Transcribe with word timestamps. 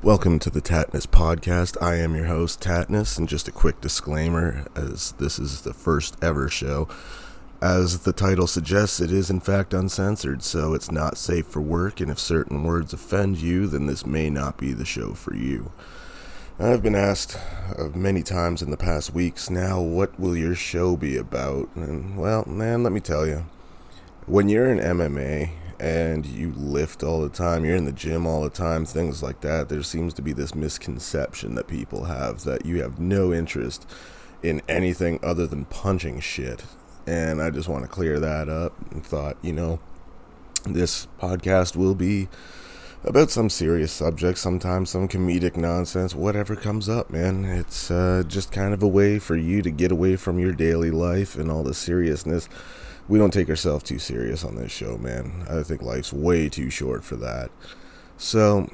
Welcome 0.00 0.38
to 0.40 0.50
the 0.50 0.60
Tattness 0.60 1.08
Podcast. 1.08 1.76
I 1.82 1.96
am 1.96 2.14
your 2.14 2.26
host, 2.26 2.60
Tattness, 2.60 3.18
and 3.18 3.28
just 3.28 3.48
a 3.48 3.52
quick 3.52 3.80
disclaimer 3.80 4.64
as 4.76 5.10
this 5.18 5.40
is 5.40 5.62
the 5.62 5.74
first 5.74 6.14
ever 6.22 6.48
show. 6.48 6.88
As 7.60 7.98
the 7.98 8.12
title 8.12 8.46
suggests, 8.46 9.00
it 9.00 9.10
is 9.10 9.28
in 9.28 9.40
fact 9.40 9.74
uncensored, 9.74 10.44
so 10.44 10.72
it's 10.72 10.92
not 10.92 11.18
safe 11.18 11.48
for 11.48 11.60
work, 11.60 12.00
and 12.00 12.12
if 12.12 12.20
certain 12.20 12.62
words 12.62 12.92
offend 12.92 13.38
you, 13.38 13.66
then 13.66 13.86
this 13.86 14.06
may 14.06 14.30
not 14.30 14.56
be 14.56 14.72
the 14.72 14.84
show 14.84 15.14
for 15.14 15.34
you. 15.34 15.72
I've 16.60 16.82
been 16.82 16.94
asked 16.94 17.36
uh, 17.76 17.88
many 17.92 18.22
times 18.22 18.62
in 18.62 18.70
the 18.70 18.76
past 18.76 19.12
weeks 19.12 19.50
now, 19.50 19.80
what 19.80 20.18
will 20.18 20.36
your 20.36 20.54
show 20.54 20.96
be 20.96 21.16
about? 21.16 21.74
And, 21.74 22.16
well, 22.16 22.44
man, 22.46 22.84
let 22.84 22.92
me 22.92 23.00
tell 23.00 23.26
you. 23.26 23.46
When 24.26 24.48
you're 24.48 24.70
in 24.70 24.78
MMA 24.78 25.50
and 25.80 26.26
you 26.26 26.52
lift 26.56 27.02
all 27.02 27.20
the 27.20 27.28
time, 27.28 27.64
you're 27.64 27.76
in 27.76 27.84
the 27.84 27.92
gym 27.92 28.26
all 28.26 28.42
the 28.42 28.50
time, 28.50 28.84
things 28.84 29.22
like 29.22 29.40
that, 29.42 29.68
there 29.68 29.82
seems 29.82 30.12
to 30.14 30.22
be 30.22 30.32
this 30.32 30.54
misconception 30.54 31.54
that 31.54 31.68
people 31.68 32.04
have 32.04 32.44
that 32.44 32.66
you 32.66 32.82
have 32.82 32.98
no 32.98 33.32
interest 33.32 33.88
in 34.42 34.62
anything 34.68 35.18
other 35.22 35.46
than 35.46 35.64
punching 35.66 36.20
shit. 36.20 36.64
And 37.06 37.40
I 37.40 37.50
just 37.50 37.68
want 37.68 37.84
to 37.84 37.88
clear 37.88 38.20
that 38.20 38.48
up 38.48 38.74
and 38.90 39.04
thought, 39.04 39.36
you 39.42 39.52
know, 39.52 39.80
this 40.64 41.06
podcast 41.18 41.76
will 41.76 41.94
be 41.94 42.28
about 43.04 43.30
some 43.30 43.48
serious 43.48 43.92
subjects, 43.92 44.40
sometimes 44.40 44.90
some 44.90 45.08
comedic 45.08 45.56
nonsense, 45.56 46.14
whatever 46.14 46.56
comes 46.56 46.88
up, 46.88 47.10
man. 47.10 47.44
It's 47.44 47.90
uh, 47.90 48.24
just 48.26 48.52
kind 48.52 48.74
of 48.74 48.82
a 48.82 48.88
way 48.88 49.18
for 49.18 49.36
you 49.36 49.62
to 49.62 49.70
get 49.70 49.92
away 49.92 50.16
from 50.16 50.38
your 50.38 50.52
daily 50.52 50.90
life 50.90 51.36
and 51.36 51.50
all 51.50 51.62
the 51.62 51.74
seriousness. 51.74 52.48
We 53.08 53.18
don't 53.18 53.32
take 53.32 53.48
ourselves 53.48 53.84
too 53.84 53.98
serious 53.98 54.44
on 54.44 54.56
this 54.56 54.70
show, 54.70 54.98
man. 54.98 55.46
I 55.48 55.62
think 55.62 55.82
life's 55.82 56.12
way 56.12 56.48
too 56.48 56.70
short 56.70 57.04
for 57.04 57.16
that. 57.16 57.50
So 58.16 58.70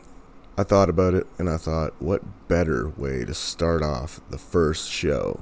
I 0.58 0.64
thought 0.64 0.90
about 0.90 1.14
it 1.14 1.26
and 1.38 1.48
I 1.48 1.56
thought, 1.56 2.00
what 2.00 2.48
better 2.48 2.88
way 2.88 3.24
to 3.24 3.34
start 3.34 3.82
off 3.82 4.20
the 4.30 4.38
first 4.38 4.90
show 4.90 5.40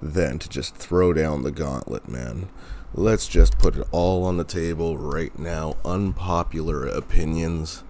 than 0.00 0.38
to 0.38 0.48
just 0.48 0.76
throw 0.76 1.12
down 1.12 1.42
the 1.42 1.50
gauntlet, 1.50 2.08
man? 2.08 2.50
Let's 2.94 3.28
just 3.28 3.58
put 3.58 3.76
it 3.76 3.86
all 3.90 4.24
on 4.24 4.36
the 4.36 4.44
table 4.44 4.98
right 4.98 5.36
now. 5.38 5.76
Unpopular 5.84 6.86
opinions 6.86 7.82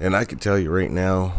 and 0.00 0.14
I 0.14 0.24
can 0.24 0.38
tell 0.38 0.58
you 0.58 0.70
right 0.70 0.90
now, 0.90 1.34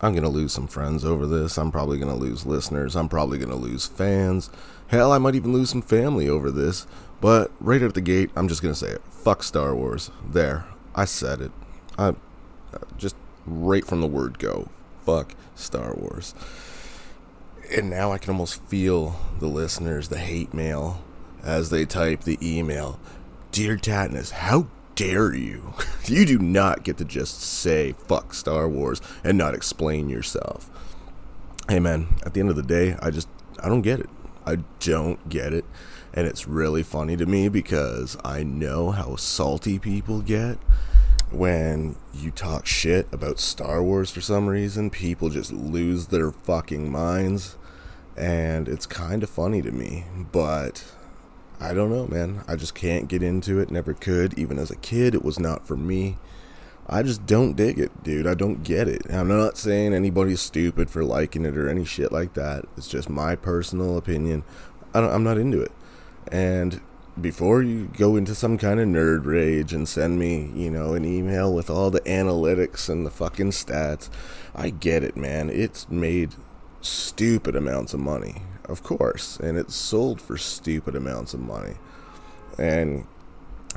I'm 0.00 0.12
going 0.12 0.22
to 0.22 0.30
lose 0.30 0.52
some 0.52 0.66
friends 0.66 1.04
over 1.04 1.26
this. 1.26 1.58
I'm 1.58 1.70
probably 1.70 1.98
going 1.98 2.12
to 2.12 2.18
lose 2.18 2.46
listeners. 2.46 2.96
I'm 2.96 3.08
probably 3.08 3.36
going 3.36 3.50
to 3.50 3.56
lose 3.56 3.86
fans. 3.86 4.48
Hell, 4.90 5.12
I 5.12 5.18
might 5.18 5.36
even 5.36 5.52
lose 5.52 5.70
some 5.70 5.82
family 5.82 6.28
over 6.28 6.50
this. 6.50 6.84
But 7.20 7.52
right 7.60 7.80
at 7.80 7.94
the 7.94 8.00
gate, 8.00 8.30
I'm 8.34 8.48
just 8.48 8.60
going 8.60 8.74
to 8.74 8.78
say 8.78 8.90
it. 8.90 9.02
Fuck 9.08 9.44
Star 9.44 9.74
Wars. 9.74 10.10
There. 10.28 10.64
I 10.96 11.04
said 11.04 11.40
it. 11.40 11.52
I 11.96 12.08
uh, 12.08 12.14
just 12.98 13.14
right 13.46 13.86
from 13.86 14.00
the 14.00 14.08
word 14.08 14.40
go. 14.40 14.68
Fuck 15.06 15.36
Star 15.54 15.94
Wars. 15.94 16.34
And 17.72 17.88
now 17.88 18.10
I 18.10 18.18
can 18.18 18.30
almost 18.32 18.60
feel 18.64 19.14
the 19.38 19.46
listeners, 19.46 20.08
the 20.08 20.18
hate 20.18 20.52
mail, 20.52 21.04
as 21.44 21.70
they 21.70 21.84
type 21.84 22.22
the 22.22 22.38
email. 22.42 22.98
Dear 23.52 23.76
Tattness, 23.76 24.30
how 24.30 24.66
dare 24.96 25.34
you? 25.34 25.74
You 26.06 26.26
do 26.26 26.40
not 26.40 26.82
get 26.82 26.96
to 26.98 27.04
just 27.04 27.40
say 27.40 27.92
fuck 27.92 28.34
Star 28.34 28.68
Wars 28.68 29.00
and 29.22 29.38
not 29.38 29.54
explain 29.54 30.08
yourself. 30.08 30.68
Hey 31.68 31.78
man, 31.78 32.16
at 32.26 32.34
the 32.34 32.40
end 32.40 32.50
of 32.50 32.56
the 32.56 32.64
day, 32.64 32.96
I 33.00 33.10
just 33.12 33.28
I 33.62 33.68
don't 33.68 33.82
get 33.82 34.00
it. 34.00 34.10
I 34.46 34.58
don't 34.80 35.28
get 35.28 35.52
it. 35.52 35.64
And 36.12 36.26
it's 36.26 36.48
really 36.48 36.82
funny 36.82 37.16
to 37.16 37.26
me 37.26 37.48
because 37.48 38.16
I 38.24 38.42
know 38.42 38.90
how 38.90 39.16
salty 39.16 39.78
people 39.78 40.20
get 40.22 40.58
when 41.30 41.96
you 42.12 42.30
talk 42.30 42.66
shit 42.66 43.06
about 43.12 43.38
Star 43.38 43.82
Wars 43.82 44.10
for 44.10 44.20
some 44.20 44.48
reason. 44.48 44.90
People 44.90 45.28
just 45.28 45.52
lose 45.52 46.08
their 46.08 46.32
fucking 46.32 46.90
minds. 46.90 47.56
And 48.16 48.68
it's 48.68 48.86
kind 48.86 49.22
of 49.22 49.30
funny 49.30 49.62
to 49.62 49.70
me. 49.70 50.04
But 50.32 50.84
I 51.60 51.72
don't 51.74 51.90
know, 51.90 52.06
man. 52.06 52.42
I 52.48 52.56
just 52.56 52.74
can't 52.74 53.08
get 53.08 53.22
into 53.22 53.60
it. 53.60 53.70
Never 53.70 53.94
could. 53.94 54.38
Even 54.38 54.58
as 54.58 54.70
a 54.70 54.76
kid, 54.76 55.14
it 55.14 55.24
was 55.24 55.38
not 55.38 55.66
for 55.66 55.76
me. 55.76 56.18
I 56.90 57.02
just 57.02 57.24
don't 57.24 57.54
dig 57.54 57.78
it, 57.78 58.02
dude. 58.02 58.26
I 58.26 58.34
don't 58.34 58.64
get 58.64 58.88
it. 58.88 59.02
I'm 59.10 59.28
not 59.28 59.56
saying 59.56 59.94
anybody's 59.94 60.40
stupid 60.40 60.90
for 60.90 61.04
liking 61.04 61.44
it 61.44 61.56
or 61.56 61.68
any 61.68 61.84
shit 61.84 62.10
like 62.10 62.34
that. 62.34 62.64
It's 62.76 62.88
just 62.88 63.08
my 63.08 63.36
personal 63.36 63.96
opinion. 63.96 64.42
I 64.92 64.98
am 65.14 65.22
not 65.22 65.38
into 65.38 65.62
it. 65.62 65.72
And 66.32 66.80
before 67.20 67.62
you 67.62 67.90
go 67.96 68.16
into 68.16 68.34
some 68.34 68.58
kind 68.58 68.80
of 68.80 68.88
nerd 68.88 69.24
rage 69.24 69.72
and 69.72 69.88
send 69.88 70.18
me, 70.18 70.50
you 70.54 70.70
know, 70.70 70.94
an 70.94 71.04
email 71.04 71.54
with 71.54 71.70
all 71.70 71.90
the 71.90 72.00
analytics 72.00 72.88
and 72.88 73.06
the 73.06 73.10
fucking 73.10 73.52
stats, 73.52 74.10
I 74.54 74.70
get 74.70 75.04
it, 75.04 75.16
man. 75.16 75.48
It's 75.48 75.88
made 75.88 76.34
stupid 76.80 77.54
amounts 77.54 77.94
of 77.94 78.00
money 78.00 78.42
of 78.70 78.82
course, 78.82 79.38
and 79.38 79.58
it's 79.58 79.74
sold 79.74 80.20
for 80.20 80.38
stupid 80.38 80.94
amounts 80.94 81.34
of 81.34 81.40
money. 81.40 81.74
And 82.56 83.06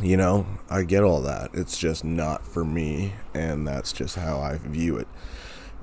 you 0.01 0.17
know, 0.17 0.45
I 0.69 0.83
get 0.83 1.03
all 1.03 1.21
that. 1.21 1.51
It's 1.53 1.77
just 1.77 2.03
not 2.03 2.45
for 2.45 2.65
me, 2.65 3.13
and 3.33 3.67
that's 3.67 3.93
just 3.93 4.15
how 4.15 4.39
I 4.39 4.57
view 4.57 4.97
it. 4.97 5.07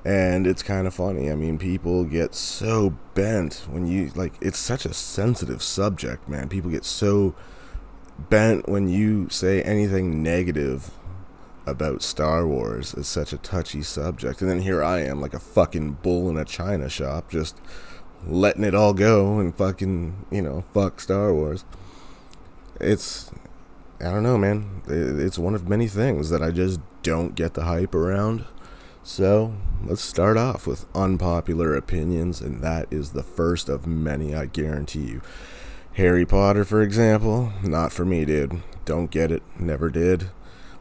And 0.03 0.47
it's 0.47 0.63
kind 0.63 0.87
of 0.87 0.93
funny. 0.93 1.29
I 1.29 1.35
mean, 1.35 1.57
people 1.57 2.05
get 2.05 2.33
so 2.33 2.97
bent 3.13 3.65
when 3.69 3.85
you 3.85 4.11
like 4.15 4.33
it's 4.41 4.57
such 4.57 4.85
a 4.85 4.93
sensitive 4.93 5.61
subject, 5.61 6.27
man. 6.27 6.49
People 6.49 6.71
get 6.71 6.85
so 6.85 7.35
bent 8.17 8.67
when 8.67 8.87
you 8.87 9.29
say 9.29 9.61
anything 9.61 10.23
negative 10.23 10.91
about 11.65 12.01
Star 12.01 12.47
Wars. 12.47 12.93
It's 12.95 13.07
such 13.07 13.33
a 13.33 13.37
touchy 13.37 13.81
subject. 13.81 14.41
And 14.41 14.49
then 14.49 14.61
here 14.61 14.83
I 14.83 15.01
am 15.01 15.21
like 15.21 15.33
a 15.33 15.39
fucking 15.39 15.99
bull 16.01 16.29
in 16.29 16.37
a 16.37 16.45
china 16.45 16.89
shop 16.89 17.29
just 17.29 17.57
letting 18.25 18.63
it 18.63 18.75
all 18.75 18.93
go 18.93 19.39
and 19.39 19.55
fucking, 19.55 20.25
you 20.29 20.41
know, 20.41 20.63
fuck 20.73 20.99
Star 20.99 21.33
Wars. 21.33 21.65
It's, 22.79 23.31
I 24.01 24.09
don't 24.09 24.23
know, 24.23 24.37
man. 24.37 24.81
It's 24.87 25.37
one 25.37 25.53
of 25.53 25.69
many 25.69 25.87
things 25.87 26.31
that 26.31 26.41
I 26.41 26.49
just 26.49 26.79
don't 27.03 27.35
get 27.35 27.53
the 27.53 27.65
hype 27.65 27.93
around. 27.93 28.45
So 29.03 29.53
let's 29.83 30.01
start 30.01 30.37
off 30.37 30.65
with 30.65 30.85
unpopular 30.95 31.75
opinions, 31.75 32.41
and 32.41 32.61
that 32.63 32.87
is 32.91 33.11
the 33.11 33.23
first 33.23 33.69
of 33.69 33.85
many, 33.85 34.33
I 34.33 34.47
guarantee 34.47 35.05
you. 35.05 35.21
Harry 35.93 36.25
Potter, 36.25 36.65
for 36.65 36.81
example, 36.81 37.53
not 37.61 37.91
for 37.91 38.03
me, 38.03 38.25
dude. 38.25 38.63
Don't 38.85 39.11
get 39.11 39.31
it, 39.31 39.43
never 39.59 39.89
did. 39.89 40.31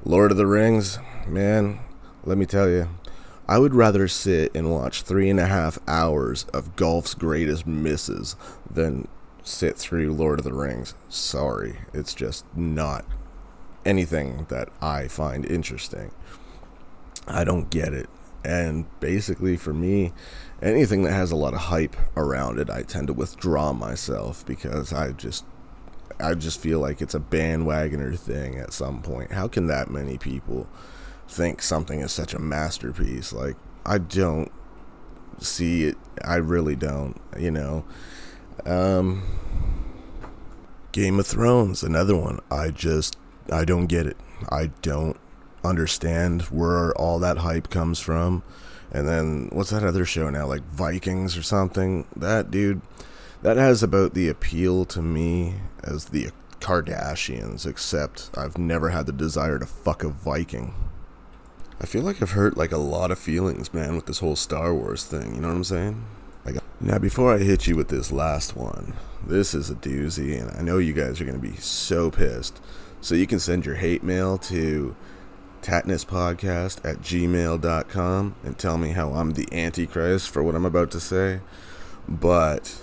Lord 0.03 0.31
of 0.31 0.39
the 0.39 0.47
Rings, 0.47 0.99
man, 1.27 1.81
let 2.25 2.39
me 2.39 2.47
tell 2.47 2.71
you, 2.71 2.89
I 3.47 3.59
would 3.59 3.75
rather 3.75 4.09
sit 4.09 4.55
and 4.55 4.71
watch 4.71 5.03
three 5.03 5.29
and 5.29 5.41
a 5.41 5.47
half 5.47 5.79
hours 5.87 6.45
of 6.55 6.77
golf's 6.77 7.15
greatest 7.15 7.67
misses 7.67 8.37
than 8.71 9.09
sit 9.43 9.77
through 9.77 10.13
Lord 10.13 10.39
of 10.39 10.45
the 10.45 10.53
Rings. 10.53 10.95
Sorry, 11.09 11.79
it's 11.93 12.15
just 12.15 12.45
not 12.57 13.05
anything 13.85 14.47
that 14.49 14.69
I 14.81 15.09
find 15.09 15.45
interesting. 15.45 16.11
I 17.27 17.45
don't 17.45 17.71
get 17.71 17.93
it. 17.93 18.09
And 18.45 18.87
basically, 19.01 19.57
for 19.57 19.75
me, 19.75 20.13
anything 20.63 21.03
that 21.03 21.13
has 21.13 21.31
a 21.31 21.37
lot 21.37 21.55
of 21.55 21.61
hype 21.61 21.97
around 22.17 22.59
it, 22.59 22.71
I 22.71 22.83
tend 22.83 23.09
to 23.09 23.13
withdraw 23.13 23.73
myself 23.73 24.45
because 24.47 24.93
I 24.93 25.13
just. 25.13 25.45
I 26.23 26.35
just 26.35 26.61
feel 26.61 26.81
like 26.81 27.01
it's 27.01 27.15
a 27.15 27.19
bandwagoner 27.19 28.19
thing 28.19 28.59
at 28.59 28.75
some 28.75 29.01
point. 29.01 29.33
How 29.33 29.49
can 29.49 29.69
that 29.69 29.91
many 29.91 30.19
people 30.19 30.69
think 31.31 31.63
something 31.63 32.01
is 32.01 32.13
such 32.13 32.35
a 32.35 32.39
masterpiece. 32.39 33.33
Like 33.33 33.57
I 33.87 33.99
don't 33.99 34.51
see 35.39 35.85
it. 35.85 35.97
I 36.25 36.37
really 36.37 36.77
don't. 36.77 37.21
You 37.39 37.51
know. 37.51 37.85
Um, 38.67 39.23
Game 40.93 41.19
of 41.21 41.27
Thrones, 41.27 41.83
another 41.83 42.17
one. 42.17 42.41
I 42.51 42.71
just 42.71 43.17
I 43.53 43.65
don't 43.65 43.87
get 43.87 44.07
it. 44.07 44.17
I 44.51 44.71
don't 44.83 45.17
understand 45.65 46.43
where 46.43 46.93
all 46.95 47.19
that 47.19 47.39
hype 47.39 47.71
comes 47.71 48.01
from. 48.01 48.43
And 48.93 49.07
then 49.07 49.49
what's 49.53 49.71
that 49.71 49.85
other 49.85 50.05
show 50.05 50.31
now? 50.31 50.47
Like 50.47 50.63
Vikings 50.63 51.37
or 51.37 51.43
something? 51.43 52.07
That 52.17 52.51
dude, 52.51 52.81
that 53.43 53.57
has 53.57 53.83
about 53.83 54.15
the 54.15 54.29
appeal 54.29 54.85
to 54.87 55.01
me 55.01 55.55
as 55.83 56.07
the 56.07 56.31
Kardashians, 56.61 57.67
except 57.67 58.31
I've 58.37 58.59
never 58.59 58.91
had 58.91 59.07
the 59.07 59.13
desire 59.13 59.59
to 59.59 59.67
fuck 59.67 60.03
a 60.03 60.09
Viking. 60.09 60.75
I 61.81 61.87
feel 61.87 62.03
like 62.03 62.21
I've 62.21 62.33
hurt 62.33 62.57
like 62.57 62.73
a 62.73 62.79
lot 62.79 63.11
of 63.11 63.19
feelings, 63.19 63.73
man, 63.73 63.97
with 63.97 64.07
this 64.07 64.19
whole 64.19 64.37
Star 64.37 64.75
Wars 64.75 65.05
thing. 65.05 65.35
You 65.35 65.41
know 65.41 65.49
what 65.49 65.55
I'm 65.55 65.65
saying? 65.65 66.05
Now 66.83 66.99
before 66.99 67.35
I 67.35 67.39
hit 67.39 67.67
you 67.67 67.77
with 67.77 67.89
this 67.89 68.11
last 68.11 68.57
one, 68.57 68.95
this 69.27 69.53
is 69.53 69.69
a 69.69 69.75
doozy, 69.75 70.41
and 70.41 70.51
I 70.57 70.63
know 70.63 70.79
you 70.79 70.95
guys 70.95 71.21
are 71.21 71.27
gonna 71.27 71.39
be 71.39 71.57
so 71.57 72.11
pissed. 72.11 72.59
So 73.03 73.15
you 73.15 73.27
can 73.27 73.39
send 73.39 73.67
your 73.67 73.75
hate 73.75 74.03
mail 74.03 74.39
to 74.39 74.97
tattnesspodcast 75.61 76.83
at 76.83 77.03
gmail.com 77.03 78.35
and 78.43 78.59
tell 78.59 78.79
me 78.79 78.91
how 78.93 79.13
I'm 79.13 79.33
the 79.33 79.47
Antichrist 79.53 80.31
for 80.31 80.43
what 80.43 80.55
I'm 80.55 80.65
about 80.65 80.91
to 80.93 81.01
say. 81.01 81.41
But 82.09 82.83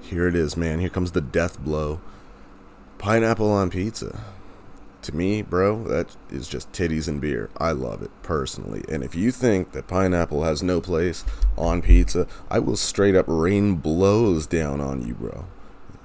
here 0.00 0.28
it 0.28 0.36
is, 0.36 0.56
man. 0.56 0.78
Here 0.78 0.88
comes 0.88 1.10
the 1.10 1.20
death 1.20 1.58
blow. 1.58 2.00
Pineapple 2.98 3.50
on 3.50 3.70
pizza. 3.70 4.20
To 5.02 5.14
me, 5.14 5.42
bro, 5.42 5.84
that 5.84 6.16
is 6.30 6.48
just 6.48 6.72
titties 6.72 7.08
and 7.08 7.20
beer. 7.20 7.50
I 7.58 7.72
love 7.72 8.02
it 8.02 8.10
personally. 8.22 8.84
And 8.88 9.02
if 9.02 9.14
you 9.14 9.30
think 9.30 9.72
that 9.72 9.88
pineapple 9.88 10.44
has 10.44 10.62
no 10.62 10.80
place 10.80 11.24
on 11.56 11.82
pizza, 11.82 12.26
I 12.50 12.58
will 12.58 12.76
straight 12.76 13.14
up 13.14 13.26
rain 13.28 13.76
blows 13.76 14.46
down 14.46 14.80
on 14.80 15.06
you, 15.06 15.14
bro. 15.14 15.46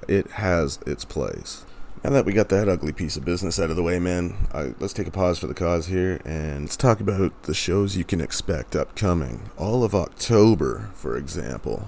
It 0.08 0.32
has 0.32 0.80
its 0.86 1.06
place. 1.06 1.66
Now 2.04 2.12
that 2.12 2.26
we 2.26 2.34
got 2.34 2.50
that 2.50 2.70
ugly 2.70 2.94
piece 2.94 3.18
of 3.18 3.26
business 3.26 3.60
out 3.60 3.70
of 3.70 3.76
the 3.76 3.84
way, 3.84 4.00
man, 4.00 4.48
I, 4.54 4.74
let's 4.80 4.94
take 4.94 5.08
a 5.08 5.12
pause 5.12 5.40
for 5.40 5.48
the 5.48 5.54
cause 5.54 5.88
here 5.88 6.22
and 6.24 6.62
let's 6.62 6.78
talk 6.78 7.00
about 7.00 7.44
the 7.44 7.54
shows 7.54 7.98
you 7.98 8.04
can 8.04 8.22
expect 8.22 8.76
upcoming. 8.76 9.50
All 9.58 9.84
of 9.84 9.96
October, 9.96 10.90
for 10.94 11.18
example. 11.18 11.88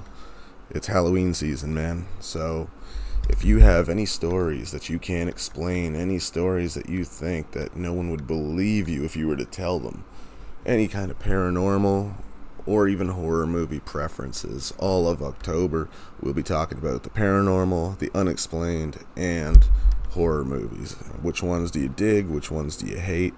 It's 0.72 0.88
Halloween 0.88 1.34
season, 1.34 1.74
man. 1.74 2.08
So 2.20 2.70
if 3.30 3.46
you 3.46 3.60
have 3.60 3.88
any 3.88 4.06
stories 4.06 4.72
that 4.72 4.90
you 4.90 5.00
can't 5.00 5.30
explain, 5.30 5.96
any 5.96 6.20
stories 6.20 6.74
that 6.74 6.90
you 6.90 7.06
think 7.06 7.52
that 7.52 7.76
no 7.76 7.94
one 7.94 8.10
would 8.10 8.28
believe 8.28 8.90
you 8.90 9.06
if 9.06 9.16
you 9.16 9.28
were 9.28 9.38
to 9.38 9.46
tell 9.46 9.80
them, 9.80 10.04
any 10.66 10.88
kind 10.88 11.12
of 11.12 11.20
paranormal 11.20 12.16
or 12.66 12.88
even 12.88 13.10
horror 13.10 13.48
movie 13.48 13.80
preferences, 13.80 14.74
all 14.78 15.08
of 15.08 15.22
October 15.22 15.88
we'll 16.22 16.34
be 16.34 16.44
talking 16.44 16.78
about 16.78 17.04
the 17.04 17.10
paranormal, 17.10 17.98
the 18.00 18.12
unexplained, 18.14 18.98
and 19.16 19.66
horror 20.10 20.44
movies. 20.44 20.94
Which 21.22 21.42
ones 21.42 21.72
do 21.72 21.80
you 21.80 21.90
dig? 21.90 22.28
Which 22.28 22.52
ones 22.52 22.76
do 22.78 22.88
you 22.88 22.98
hate? 22.98 23.34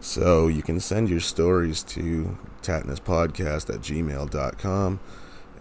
So 0.00 0.46
you 0.46 0.62
can 0.62 0.78
send 0.80 1.08
your 1.08 1.20
stories 1.20 1.82
to 1.84 2.38
tattnesspodcast 2.62 3.74
at 3.74 3.80
gmail.com 3.80 5.00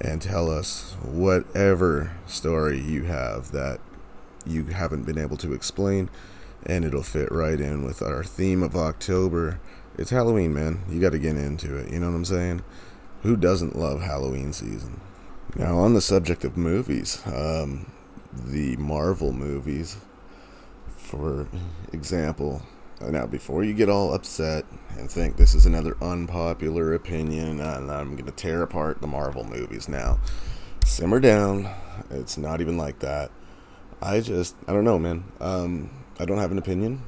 and 0.01 0.21
tell 0.21 0.50
us 0.50 0.95
whatever 1.01 2.12
story 2.27 2.80
you 2.80 3.03
have 3.03 3.51
that 3.51 3.80
you 4.45 4.65
haven't 4.65 5.03
been 5.03 5.18
able 5.18 5.38
to 5.38 5.53
explain, 5.53 6.09
and 6.65 6.86
it'll 6.86 7.03
fit 7.03 7.31
right 7.31 7.59
in 7.59 7.83
with 7.83 8.01
our 8.01 8.24
theme 8.24 8.62
of 8.62 8.75
October. 8.75 9.59
It's 9.97 10.09
Halloween, 10.09 10.53
man. 10.53 10.83
You 10.89 11.00
got 11.00 11.12
to 11.12 11.19
get 11.19 11.38
into 11.38 11.77
it. 11.77 11.92
You 11.92 12.00
know 12.00 12.09
what 12.09 12.15
I'm 12.15 12.25
saying? 12.25 12.63
Who 13.24 13.36
doesn't 13.36 13.75
love 13.75 14.01
Halloween 14.01 14.53
season? 14.53 15.00
Now, 15.56 15.77
on 15.77 15.94
the 15.94 16.01
subject 16.01 16.44
of 16.44 16.57
movies, 16.57 17.21
um, 17.25 17.91
the 18.33 18.75
Marvel 18.75 19.31
movies, 19.31 19.98
for 20.98 21.48
example, 21.94 22.62
now 23.01 23.25
before 23.25 23.63
you 23.63 23.74
get 23.74 23.89
all 23.89 24.13
upset 24.13 24.65
and 24.97 25.09
think 25.09 25.38
this 25.38 25.53
is 25.53 25.65
another 25.65 25.95
unpopular 26.01 26.94
opinion 26.94 27.59
and 27.59 27.92
I'm 27.92 28.15
going 28.15 28.25
to 28.25 28.31
tear 28.31 28.62
apart 28.62 29.01
the 29.01 29.07
Marvel 29.07 29.44
movies 29.44 29.88
now, 29.89 30.19
simmer 30.83 31.19
down. 31.19 31.69
It's 32.09 32.38
not 32.38 32.62
even 32.62 32.77
like 32.77 33.00
that. 33.00 33.31
I 34.01 34.19
just, 34.19 34.56
I 34.68 34.74
don't 34.74 34.83
know, 34.83 35.00
man. 35.00 35.24
Um, 35.39 35.89
I 36.19 36.25
don't 36.25 36.38
have 36.38 36.51
an 36.51 36.57
opinion. 36.57 37.01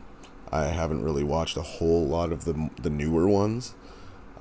I 0.51 0.65
haven't 0.65 1.03
really 1.03 1.23
watched 1.23 1.57
a 1.57 1.61
whole 1.61 2.05
lot 2.07 2.31
of 2.31 2.45
the 2.45 2.69
the 2.81 2.89
newer 2.89 3.27
ones. 3.27 3.75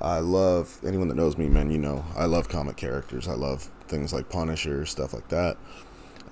I 0.01 0.21
love 0.21 0.79
anyone 0.85 1.09
that 1.09 1.15
knows 1.15 1.37
me, 1.37 1.49
man. 1.49 1.71
You 1.71 1.79
know, 1.79 2.05
I 2.17 2.27
love 2.27 2.49
comic 2.49 2.77
characters. 2.77 3.27
I 3.27 3.35
love 3.35 3.71
things 3.89 4.13
like 4.13 4.29
Punisher, 4.29 4.87
stuff 4.87 5.13
like 5.15 5.29
that. 5.29 5.57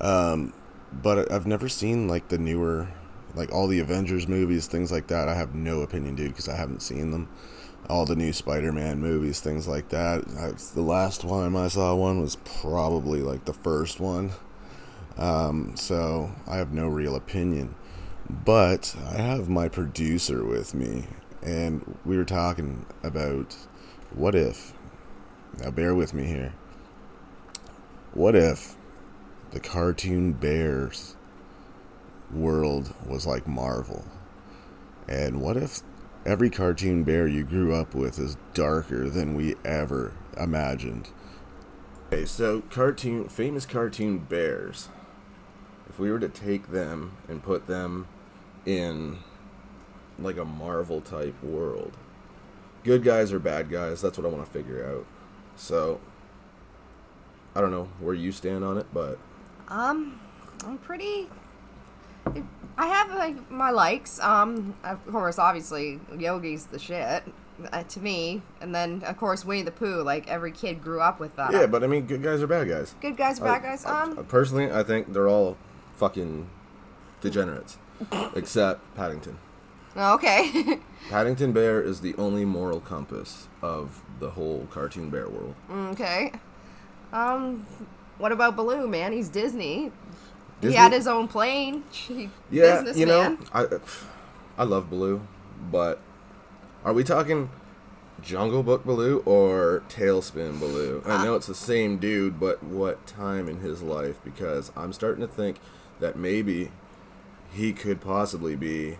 Um, 0.01 0.53
but 0.93 1.31
I've 1.33 1.47
never 1.47 1.69
seen 1.69 2.09
like 2.09 2.29
the 2.29 2.39
newer, 2.39 2.89
like 3.35 3.53
all 3.53 3.67
the 3.67 3.81
Avengers 3.81 4.29
movies, 4.29 4.67
things 4.67 4.93
like 4.93 5.09
that. 5.09 5.29
I 5.29 5.35
have 5.35 5.55
no 5.55 5.81
opinion, 5.81 6.15
dude, 6.15 6.29
because 6.29 6.49
I 6.49 6.57
haven't 6.57 6.83
seen 6.83 7.11
them. 7.11 7.29
All 7.89 8.07
the 8.07 8.17
new 8.17 8.33
Spider-Man 8.33 8.99
movies, 9.01 9.41
things 9.41 9.69
like 9.69 9.91
that. 9.91 10.25
I, 10.39 10.53
the 10.75 10.83
last 10.83 11.21
time 11.21 11.55
I 11.55 11.69
saw 11.69 11.95
one 11.95 12.21
was 12.21 12.37
probably 12.37 13.21
like 13.21 13.45
the 13.45 13.53
first 13.53 14.01
one. 14.01 14.31
Um, 15.19 15.77
so 15.77 16.33
I 16.47 16.57
have 16.57 16.73
no 16.73 16.89
real 16.89 17.15
opinion. 17.15 17.75
But 18.29 18.97
I 19.07 19.19
have 19.19 19.51
my 19.51 19.69
producer 19.69 20.45
with 20.45 20.73
me, 20.73 21.07
and 21.43 21.99
we 22.07 22.17
were 22.17 22.25
talking 22.25 22.87
about 23.03 23.55
what 24.15 24.35
if. 24.35 24.73
Now, 25.59 25.71
bear 25.71 25.95
with 25.95 26.15
me 26.15 26.25
here. 26.25 26.55
What 28.15 28.35
if 28.35 28.77
the 29.51 29.61
cartoon 29.61 30.33
bears 30.33 31.17
world 32.33 32.95
was 33.07 33.27
like 33.27 33.47
Marvel? 33.47 34.05
And 35.09 35.41
what 35.41 35.57
if 35.57 35.81
every 36.25 36.51
cartoon 36.51 37.05
bear 37.05 37.27
you 37.27 37.45
grew 37.45 37.75
up 37.75 37.95
with 37.95 38.19
is 38.19 38.37
darker 38.55 39.09
than 39.09 39.35
we 39.35 39.57
ever 39.65 40.15
imagined? 40.39 41.11
Okay, 42.13 42.25
so 42.25 42.63
cartoon 42.63 43.29
famous 43.29 43.67
cartoon 43.67 44.19
bears. 44.19 44.89
If 45.89 45.99
we 45.99 46.11
were 46.11 46.19
to 46.19 46.29
take 46.29 46.71
them 46.71 47.17
and 47.29 47.43
put 47.43 47.67
them 47.67 48.09
in 48.67 49.19
like 50.19 50.37
a 50.37 50.45
Marvel 50.45 51.01
type 51.01 51.43
world. 51.43 51.97
Good 52.83 53.03
guys 53.03 53.33
or 53.33 53.39
bad 53.39 53.71
guys, 53.71 54.01
that's 54.03 54.19
what 54.19 54.27
I 54.27 54.31
want 54.31 54.45
to 54.45 54.51
figure 54.51 54.87
out. 54.87 55.07
So 55.57 56.01
I 57.55 57.61
don't 57.61 57.71
know 57.71 57.89
where 58.01 58.15
you 58.15 58.33
stand 58.33 58.65
on 58.65 58.79
it, 58.79 58.87
but 58.93 59.19
Um, 59.69 60.21
I'm 60.67 60.79
pretty. 60.79 61.29
I 62.77 62.87
have 62.87 63.11
like 63.15 63.51
my 63.51 63.71
likes. 63.71 64.19
Um, 64.21 64.75
of 64.85 65.05
course, 65.11 65.39
obviously, 65.39 66.01
Yogi's 66.17 66.67
the 66.67 66.79
shit 66.79 67.23
uh, 67.73 67.83
to 67.85 68.01
me, 68.01 68.43
and 68.61 68.75
then 68.75 69.03
of 69.07 69.17
course 69.17 69.45
Winnie 69.45 69.63
the 69.63 69.71
Pooh. 69.71 70.03
Like 70.03 70.29
every 70.29 70.51
kid 70.53 70.83
grew 70.83 71.01
up 71.01 71.21
with 71.21 71.37
that. 71.37 71.53
yeah, 71.53 71.67
but 71.67 71.85
I 71.85 71.87
mean, 71.87 72.07
good 72.07 72.23
guys 72.23 72.43
are 72.43 72.47
bad 72.47 72.69
guys. 72.69 72.95
Good 73.01 73.17
guys, 73.17 73.39
are 73.41 73.45
bad 73.45 73.63
guys. 73.63 73.85
I- 73.85 74.03
Um, 74.03 74.25
personally, 74.27 74.73
I 74.73 74.83
think 74.83 75.13
they're 75.13 75.29
all 75.29 75.57
fucking 75.97 76.49
degenerates, 77.21 77.79
except 78.35 78.81
Paddington. 78.97 79.39
okay. 79.97 80.81
Paddington 81.11 81.53
Bear 81.53 81.81
is 81.83 82.01
the 82.01 82.15
only 82.17 82.45
moral 82.45 82.81
compass 82.81 83.47
of 83.63 84.03
the 84.19 84.31
whole 84.31 84.67
cartoon 84.71 85.11
bear 85.11 85.29
world. 85.29 85.55
okay. 85.93 86.33
Um, 87.13 87.65
what 88.19 88.33
about 88.33 88.57
Baloo? 88.57 88.89
Man, 88.89 89.13
he's 89.13 89.29
Disney. 89.29 89.93
Disney? 90.65 90.77
He 90.77 90.83
had 90.83 90.93
his 90.93 91.07
own 91.07 91.29
plane. 91.29 91.85
He, 91.91 92.31
Yeah, 92.51 92.93
you 92.93 93.07
know, 93.07 93.39
I 93.53 93.67
I 94.59 94.65
love 94.65 94.91
Baloo, 94.91 95.27
but 95.71 96.01
are 96.85 96.93
we 96.93 97.05
talking 97.05 97.51
Jungle 98.23 98.63
Book 98.63 98.85
Baloo 98.85 99.23
or 99.27 99.83
TaleSpin 99.89 100.59
Baloo? 100.59 101.03
I 101.05 101.17
uh. 101.17 101.25
know 101.25 101.35
it's 101.35 101.47
the 101.47 101.55
same 101.55 101.99
dude, 101.99 102.39
but 102.39 102.63
what 102.63 103.07
time 103.07 103.49
in 103.49 103.61
his 103.61 103.83
life? 103.83 104.19
Because 104.25 104.73
I'm 104.77 104.93
starting 104.93 105.21
to 105.21 105.33
think 105.33 105.59
that 106.01 106.17
maybe 106.17 106.71
he 107.53 107.73
could 107.73 108.01
possibly 108.01 108.57
be 108.57 108.99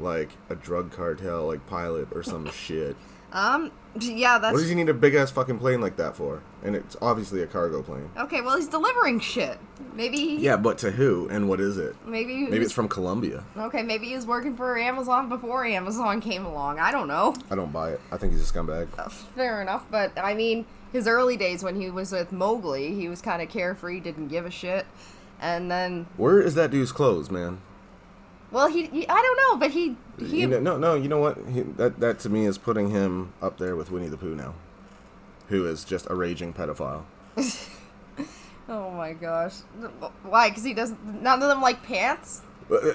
like 0.00 0.30
a 0.48 0.54
drug 0.54 0.92
cartel, 0.92 1.46
like 1.46 1.66
pilot 1.66 2.08
or 2.12 2.22
some 2.22 2.50
shit. 2.52 2.96
Um, 3.34 3.72
yeah, 4.00 4.38
that's 4.38 4.52
What 4.52 4.60
does 4.60 4.68
he 4.68 4.74
need 4.74 4.88
a 4.88 4.94
big 4.94 5.14
ass 5.14 5.30
fucking 5.30 5.58
plane 5.58 5.80
like 5.80 5.96
that 5.96 6.16
for? 6.16 6.42
And 6.62 6.74
it's 6.74 6.96
obviously 7.02 7.42
a 7.42 7.46
cargo 7.46 7.82
plane. 7.82 8.08
okay. 8.16 8.40
Well, 8.40 8.56
he's 8.56 8.68
delivering 8.68 9.20
shit. 9.20 9.58
Maybe. 9.94 10.16
He, 10.16 10.36
Yeah, 10.38 10.56
but 10.56 10.78
to 10.78 10.92
who 10.92 11.28
and 11.28 11.48
what 11.48 11.60
is 11.60 11.76
it? 11.76 11.94
Maybe. 12.06 12.46
Maybe 12.46 12.64
it's 12.64 12.72
from 12.72 12.88
Colombia. 12.88 13.44
Okay, 13.56 13.82
maybe 13.82 14.06
he 14.06 14.14
was 14.14 14.26
working 14.26 14.56
for 14.56 14.78
Amazon 14.78 15.28
before 15.28 15.64
Amazon 15.64 16.20
came 16.20 16.46
along. 16.46 16.78
I 16.78 16.90
don't 16.90 17.08
know. 17.08 17.34
I 17.50 17.54
don't 17.54 17.72
buy 17.72 17.90
it. 17.90 18.00
I 18.10 18.16
think 18.16 18.32
he's 18.32 18.48
a 18.48 18.52
scumbag. 18.52 18.88
Fair 19.34 19.60
enough, 19.60 19.84
but 19.90 20.12
I 20.16 20.34
mean, 20.34 20.64
his 20.92 21.06
early 21.06 21.36
days 21.36 21.62
when 21.62 21.80
he 21.80 21.90
was 21.90 22.12
with 22.12 22.32
Mowgli, 22.32 22.94
he 22.94 23.08
was 23.08 23.20
kind 23.20 23.42
of 23.42 23.48
carefree, 23.48 24.00
didn't 24.00 24.28
give 24.28 24.46
a 24.46 24.50
shit. 24.50 24.86
And 25.40 25.70
then, 25.70 26.06
Where 26.16 26.40
is 26.40 26.54
that 26.54 26.70
dude's 26.70 26.92
clothes, 26.92 27.30
man? 27.30 27.60
Well, 28.54 28.68
he, 28.68 28.86
he 28.86 29.08
I 29.08 29.20
don't 29.20 29.36
know, 29.36 29.58
but 29.58 29.72
he 29.72 29.96
he 30.18 30.42
You 30.42 30.46
know, 30.46 30.60
no, 30.60 30.76
no. 30.78 30.94
You 30.94 31.08
know 31.08 31.18
what? 31.18 31.36
He, 31.52 31.62
that 31.62 31.98
that 31.98 32.20
to 32.20 32.28
me 32.30 32.46
is 32.46 32.56
putting 32.56 32.90
him 32.90 33.32
up 33.42 33.58
there 33.58 33.74
with 33.74 33.90
Winnie 33.90 34.08
the 34.08 34.16
Pooh 34.16 34.36
now, 34.36 34.54
who 35.48 35.66
is 35.66 35.84
just 35.84 36.06
a 36.08 36.14
raging 36.14 36.52
pedophile. 36.52 37.02
Oh 38.66 38.90
my 38.92 39.12
gosh. 39.12 39.56
Why? 40.22 40.48
Cuz 40.48 40.64
he 40.64 40.72
doesn't 40.72 41.22
none 41.22 41.42
of 41.42 41.48
them 41.48 41.60
like 41.60 41.82
pants? 41.82 42.40
Uh, 42.72 42.94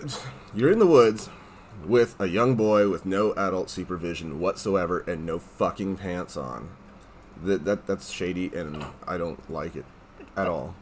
You're 0.56 0.72
in 0.72 0.80
the 0.80 0.88
woods 0.88 1.30
with 1.86 2.16
a 2.20 2.26
young 2.28 2.56
boy 2.56 2.90
with 2.90 3.06
no 3.06 3.34
adult 3.34 3.70
supervision 3.70 4.40
whatsoever 4.40 5.04
and 5.06 5.28
no 5.28 5.38
fucking 5.38 5.98
pants 5.98 6.36
on. 6.36 6.70
That 7.44 7.66
that 7.66 7.86
that's 7.86 8.10
shady, 8.10 8.50
and 8.56 8.84
I 9.08 9.20
don't 9.20 9.48
like 9.48 9.76
it 9.76 9.86
at 10.36 10.48
all. 10.48 10.74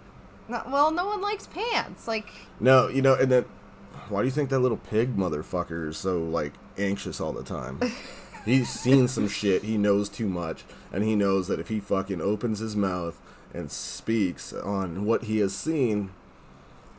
No, 0.48 0.62
well, 0.70 0.92
no 0.92 1.06
one 1.06 1.20
likes 1.22 1.48
pants. 1.48 2.08
Like 2.08 2.30
No, 2.62 2.88
you 2.88 3.02
know, 3.02 3.14
and 3.16 3.30
then 3.30 3.46
why 4.10 4.22
do 4.22 4.26
you 4.26 4.32
think 4.32 4.50
that 4.50 4.60
little 4.60 4.78
pig 4.78 5.16
motherfucker 5.16 5.90
is 5.90 5.98
so 5.98 6.20
like 6.20 6.54
anxious 6.78 7.20
all 7.20 7.34
the 7.34 7.44
time? 7.44 7.80
He's 8.46 8.70
seen 8.70 9.08
some 9.08 9.28
shit. 9.28 9.64
He 9.64 9.78
knows 9.78 10.08
too 10.08 10.28
much, 10.28 10.64
and 10.92 11.04
he 11.04 11.16
knows 11.16 11.48
that 11.48 11.60
if 11.60 11.68
he 11.68 11.80
fucking 11.82 12.22
opens 12.22 12.60
his 12.60 12.76
mouth 12.76 13.20
and 13.54 13.70
speaks 13.70 14.54
on 14.54 15.06
what 15.06 15.24
he 15.24 15.40
has 15.40 15.54
seen, 15.54 16.12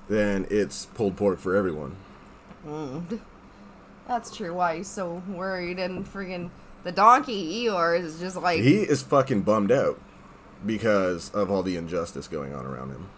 then 0.09 0.47
it's 0.51 0.87
pulled 0.87 1.17
pork 1.17 1.39
for 1.39 1.57
everyone. 1.57 1.97
Mm. 2.67 3.21
that's 4.07 4.35
true. 4.37 4.53
Why 4.53 4.79
he's 4.79 4.89
so 4.89 5.23
worried 5.29 5.79
and 5.79 6.07
freaking 6.07 6.51
the 6.85 6.93
donkey 6.93 7.65
Eeyore 7.65 7.99
is 8.01 8.19
just 8.21 8.37
like 8.37 8.61
He 8.61 8.83
is 8.83 9.03
fucking 9.03 9.43
bummed 9.43 9.73
out 9.73 10.01
because 10.67 11.31
of 11.31 11.51
all 11.51 11.63
the 11.63 11.77
injustice 11.77 12.29
going 12.29 12.55
on 12.55 12.67
around 12.67 12.91
him. 12.91 13.09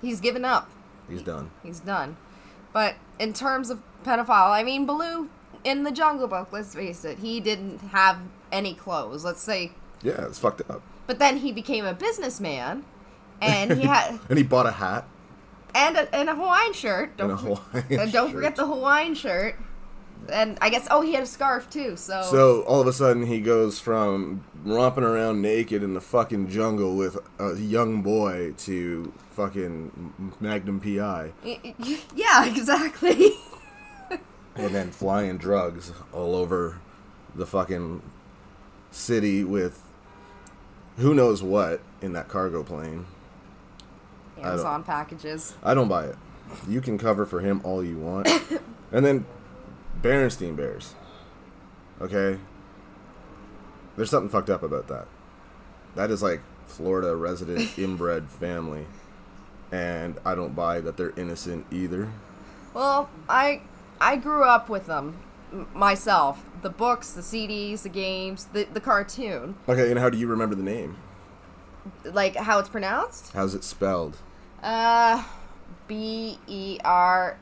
he's 0.00 0.20
given 0.20 0.44
up. 0.44 0.70
He's 1.08 1.22
done. 1.22 1.50
He's 1.62 1.80
done. 1.80 2.16
But 2.74 2.96
in 3.18 3.32
terms 3.32 3.70
of 3.70 3.80
pedophile, 4.04 4.50
I 4.50 4.62
mean, 4.62 4.84
Baloo, 4.84 5.30
in 5.64 5.84
the 5.84 5.90
Jungle 5.90 6.28
Book, 6.28 6.48
let's 6.52 6.74
face 6.74 7.04
it, 7.06 7.20
he 7.20 7.40
didn't 7.40 7.78
have 7.92 8.18
any 8.52 8.74
clothes. 8.74 9.24
Let's 9.24 9.40
say, 9.40 9.72
Yeah, 10.02 10.26
it's 10.26 10.38
fucked 10.38 10.60
up. 10.68 10.82
but 11.06 11.18
then 11.18 11.38
he 11.38 11.52
became 11.52 11.86
a 11.86 11.94
businessman, 11.94 12.84
and 13.40 13.72
he 13.72 13.86
had 13.86 14.18
And 14.28 14.36
he 14.36 14.44
bought 14.44 14.66
a 14.66 14.72
hat 14.72 15.06
and 15.74 15.96
a, 15.96 16.14
and 16.14 16.28
a 16.28 16.34
Hawaiian 16.34 16.72
shirt. 16.74 17.16
Don't 17.16 17.30
and 17.30 17.38
a 17.38 17.42
Hawaiian 17.42 18.00
and 18.02 18.12
don't 18.12 18.26
shirt. 18.28 18.34
forget 18.34 18.56
the 18.56 18.66
Hawaiian 18.66 19.14
shirt. 19.14 19.56
And 20.30 20.58
I 20.60 20.70
guess 20.70 20.86
oh 20.90 21.00
he 21.00 21.12
had 21.12 21.22
a 21.22 21.26
scarf 21.26 21.68
too. 21.70 21.96
So, 21.96 22.22
So 22.22 22.62
all 22.62 22.80
of 22.80 22.86
a 22.86 22.92
sudden 22.92 23.26
he 23.26 23.40
goes 23.40 23.78
from 23.78 24.44
romping 24.64 25.04
around 25.04 25.42
naked 25.42 25.82
in 25.82 25.94
the 25.94 26.00
fucking 26.00 26.48
jungle 26.50 26.96
with 26.96 27.18
a 27.38 27.54
young 27.56 28.02
boy 28.02 28.54
to 28.58 29.12
fucking 29.32 30.32
Magnum 30.40 30.80
PI 30.80 31.32
yeah, 32.14 32.44
exactly. 32.46 33.32
and 34.54 34.74
then 34.74 34.90
flying 34.90 35.36
drugs 35.36 35.92
all 36.12 36.34
over 36.36 36.80
the 37.34 37.44
fucking 37.44 38.00
city 38.90 39.42
with 39.42 39.82
who 40.96 41.14
knows 41.14 41.42
what 41.42 41.80
in 42.00 42.12
that 42.12 42.28
cargo 42.28 42.62
plane. 42.62 43.06
Amazon 44.40 44.84
packages. 44.84 45.54
I 45.62 45.74
don't 45.74 45.88
buy 45.88 46.06
it. 46.06 46.16
You 46.68 46.80
can 46.80 46.98
cover 46.98 47.26
for 47.26 47.40
him 47.40 47.60
all 47.64 47.82
you 47.82 47.98
want. 47.98 48.28
and 48.92 49.04
then 49.04 49.26
Berenstein 50.02 50.56
Bears. 50.56 50.94
Okay? 52.00 52.38
There's 53.96 54.10
something 54.10 54.28
fucked 54.28 54.50
up 54.50 54.62
about 54.62 54.88
that. 54.88 55.06
That 55.94 56.10
is 56.10 56.22
like 56.22 56.40
Florida 56.66 57.14
resident 57.14 57.78
inbred 57.78 58.28
family. 58.28 58.86
And 59.70 60.18
I 60.24 60.34
don't 60.34 60.54
buy 60.54 60.80
that 60.80 60.96
they're 60.96 61.12
innocent 61.16 61.66
either. 61.70 62.10
Well, 62.74 63.08
I 63.28 63.62
I 64.00 64.16
grew 64.16 64.44
up 64.44 64.68
with 64.68 64.86
them 64.86 65.18
myself. 65.72 66.44
The 66.62 66.70
books, 66.70 67.12
the 67.12 67.20
CDs, 67.22 67.82
the 67.82 67.88
games, 67.88 68.46
the 68.52 68.64
the 68.64 68.80
cartoon. 68.80 69.56
Okay, 69.68 69.90
and 69.90 69.98
how 69.98 70.10
do 70.10 70.18
you 70.18 70.26
remember 70.26 70.54
the 70.54 70.62
name? 70.62 70.96
Like 72.04 72.36
how 72.36 72.58
it's 72.58 72.68
pronounced? 72.68 73.32
How's 73.32 73.54
it 73.54 73.64
spelled? 73.64 74.18
Uh 74.62 75.24
B 75.86 76.38
E 76.46 76.78
R 76.84 77.38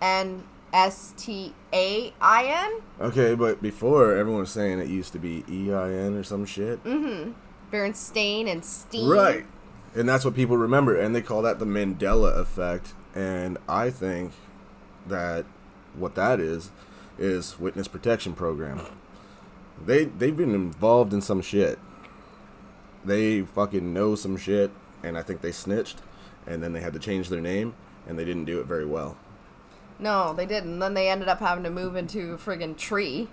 N 0.00 0.44
S 0.72 1.14
T 1.16 1.54
A 1.76 2.12
I 2.20 2.44
N. 2.46 2.80
Okay, 3.06 3.34
but 3.34 3.60
before 3.60 4.16
everyone 4.16 4.40
was 4.40 4.50
saying 4.50 4.78
it 4.80 4.88
used 4.88 5.12
to 5.12 5.18
be 5.18 5.44
E 5.48 5.72
I 5.72 5.92
N 5.92 6.14
or 6.14 6.22
some 6.22 6.46
shit. 6.46 6.82
Mm-hmm. 6.84 7.32
Berenstain 7.70 8.50
and 8.50 8.64
Steen. 8.64 9.08
Right. 9.08 9.44
And 9.94 10.08
that's 10.08 10.24
what 10.24 10.34
people 10.34 10.56
remember, 10.56 10.98
and 10.98 11.14
they 11.14 11.22
call 11.22 11.42
that 11.42 11.58
the 11.58 11.64
Mandela 11.64 12.38
effect. 12.38 12.94
And 13.14 13.58
I 13.68 13.90
think 13.90 14.32
that 15.06 15.44
what 15.94 16.14
that 16.14 16.40
is 16.40 16.70
is 17.18 17.58
witness 17.58 17.88
protection 17.88 18.32
program. 18.34 18.80
They 19.84 20.04
they've 20.04 20.36
been 20.36 20.54
involved 20.54 21.12
in 21.12 21.20
some 21.20 21.42
shit. 21.42 21.78
They 23.04 23.42
fucking 23.42 23.92
know 23.92 24.14
some 24.14 24.36
shit, 24.36 24.70
and 25.02 25.16
I 25.16 25.22
think 25.22 25.40
they 25.40 25.52
snitched, 25.52 25.98
and 26.46 26.62
then 26.62 26.72
they 26.72 26.80
had 26.80 26.94
to 26.94 26.98
change 26.98 27.28
their 27.28 27.40
name, 27.40 27.74
and 28.06 28.18
they 28.18 28.24
didn't 28.24 28.46
do 28.46 28.60
it 28.60 28.66
very 28.66 28.86
well. 28.86 29.16
No, 29.98 30.34
they 30.34 30.46
didn't. 30.46 30.78
Then 30.78 30.94
they 30.94 31.08
ended 31.08 31.28
up 31.28 31.40
having 31.40 31.64
to 31.64 31.70
move 31.70 31.96
into 31.96 32.34
a 32.34 32.38
friggin' 32.38 32.76
tree. 32.76 33.28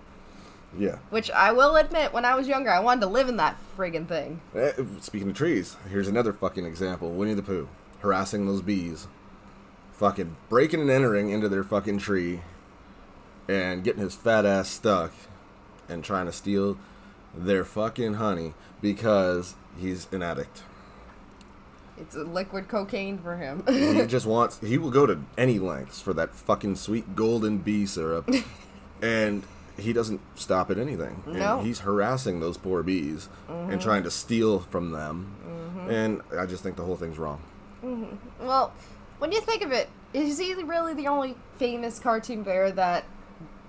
Yeah. 0.78 0.98
Which 1.10 1.30
I 1.32 1.52
will 1.52 1.76
admit, 1.76 2.14
when 2.14 2.26
I 2.26 2.36
was 2.36 2.48
younger, 2.48 2.70
I 2.72 2.80
wanted 2.80 3.02
to 3.02 3.08
live 3.08 3.30
in 3.30 3.38
that 3.38 3.58
friggin' 3.78 4.08
thing. 4.08 4.42
Eh, 4.56 4.72
Speaking 5.02 5.30
of 5.30 5.36
trees, 5.36 5.78
here's 5.90 6.08
another 6.08 6.34
fucking 6.34 6.66
example. 6.66 7.12
Winnie 7.12 7.34
the 7.34 7.44
Pooh 7.44 7.68
harassing 8.00 8.46
those 8.46 8.62
bees, 8.62 9.08
fucking 9.94 10.36
breaking 10.50 10.82
and 10.82 10.90
entering 10.90 11.30
into 11.30 11.48
their 11.48 11.64
fucking 11.64 11.98
tree, 11.98 12.42
and 13.48 13.84
getting 13.84 14.02
his 14.02 14.14
fat 14.16 14.46
ass 14.46 14.70
stuck, 14.70 15.14
and 15.88 16.04
trying 16.04 16.26
to 16.26 16.32
steal 16.32 16.78
their 17.36 17.64
fucking 17.64 18.16
honey 18.16 18.54
because 18.82 19.56
he's 19.80 20.08
an 20.12 20.22
addict. 20.22 20.64
It's 21.98 22.16
a 22.16 22.24
liquid 22.24 22.68
cocaine 22.68 23.20
for 23.20 23.38
him. 23.38 23.64
he 23.68 24.06
just 24.08 24.26
wants. 24.26 24.60
He 24.60 24.78
will 24.78 24.92
go 24.92 25.06
to 25.06 25.20
any 25.38 25.60
lengths 25.60 26.02
for 26.02 26.14
that 26.14 26.34
fucking 26.34 26.76
sweet 26.76 27.16
golden 27.16 27.60
bee 27.60 27.86
syrup, 27.86 28.30
and 29.02 29.44
he 29.78 29.94
doesn't 29.94 30.22
stop 30.36 30.72
at 30.72 30.78
anything. 30.78 31.24
And 31.26 31.40
No. 31.40 31.60
he's 31.62 31.80
harassing 31.80 32.40
those 32.40 32.58
poor 32.58 32.84
bees 32.84 33.30
and 33.48 33.70
mm-hmm. 33.70 33.80
trying 33.80 34.04
to 34.04 34.12
steal 34.12 34.60
from 34.60 34.92
them, 34.92 35.36
mm-hmm. 35.46 35.90
and 35.90 36.22
I 36.38 36.46
just 36.46 36.64
think 36.64 36.76
the 36.76 36.84
whole 36.84 36.96
thing's 36.96 37.18
wrong. 37.18 37.42
Mm-hmm. 37.84 38.46
well, 38.46 38.74
when 39.20 39.32
you 39.32 39.42
think 39.42 39.62
of 39.62 39.72
it, 39.72 39.90
is 40.14 40.38
he 40.38 40.54
really 40.54 40.94
the 40.94 41.08
only 41.08 41.36
famous 41.58 42.00
cartoon 42.00 42.44
bear 42.44 42.72
that 42.72 43.04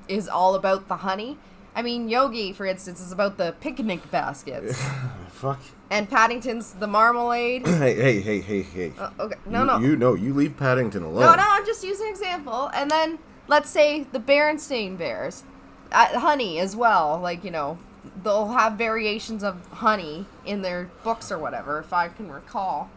is 0.08 0.28
all 0.28 0.54
about 0.54 0.88
the 0.88 0.96
honey? 0.96 1.38
I 1.74 1.82
mean, 1.82 2.08
Yogi, 2.08 2.52
for 2.52 2.66
instance, 2.66 3.00
is 3.00 3.10
about 3.10 3.36
the 3.36 3.54
picnic 3.60 4.10
baskets, 4.10 4.80
Fuck. 5.30 5.60
and 5.90 6.08
Paddington's 6.08 6.72
the 6.74 6.86
marmalade. 6.86 7.66
Hey, 7.66 7.94
hey, 7.94 8.20
hey, 8.20 8.40
hey, 8.40 8.62
hey. 8.62 8.92
Uh, 8.98 9.10
okay, 9.18 9.34
no, 9.46 9.60
you, 9.60 9.66
no, 9.66 9.78
You 9.80 9.96
know, 9.96 10.14
you 10.14 10.32
leave 10.34 10.56
Paddington 10.56 11.02
alone. 11.02 11.22
no, 11.22 11.34
no. 11.34 11.44
I'm 11.46 11.66
just 11.66 11.82
using 11.82 12.06
an 12.06 12.12
example. 12.12 12.70
And 12.74 12.90
then 12.90 13.18
let's 13.48 13.68
say 13.70 14.04
the 14.12 14.20
Berenstain 14.20 14.96
Bears, 14.96 15.42
uh, 15.90 16.18
honey 16.20 16.60
as 16.60 16.76
well. 16.76 17.18
Like 17.20 17.42
you 17.42 17.50
know, 17.50 17.78
they'll 18.22 18.52
have 18.52 18.74
variations 18.74 19.42
of 19.42 19.66
honey 19.72 20.26
in 20.46 20.62
their 20.62 20.90
books 21.02 21.32
or 21.32 21.38
whatever, 21.38 21.80
if 21.80 21.92
I 21.92 22.06
can 22.08 22.30
recall. 22.30 22.88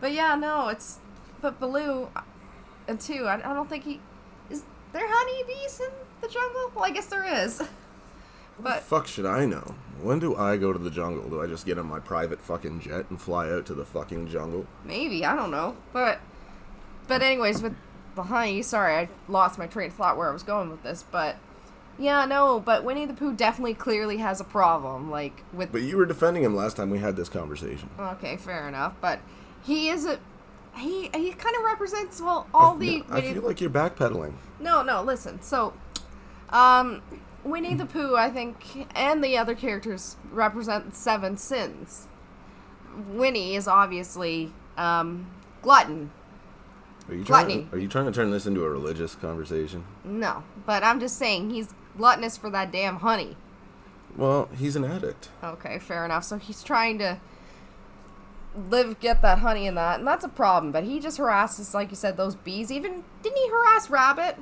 But 0.00 0.12
yeah, 0.12 0.34
no, 0.36 0.68
it's 0.68 0.98
but 1.42 1.60
Baloo, 1.60 2.08
uh, 2.16 2.94
two. 2.98 3.26
I, 3.26 3.34
I 3.34 3.52
don't 3.54 3.68
think 3.68 3.84
he 3.84 4.00
is 4.48 4.62
there 4.94 5.06
honeybees 5.06 5.80
in 5.80 5.90
the 6.22 6.28
jungle. 6.28 6.72
Well, 6.74 6.84
I 6.86 6.90
guess 6.90 7.06
there 7.06 7.24
is. 7.44 7.62
But 8.58 8.82
Fuck 8.82 9.06
should 9.06 9.26
I 9.26 9.44
know? 9.46 9.74
When 10.02 10.18
do 10.18 10.36
I 10.36 10.56
go 10.56 10.72
to 10.72 10.78
the 10.78 10.90
jungle? 10.90 11.28
Do 11.28 11.42
I 11.42 11.46
just 11.46 11.66
get 11.66 11.78
on 11.78 11.86
my 11.86 11.98
private 11.98 12.40
fucking 12.40 12.80
jet 12.80 13.06
and 13.10 13.20
fly 13.20 13.50
out 13.50 13.66
to 13.66 13.74
the 13.74 13.84
fucking 13.84 14.28
jungle? 14.28 14.66
Maybe 14.84 15.24
I 15.24 15.34
don't 15.34 15.50
know, 15.50 15.76
but 15.92 16.20
but 17.08 17.22
anyways, 17.22 17.62
with 17.62 17.74
behind 18.14 18.56
you. 18.56 18.62
sorry, 18.62 18.94
I 18.94 19.08
lost 19.28 19.58
my 19.58 19.66
train 19.66 19.88
of 19.88 19.96
thought 19.96 20.16
where 20.16 20.28
I 20.28 20.32
was 20.32 20.42
going 20.42 20.70
with 20.70 20.82
this, 20.82 21.02
but 21.10 21.36
yeah, 21.98 22.24
no, 22.26 22.60
but 22.60 22.84
Winnie 22.84 23.06
the 23.06 23.14
Pooh 23.14 23.34
definitely 23.34 23.74
clearly 23.74 24.18
has 24.18 24.40
a 24.40 24.44
problem, 24.44 25.10
like 25.10 25.42
with. 25.52 25.72
But 25.72 25.82
you 25.82 25.96
were 25.96 26.06
defending 26.06 26.42
him 26.42 26.54
last 26.54 26.76
time 26.76 26.90
we 26.90 26.98
had 26.98 27.16
this 27.16 27.28
conversation. 27.28 27.88
okay, 27.98 28.36
fair 28.36 28.68
enough, 28.68 28.94
but 29.00 29.20
he 29.62 29.88
is 29.88 30.04
a 30.06 30.18
he 30.76 31.10
he 31.14 31.32
kind 31.32 31.56
of 31.56 31.62
represents 31.64 32.20
well 32.20 32.46
all 32.52 32.76
I, 32.76 32.78
the 32.78 32.98
no, 32.98 33.04
I 33.16 33.20
feel 33.22 33.42
like 33.42 33.60
you're 33.62 33.70
backpedaling. 33.70 34.34
no 34.60 34.82
no 34.82 35.02
listen 35.02 35.40
so 35.40 35.72
um 36.50 37.00
Winnie 37.50 37.74
the 37.74 37.86
Pooh 37.86 38.16
I 38.16 38.30
think 38.30 38.86
and 38.94 39.22
the 39.22 39.36
other 39.38 39.54
characters 39.54 40.16
represent 40.30 40.94
seven 40.94 41.36
sins. 41.36 42.08
Winnie 43.08 43.54
is 43.56 43.68
obviously 43.68 44.52
um 44.76 45.30
glutton 45.62 46.10
Are 47.08 47.14
you 47.14 47.24
trying? 47.24 47.46
Gluttony. 47.46 47.68
Are 47.72 47.78
you 47.78 47.88
trying 47.88 48.06
to 48.06 48.12
turn 48.12 48.30
this 48.30 48.46
into 48.46 48.64
a 48.64 48.70
religious 48.70 49.14
conversation? 49.14 49.84
No, 50.04 50.44
but 50.64 50.82
I'm 50.82 51.00
just 51.00 51.16
saying 51.18 51.50
he's 51.50 51.74
gluttonous 51.96 52.36
for 52.36 52.50
that 52.50 52.72
damn 52.72 52.96
honey. 52.96 53.36
Well, 54.16 54.48
he's 54.56 54.76
an 54.76 54.84
addict. 54.84 55.28
Okay, 55.44 55.78
fair 55.78 56.04
enough. 56.04 56.24
So 56.24 56.38
he's 56.38 56.62
trying 56.62 56.98
to 57.00 57.20
live, 58.56 58.98
get 59.00 59.20
that 59.22 59.40
honey 59.40 59.66
and 59.66 59.76
that, 59.76 59.98
and 59.98 60.08
that's 60.08 60.24
a 60.24 60.28
problem. 60.28 60.72
But 60.72 60.84
he 60.84 61.00
just 61.00 61.18
harasses, 61.18 61.74
like 61.74 61.90
you 61.90 61.96
said, 61.96 62.16
those 62.16 62.34
bees. 62.34 62.72
Even 62.72 63.04
didn't 63.22 63.36
he 63.36 63.48
harass 63.50 63.90
Rabbit 63.90 64.36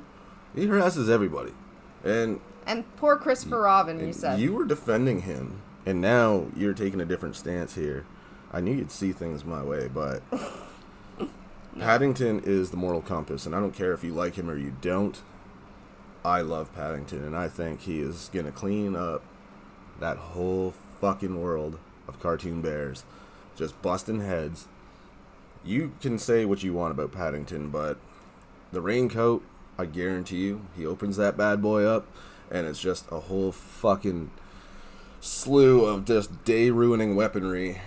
He 0.55 0.67
harasses 0.67 1.09
everybody, 1.09 1.51
and 2.03 2.39
and 2.65 2.83
poor 2.97 3.17
Christopher 3.17 3.61
Robin? 3.61 3.99
You 3.99 4.05
And 4.05 4.15
said 4.15 4.39
You 4.39 4.53
were 4.53 4.65
defending 4.65 5.21
him, 5.21 5.61
and 5.85 6.01
now 6.01 6.47
you're 6.55 6.73
taking 6.73 7.01
a 7.01 7.05
different 7.05 7.35
stance 7.35 7.75
here. 7.75 8.05
I 8.51 8.61
knew 8.61 8.73
you'd 8.73 8.91
see 8.91 9.11
things 9.11 9.43
my 9.43 9.61
way, 9.63 9.87
but 9.87 10.21
Paddington 11.79 12.41
is 12.45 12.71
the 12.71 12.77
moral 12.77 13.01
compass, 13.01 13.45
and 13.45 13.53
I 13.53 13.59
don't 13.59 13.73
care 13.73 13.93
if 13.93 14.03
you 14.03 14.13
like 14.13 14.35
him 14.35 14.49
or 14.49 14.57
you 14.57 14.75
don't. 14.81 15.21
I 16.23 16.41
love 16.41 16.73
Paddington, 16.73 17.23
and 17.23 17.35
I 17.35 17.49
think 17.49 17.81
he 17.81 17.99
is 17.99 18.29
gonna 18.33 18.51
clean 18.51 18.95
up 18.95 19.23
that 19.99 20.17
whole 20.17 20.73
fucking 21.01 21.41
world 21.41 21.79
of 22.07 22.19
cartoon 22.19 22.61
bears, 22.61 23.03
just 23.55 23.79
busting 23.81 24.21
heads. 24.21 24.67
You 25.63 25.93
can 26.01 26.17
say 26.17 26.45
what 26.45 26.63
you 26.63 26.73
want 26.73 26.91
about 26.91 27.11
Paddington, 27.11 27.69
but 27.69 27.97
the 28.71 28.81
raincoat, 28.81 29.43
I 29.77 29.85
guarantee 29.85 30.45
you, 30.45 30.65
he 30.75 30.85
opens 30.85 31.17
that 31.17 31.37
bad 31.37 31.61
boy 31.61 31.83
up, 31.85 32.07
and 32.51 32.67
it's 32.67 32.79
just 32.79 33.11
a 33.11 33.19
whole 33.21 33.51
fucking 33.51 34.31
slew 35.19 35.85
of 35.85 36.05
just 36.05 36.43
day 36.45 36.69
ruining 36.69 37.15
weaponry. 37.15 37.81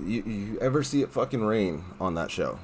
You, 0.00 0.22
you 0.22 0.58
ever 0.60 0.82
see 0.82 1.02
it 1.02 1.10
fucking 1.10 1.42
rain 1.42 1.84
on 2.00 2.14
that 2.14 2.30
show? 2.30 2.58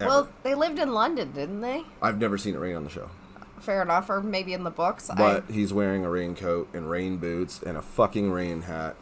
Ever. 0.00 0.08
well, 0.08 0.28
they 0.42 0.54
lived 0.54 0.78
in 0.78 0.92
London, 0.92 1.32
didn't 1.32 1.60
they? 1.60 1.84
I've 2.02 2.20
never 2.20 2.38
seen 2.38 2.54
it 2.54 2.58
rain 2.58 2.76
on 2.76 2.84
the 2.84 2.90
show. 2.90 3.10
Fair 3.58 3.82
enough, 3.82 4.10
or 4.10 4.22
maybe 4.22 4.52
in 4.52 4.62
the 4.64 4.70
books. 4.70 5.10
But 5.16 5.44
I, 5.48 5.52
he's 5.52 5.72
wearing 5.72 6.04
a 6.04 6.10
raincoat 6.10 6.68
and 6.74 6.90
rain 6.90 7.16
boots 7.16 7.62
and 7.62 7.76
a 7.76 7.82
fucking 7.82 8.30
rain 8.30 8.62
hat. 8.62 8.96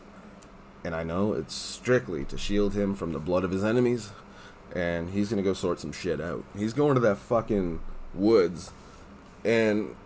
And 0.85 0.95
I 0.95 1.03
know 1.03 1.33
it's 1.33 1.55
strictly 1.55 2.25
to 2.27 2.39
shield 2.39 2.75
him 2.75 2.95
from 2.95 3.13
the 3.13 3.19
blood 3.19 3.43
of 3.43 3.51
his 3.51 3.65
enemies. 3.65 4.11
And 4.75 5.11
he's 5.11 5.31
gonna 5.31 5.43
go 5.43 5.53
sort 5.53 5.81
some 5.81 5.93
shit 5.93 6.21
out. 6.21 6.45
He's 6.57 6.73
going 6.73 6.95
to 6.95 7.01
that 7.01 7.19
fucking 7.19 7.81
woods. 8.15 8.71
And 9.45 9.97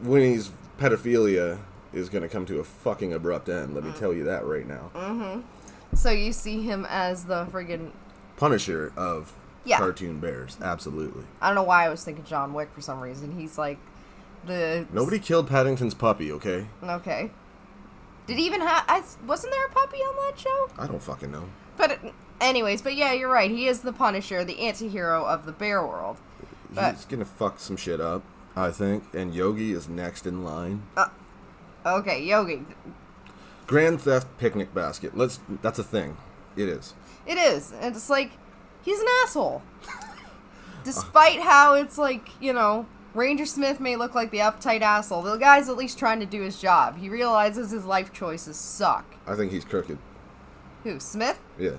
when 0.00 0.22
he's 0.22 0.50
pedophilia 0.78 1.58
is 1.92 2.08
going 2.08 2.22
to 2.22 2.28
come 2.28 2.44
to 2.46 2.58
a 2.58 2.64
fucking 2.64 3.12
abrupt 3.12 3.48
end. 3.48 3.74
Let 3.74 3.84
me 3.84 3.92
tell 3.92 4.12
you 4.12 4.24
that 4.24 4.44
right 4.44 4.66
now. 4.66 4.90
Mm-hmm. 4.94 5.40
So 5.94 6.10
you 6.10 6.32
see 6.32 6.62
him 6.62 6.86
as 6.88 7.24
the 7.24 7.46
friggin' 7.46 7.92
Punisher 8.36 8.92
of 8.96 9.32
Yeah. 9.64 9.78
cartoon 9.78 10.18
bears. 10.18 10.58
Absolutely. 10.60 11.22
I 11.40 11.46
don't 11.46 11.54
know 11.54 11.62
why 11.62 11.86
I 11.86 11.88
was 11.88 12.02
thinking 12.02 12.24
John 12.24 12.52
Wick 12.52 12.70
for 12.74 12.80
some 12.80 13.00
reason. 13.00 13.38
He's 13.38 13.56
like 13.56 13.78
the 14.44 14.86
Nobody 14.92 15.18
killed 15.20 15.48
Paddington's 15.48 15.94
puppy, 15.94 16.32
okay? 16.32 16.66
Okay. 16.82 17.30
Did 18.26 18.38
he 18.38 18.46
even 18.46 18.60
have? 18.60 18.84
I 18.88 19.02
wasn't 19.26 19.52
there 19.52 19.66
a 19.66 19.70
puppy 19.70 19.98
on 19.98 20.16
that 20.32 20.38
show? 20.40 20.70
I 20.78 20.86
don't 20.86 21.02
fucking 21.02 21.30
know. 21.30 21.44
But 21.76 22.00
anyways, 22.40 22.82
but 22.82 22.96
yeah, 22.96 23.12
you're 23.12 23.30
right. 23.30 23.50
He 23.50 23.68
is 23.68 23.80
the 23.82 23.92
Punisher, 23.92 24.44
the 24.44 24.60
anti-hero 24.60 25.24
of 25.24 25.46
the 25.46 25.52
bear 25.52 25.86
world. 25.86 26.16
But 26.72 26.94
He's 26.96 27.04
gonna 27.04 27.24
fuck 27.24 27.60
some 27.60 27.76
shit 27.76 28.00
up, 28.00 28.22
I 28.56 28.70
think. 28.70 29.04
And 29.14 29.34
Yogi 29.34 29.72
is 29.72 29.88
next 29.88 30.26
in 30.26 30.44
line. 30.44 30.82
Uh, 30.96 31.08
okay, 31.84 32.22
Yogi, 32.22 32.64
Grand 33.66 34.00
Theft 34.00 34.26
Picnic 34.38 34.74
Basket. 34.74 35.16
Let's. 35.16 35.40
That's 35.62 35.78
a 35.78 35.84
thing. 35.84 36.16
It 36.56 36.68
is. 36.68 36.94
it 37.26 37.36
is, 37.36 37.72
and 37.80 37.96
it's 37.96 38.10
like 38.10 38.32
he's 38.82 39.00
an 39.00 39.06
asshole. 39.22 39.62
Despite 40.84 41.40
how 41.40 41.74
it's 41.74 41.98
like 41.98 42.28
you 42.40 42.52
know. 42.52 42.86
Ranger 43.14 43.46
Smith 43.46 43.78
may 43.78 43.94
look 43.94 44.16
like 44.16 44.32
the 44.32 44.38
uptight 44.38 44.80
asshole. 44.80 45.22
The 45.22 45.36
guy's 45.36 45.68
at 45.68 45.76
least 45.76 46.00
trying 46.00 46.18
to 46.18 46.26
do 46.26 46.42
his 46.42 46.60
job. 46.60 46.98
He 46.98 47.08
realizes 47.08 47.70
his 47.70 47.84
life 47.84 48.12
choices 48.12 48.56
suck. 48.56 49.04
I 49.24 49.36
think 49.36 49.52
he's 49.52 49.64
crooked. 49.64 49.98
Who, 50.82 50.98
Smith? 50.98 51.38
Yeah. 51.56 51.76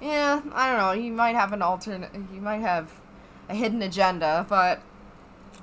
Yeah, 0.00 0.40
I 0.54 0.70
don't 0.70 0.78
know. 0.78 0.98
He 0.98 1.10
might 1.10 1.36
have 1.36 1.52
an 1.52 1.60
alternate. 1.60 2.10
He 2.32 2.40
might 2.40 2.60
have 2.62 2.90
a 3.50 3.54
hidden 3.54 3.82
agenda, 3.82 4.46
but 4.48 4.80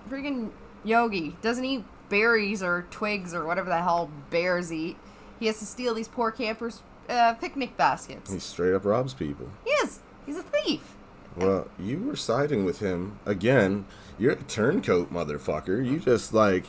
freaking 0.07 0.51
Yogi 0.83 1.35
doesn't 1.41 1.63
eat 1.63 1.83
berries 2.09 2.63
or 2.63 2.85
twigs 2.91 3.33
or 3.33 3.45
whatever 3.45 3.69
the 3.69 3.81
hell 3.81 4.09
bears 4.29 4.71
eat. 4.71 4.97
He 5.39 5.47
has 5.47 5.59
to 5.59 5.65
steal 5.65 5.93
these 5.93 6.07
poor 6.07 6.31
campers' 6.31 6.81
uh, 7.09 7.33
picnic 7.35 7.77
baskets. 7.77 8.31
He 8.31 8.39
straight 8.39 8.73
up 8.73 8.85
robs 8.85 9.13
people. 9.13 9.49
He 9.63 9.71
is. 9.71 9.99
He's 10.25 10.37
a 10.37 10.43
thief. 10.43 10.95
Well, 11.35 11.67
you 11.77 11.99
were 11.99 12.15
siding 12.15 12.65
with 12.65 12.79
him 12.79 13.19
again. 13.25 13.85
You're 14.17 14.31
a 14.31 14.35
turncoat, 14.35 15.13
motherfucker. 15.13 15.85
You 15.85 15.99
just 15.99 16.33
like 16.33 16.65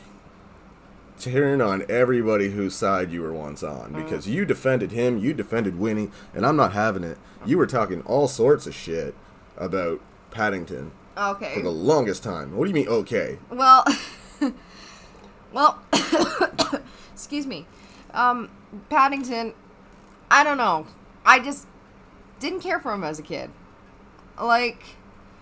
turn 1.19 1.59
on 1.59 1.83
everybody 1.89 2.51
whose 2.51 2.75
side 2.75 3.11
you 3.11 3.21
were 3.21 3.33
once 3.33 3.61
on 3.61 3.91
because 3.91 4.27
you 4.27 4.45
defended 4.45 4.91
him, 4.91 5.17
you 5.17 5.33
defended 5.33 5.77
Winnie, 5.77 6.09
and 6.33 6.45
I'm 6.45 6.55
not 6.55 6.73
having 6.73 7.03
it. 7.03 7.17
You 7.45 7.57
were 7.57 7.67
talking 7.67 8.01
all 8.03 8.27
sorts 8.27 8.67
of 8.67 8.75
shit 8.75 9.15
about 9.57 9.99
Paddington 10.31 10.91
Okay. 11.19 11.53
for 11.53 11.61
the 11.61 11.69
longest 11.71 12.23
time. 12.23 12.55
What 12.55 12.65
do 12.65 12.69
you 12.69 12.75
mean, 12.75 12.87
okay? 12.87 13.37
Well, 13.51 13.85
well, 15.53 15.79
excuse 17.13 17.45
me. 17.45 17.65
Um, 18.13 18.49
Paddington, 18.89 19.53
I 20.31 20.43
don't 20.43 20.57
know. 20.57 20.87
I 21.25 21.39
just 21.39 21.67
didn't 22.39 22.61
care 22.61 22.79
for 22.79 22.93
him 22.93 23.03
as 23.03 23.19
a 23.19 23.21
kid. 23.23 23.51
Like, 24.41 24.81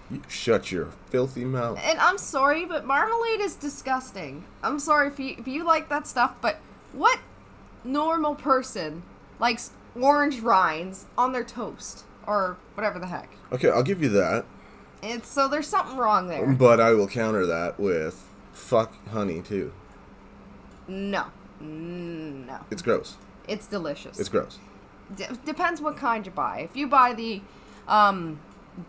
You 0.10 0.22
shut 0.28 0.72
your 0.72 0.90
filthy 1.10 1.46
mouth. 1.46 1.80
and 1.84 2.00
I'm 2.00 2.18
sorry, 2.18 2.66
but 2.66 2.86
marmalade 2.86 3.42
is 3.42 3.56
disgusting. 3.56 4.46
I'm 4.64 4.80
sorry 4.80 5.08
if 5.10 5.20
you 5.20 5.36
if 5.38 5.48
you 5.48 5.64
like 5.64 5.90
that 5.90 6.08
stuff, 6.08 6.36
but 6.42 6.60
what 6.94 7.20
normal 7.84 8.34
person 8.36 9.04
likes 9.40 9.72
orange 10.00 10.40
rinds 10.42 11.06
on 11.18 11.32
their 11.34 11.44
toast 11.44 12.04
or 12.26 12.58
whatever 12.74 12.98
the 13.00 13.08
heck? 13.08 13.30
Okay, 13.52 13.70
I'll 13.70 13.84
give 13.84 14.02
you 14.02 14.10
that, 14.10 14.46
It's 15.04 15.30
so 15.30 15.48
there's 15.48 15.68
something 15.68 15.98
wrong 15.98 16.28
there. 16.28 16.46
but 16.48 16.80
I 16.80 16.92
will 16.94 17.08
counter 17.08 17.46
that 17.46 17.80
with 17.80 18.26
fuck 18.54 18.94
honey 19.10 19.42
too. 19.42 19.72
No, 20.88 21.26
no, 21.60 22.60
It's 22.72 22.82
gross. 22.82 23.18
it's 23.48 23.68
delicious. 23.68 24.20
It's 24.20 24.30
gross. 24.30 24.60
D- 25.16 25.26
depends 25.46 25.82
what 25.82 25.98
kind 25.98 26.26
you 26.26 26.32
buy. 26.32 26.60
If 26.60 26.76
you 26.76 26.88
buy 26.88 27.14
the 27.14 27.42
um 27.88 28.40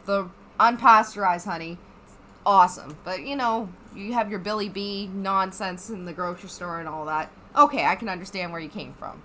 the 0.07 0.29
unpasteurized 0.59 1.45
honey, 1.45 1.79
it's 2.05 2.15
awesome. 2.47 2.97
But 3.05 3.23
you 3.23 3.37
know, 3.37 3.69
you 3.95 4.13
have 4.15 4.31
your 4.31 4.39
Billy 4.39 4.69
Bee 4.69 5.09
nonsense 5.13 5.91
in 5.91 6.05
the 6.05 6.13
grocery 6.13 6.49
store 6.49 6.79
and 6.81 6.89
all 6.89 7.05
that. 7.07 7.31
Okay, 7.57 7.85
I 7.85 7.97
can 7.97 8.09
understand 8.09 8.53
where 8.53 8.61
you 8.61 8.69
came 8.69 8.93
from. 8.95 9.23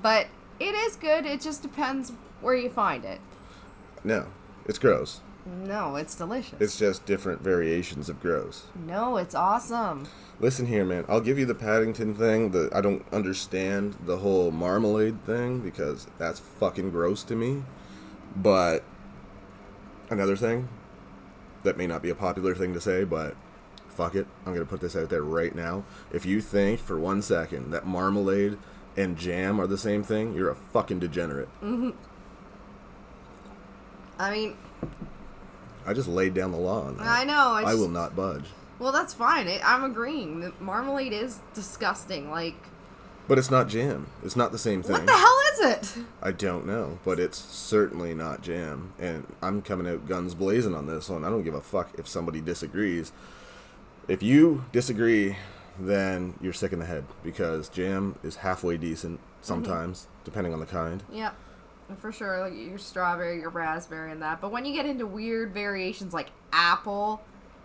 But 0.00 0.28
it 0.60 0.74
is 0.74 0.96
good. 0.96 1.26
It 1.26 1.40
just 1.40 1.62
depends 1.62 2.12
where 2.40 2.54
you 2.54 2.70
find 2.70 3.04
it. 3.04 3.20
No, 4.04 4.26
it's 4.66 4.78
gross. 4.78 5.20
No, 5.48 5.96
it's 5.96 6.14
delicious. 6.14 6.60
It's 6.60 6.78
just 6.78 7.06
different 7.06 7.40
variations 7.42 8.08
of 8.08 8.20
gross. 8.20 8.66
no, 8.86 9.16
it's 9.16 9.34
awesome. 9.34 10.06
Listen 10.40 10.66
here, 10.66 10.84
man. 10.84 11.04
I'll 11.08 11.20
give 11.20 11.38
you 11.38 11.46
the 11.46 11.54
Paddington 11.54 12.14
thing. 12.14 12.50
The 12.50 12.68
I 12.72 12.80
don't 12.80 13.04
understand 13.12 13.96
the 14.04 14.18
whole 14.18 14.50
marmalade 14.50 15.24
thing 15.24 15.60
because 15.60 16.06
that's 16.18 16.38
fucking 16.38 16.90
gross 16.90 17.22
to 17.24 17.34
me. 17.34 17.62
But 18.36 18.84
another 20.10 20.36
thing 20.36 20.68
that 21.64 21.76
may 21.76 21.86
not 21.86 22.02
be 22.02 22.10
a 22.10 22.14
popular 22.14 22.54
thing 22.54 22.74
to 22.74 22.80
say, 22.80 23.04
but 23.04 23.34
fuck 23.88 24.14
it. 24.14 24.26
I'm 24.46 24.52
gonna 24.52 24.66
put 24.66 24.80
this 24.80 24.94
out 24.94 25.08
there 25.08 25.22
right 25.22 25.54
now. 25.54 25.84
If 26.12 26.24
you 26.26 26.40
think 26.40 26.78
for 26.78 26.98
one 26.98 27.22
second 27.22 27.70
that 27.72 27.86
marmalade 27.86 28.58
and 28.96 29.16
jam 29.16 29.60
are 29.60 29.66
the 29.66 29.78
same 29.78 30.02
thing, 30.02 30.34
you're 30.34 30.50
a 30.50 30.54
fucking 30.54 30.98
degenerate. 31.00 31.48
Mm-hmm. 31.62 31.90
I 34.18 34.30
mean, 34.30 34.56
I 35.88 35.94
just 35.94 36.06
laid 36.08 36.34
down 36.34 36.52
the 36.52 36.58
law 36.58 36.82
on 36.82 36.98
that. 36.98 37.06
I 37.06 37.24
know. 37.24 37.52
I, 37.52 37.60
I 37.60 37.64
just- 37.70 37.78
will 37.78 37.88
not 37.88 38.14
budge. 38.14 38.44
Well, 38.78 38.92
that's 38.92 39.14
fine. 39.14 39.48
It, 39.48 39.60
I'm 39.64 39.82
agreeing. 39.82 40.40
The 40.40 40.52
marmalade 40.60 41.12
is 41.12 41.40
disgusting. 41.54 42.30
Like, 42.30 42.54
But 43.26 43.38
it's 43.38 43.50
not 43.50 43.68
jam. 43.68 44.06
It's 44.22 44.36
not 44.36 44.52
the 44.52 44.58
same 44.58 44.82
thing. 44.82 44.92
what 44.92 45.06
the 45.06 45.16
hell 45.16 45.38
is 45.52 45.60
it? 45.60 46.04
I 46.22 46.30
don't 46.30 46.66
know, 46.66 46.98
but 47.04 47.18
it's 47.18 47.38
certainly 47.38 48.14
not 48.14 48.42
jam. 48.42 48.92
And 48.98 49.26
I'm 49.42 49.62
coming 49.62 49.88
out 49.88 50.06
guns 50.06 50.34
blazing 50.34 50.74
on 50.74 50.86
this 50.86 51.08
one. 51.08 51.24
I 51.24 51.30
don't 51.30 51.42
give 51.42 51.54
a 51.54 51.60
fuck 51.60 51.90
if 51.98 52.06
somebody 52.06 52.40
disagrees. 52.40 53.10
If 54.06 54.22
you 54.22 54.64
disagree, 54.70 55.36
then 55.78 56.34
you're 56.40 56.52
sick 56.52 56.72
in 56.72 56.78
the 56.78 56.86
head 56.86 57.04
because 57.24 57.68
jam 57.68 58.16
is 58.22 58.36
halfway 58.36 58.76
decent 58.76 59.18
mm-hmm. 59.18 59.42
sometimes, 59.42 60.06
depending 60.24 60.52
on 60.52 60.60
the 60.60 60.66
kind. 60.66 61.02
Yep. 61.10 61.34
For 61.96 62.12
sure, 62.12 62.40
like 62.40 62.52
your 62.54 62.78
strawberry, 62.78 63.40
your 63.40 63.50
raspberry, 63.50 64.12
and 64.12 64.20
that. 64.22 64.40
But 64.40 64.52
when 64.52 64.64
you 64.64 64.74
get 64.74 64.84
into 64.84 65.06
weird 65.06 65.54
variations 65.54 66.12
like 66.12 66.30
apple 66.52 67.22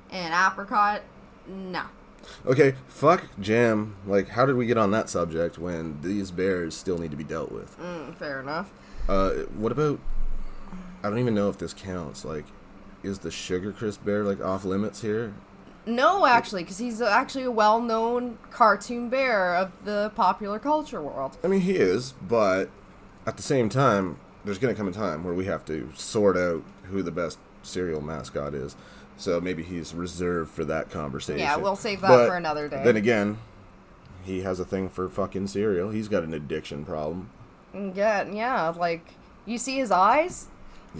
and 0.09 0.33
apricot, 0.33 1.01
no. 1.47 1.83
Okay, 2.45 2.75
fuck 2.87 3.25
jam. 3.39 3.97
Like, 4.07 4.29
how 4.29 4.45
did 4.45 4.55
we 4.55 4.65
get 4.65 4.77
on 4.77 4.91
that 4.91 5.09
subject 5.09 5.57
when 5.57 5.99
these 6.01 6.31
bears 6.31 6.73
still 6.75 6.97
need 6.97 7.11
to 7.11 7.17
be 7.17 7.23
dealt 7.25 7.51
with? 7.51 7.77
Mm, 7.79 8.15
fair 8.15 8.39
enough. 8.39 8.71
Uh, 9.09 9.31
what 9.57 9.71
about? 9.71 9.99
I 11.03 11.09
don't 11.09 11.19
even 11.19 11.35
know 11.35 11.49
if 11.49 11.57
this 11.57 11.73
counts. 11.73 12.23
Like, 12.23 12.45
is 13.03 13.19
the 13.19 13.31
Sugar 13.31 13.73
Crisp 13.73 14.05
bear 14.05 14.23
like 14.23 14.41
off 14.41 14.63
limits 14.63 15.01
here? 15.01 15.33
No, 15.85 16.25
actually, 16.25 16.63
because 16.63 16.77
he's 16.77 17.01
actually 17.01 17.43
a 17.43 17.51
well-known 17.51 18.37
cartoon 18.51 19.09
bear 19.09 19.53
of 19.53 19.73
the 19.83 20.13
popular 20.15 20.57
culture 20.57 21.01
world. 21.01 21.37
I 21.43 21.47
mean, 21.47 21.59
he 21.59 21.75
is, 21.75 22.13
but 22.13 22.69
at 23.25 23.37
the 23.37 23.43
same 23.43 23.69
time, 23.69 24.17
there's 24.45 24.57
going 24.57 24.73
to 24.73 24.77
come 24.77 24.87
a 24.87 24.91
time 24.91 25.23
where 25.23 25.33
we 25.33 25.45
have 25.45 25.63
to 25.65 25.89
sort 25.95 26.37
out 26.37 26.63
who 26.83 27.01
the 27.01 27.11
best 27.11 27.39
cereal 27.61 28.01
mascot 28.01 28.53
is. 28.53 28.75
So 29.17 29.39
maybe 29.39 29.63
he's 29.63 29.93
reserved 29.93 30.51
for 30.51 30.65
that 30.65 30.89
conversation. 30.89 31.39
Yeah, 31.39 31.55
we'll 31.57 31.75
save 31.75 32.01
that 32.01 32.07
But 32.09 32.27
for 32.27 32.35
another 32.35 32.67
day. 32.67 32.81
Then 32.83 32.97
again, 32.97 33.37
he 34.23 34.41
has 34.41 34.59
a 34.59 34.65
thing 34.65 34.89
for 34.89 35.07
fucking 35.07 35.47
cereal. 35.47 35.91
He's 35.91 36.07
got 36.07 36.23
an 36.23 36.33
addiction 36.33 36.83
problem. 36.83 37.29
Mm, 37.73 37.95
Yeah, 37.95 38.29
yeah, 38.31 38.69
like 38.69 39.05
you 39.45 39.57
see 39.57 39.77
his 39.77 39.91
eyes. 39.91 40.47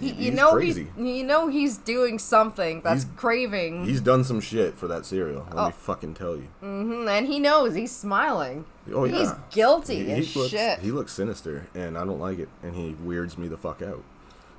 He, 0.00 0.10
you 0.12 0.30
know 0.32 0.52
crazy. 0.52 0.88
he's 0.96 1.06
you 1.16 1.22
know 1.24 1.46
he's 1.48 1.76
doing 1.78 2.18
something 2.18 2.80
that's 2.82 3.04
He's- 3.04 3.14
craving, 3.16 3.84
He's 3.86 4.00
done 4.00 4.24
some 4.24 4.40
shit 4.40 4.76
for 4.76 4.88
that 4.88 5.06
cereal. 5.06 5.46
Let 5.50 5.58
Oh. 5.58 5.66
me 5.66 5.72
fucking 5.72 6.14
tell 6.14 6.34
you. 6.36 6.48
hmm 6.60 7.06
and 7.08 7.26
he 7.26 7.38
knows 7.38 7.74
he's 7.74 7.92
smiling. 7.94 8.64
Oh 8.92 9.04
yeah, 9.04 9.18
He's 9.18 9.30
guilty 9.50 10.04
He, 10.06 10.12
as 10.12 10.26
he 10.32 10.38
looks, 10.40 10.50
shit. 10.50 10.78
he 10.80 10.90
looks 10.90 11.12
sinister, 11.12 11.68
and 11.74 11.96
I 11.96 12.04
don't 12.04 12.18
like 12.20 12.38
it. 12.38 12.48
And 12.62 12.74
he 12.74 12.94
weirds 13.02 13.38
me 13.38 13.46
the 13.48 13.56
fuck 13.56 13.80
out. 13.82 14.02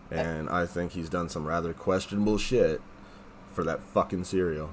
And 0.10 0.50
I 0.50 0.66
think 0.66 0.94
he's 0.94 1.10
done 1.10 1.30
some 1.30 1.46
rather 1.46 1.74
questionable 1.74 2.38
shit 2.38 2.80
for 3.54 3.64
that 3.66 3.82
fucking 3.84 4.24
cereal, 4.24 4.70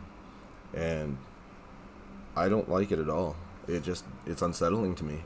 and 0.75 1.16
I 2.37 2.48
don't 2.48 2.68
like 2.70 2.92
it 2.92 2.98
at 2.98 3.09
all. 3.11 3.37
It 3.66 3.83
just 3.83 4.05
it's 4.27 4.42
unsettling 4.42 4.94
to 4.96 5.05
me. 5.05 5.25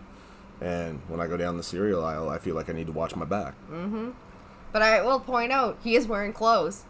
And 0.61 1.01
when 1.09 1.21
I 1.21 1.27
go 1.27 1.37
down 1.37 1.57
the 1.59 1.63
cereal 1.63 2.03
aisle, 2.05 2.29
I 2.31 2.39
feel 2.39 2.55
like 2.55 2.71
I 2.71 2.73
need 2.73 2.87
to 2.87 2.93
watch 2.93 3.15
my 3.15 3.25
back. 3.27 3.55
But 4.73 4.83
I 4.83 5.03
will 5.03 5.21
point 5.21 5.53
out 5.53 5.79
he 5.83 5.97
is 5.97 6.07
wearing 6.07 6.33
clothes. 6.33 6.85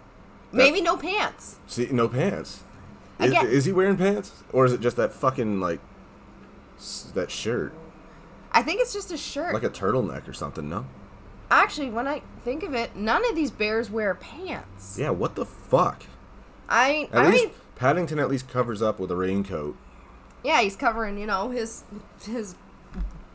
Maybe 0.53 0.81
no 0.81 0.97
pants. 0.97 1.57
See, 1.67 1.89
no 1.91 2.09
pants. 2.09 2.63
Is, 3.21 3.31
Again- 3.31 3.47
is 3.47 3.65
he 3.65 3.73
wearing 3.73 3.97
pants, 3.97 4.33
or 4.53 4.65
is 4.65 4.73
it 4.73 4.81
just 4.81 4.97
that 4.97 5.13
fucking 5.13 5.61
like 5.61 5.81
s- 6.79 7.11
that 7.15 7.31
shirt, 7.31 7.73
I 8.53 8.63
think 8.63 8.81
it's 8.81 8.93
just 8.93 9.11
a 9.13 9.17
shirt. 9.17 9.53
like 9.55 9.63
a 9.63 9.71
turtleneck 9.71 10.29
or 10.29 10.33
something? 10.33 10.69
No. 10.69 10.87
Actually, 11.51 11.91
when 11.91 12.07
I 12.09 12.23
think 12.45 12.63
of 12.63 12.75
it, 12.75 12.97
none 12.97 13.25
of 13.29 13.35
these 13.37 13.51
bears 13.51 13.91
wear 13.91 14.15
pants. 14.15 14.99
Yeah. 14.99 15.11
What 15.11 15.35
the 15.35 15.47
fuck? 15.47 16.03
I 16.69 17.09
At 17.13 17.23
I 17.25 17.29
least 17.31 17.45
mean, 17.45 17.53
Paddington 17.77 18.19
at 18.19 18.29
least 18.29 18.49
covers 18.49 18.83
up 18.83 18.99
with 18.99 19.11
a 19.11 19.17
raincoat. 19.17 19.77
yeah, 20.43 20.61
he's 20.61 20.77
covering, 20.77 21.19
you 21.19 21.27
know, 21.27 21.51
his 21.51 21.85
his 22.23 22.55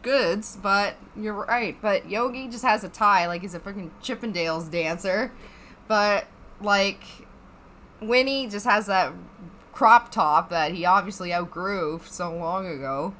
goods, 0.01 0.57
but 0.61 0.95
you're 1.15 1.33
right. 1.33 1.77
But 1.81 2.09
Yogi 2.09 2.47
just 2.47 2.63
has 2.63 2.83
a 2.83 2.89
tie, 2.89 3.27
like 3.27 3.41
he's 3.41 3.53
a 3.53 3.59
freaking 3.59 3.89
Chippendales 4.01 4.69
dancer. 4.69 5.31
But 5.87 6.27
like 6.61 7.03
Winnie 8.01 8.47
just 8.47 8.65
has 8.65 8.87
that 8.87 9.13
crop 9.71 10.11
top 10.11 10.49
that 10.49 10.73
he 10.73 10.85
obviously 10.85 11.33
outgrew 11.33 12.01
so 12.05 12.33
long 12.35 12.65
ago. 12.67 13.13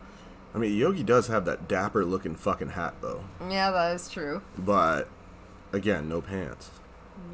I 0.54 0.58
mean, 0.58 0.76
Yogi 0.78 1.04
does 1.04 1.28
have 1.28 1.46
that 1.46 1.68
dapper 1.68 2.04
looking 2.04 2.36
fucking 2.36 2.70
hat 2.70 2.96
though, 3.02 3.24
Yeah, 3.50 3.72
that 3.72 3.96
is 3.96 4.10
true. 4.10 4.42
but 4.58 5.08
again, 5.72 6.10
no 6.10 6.22
pants. 6.22 6.72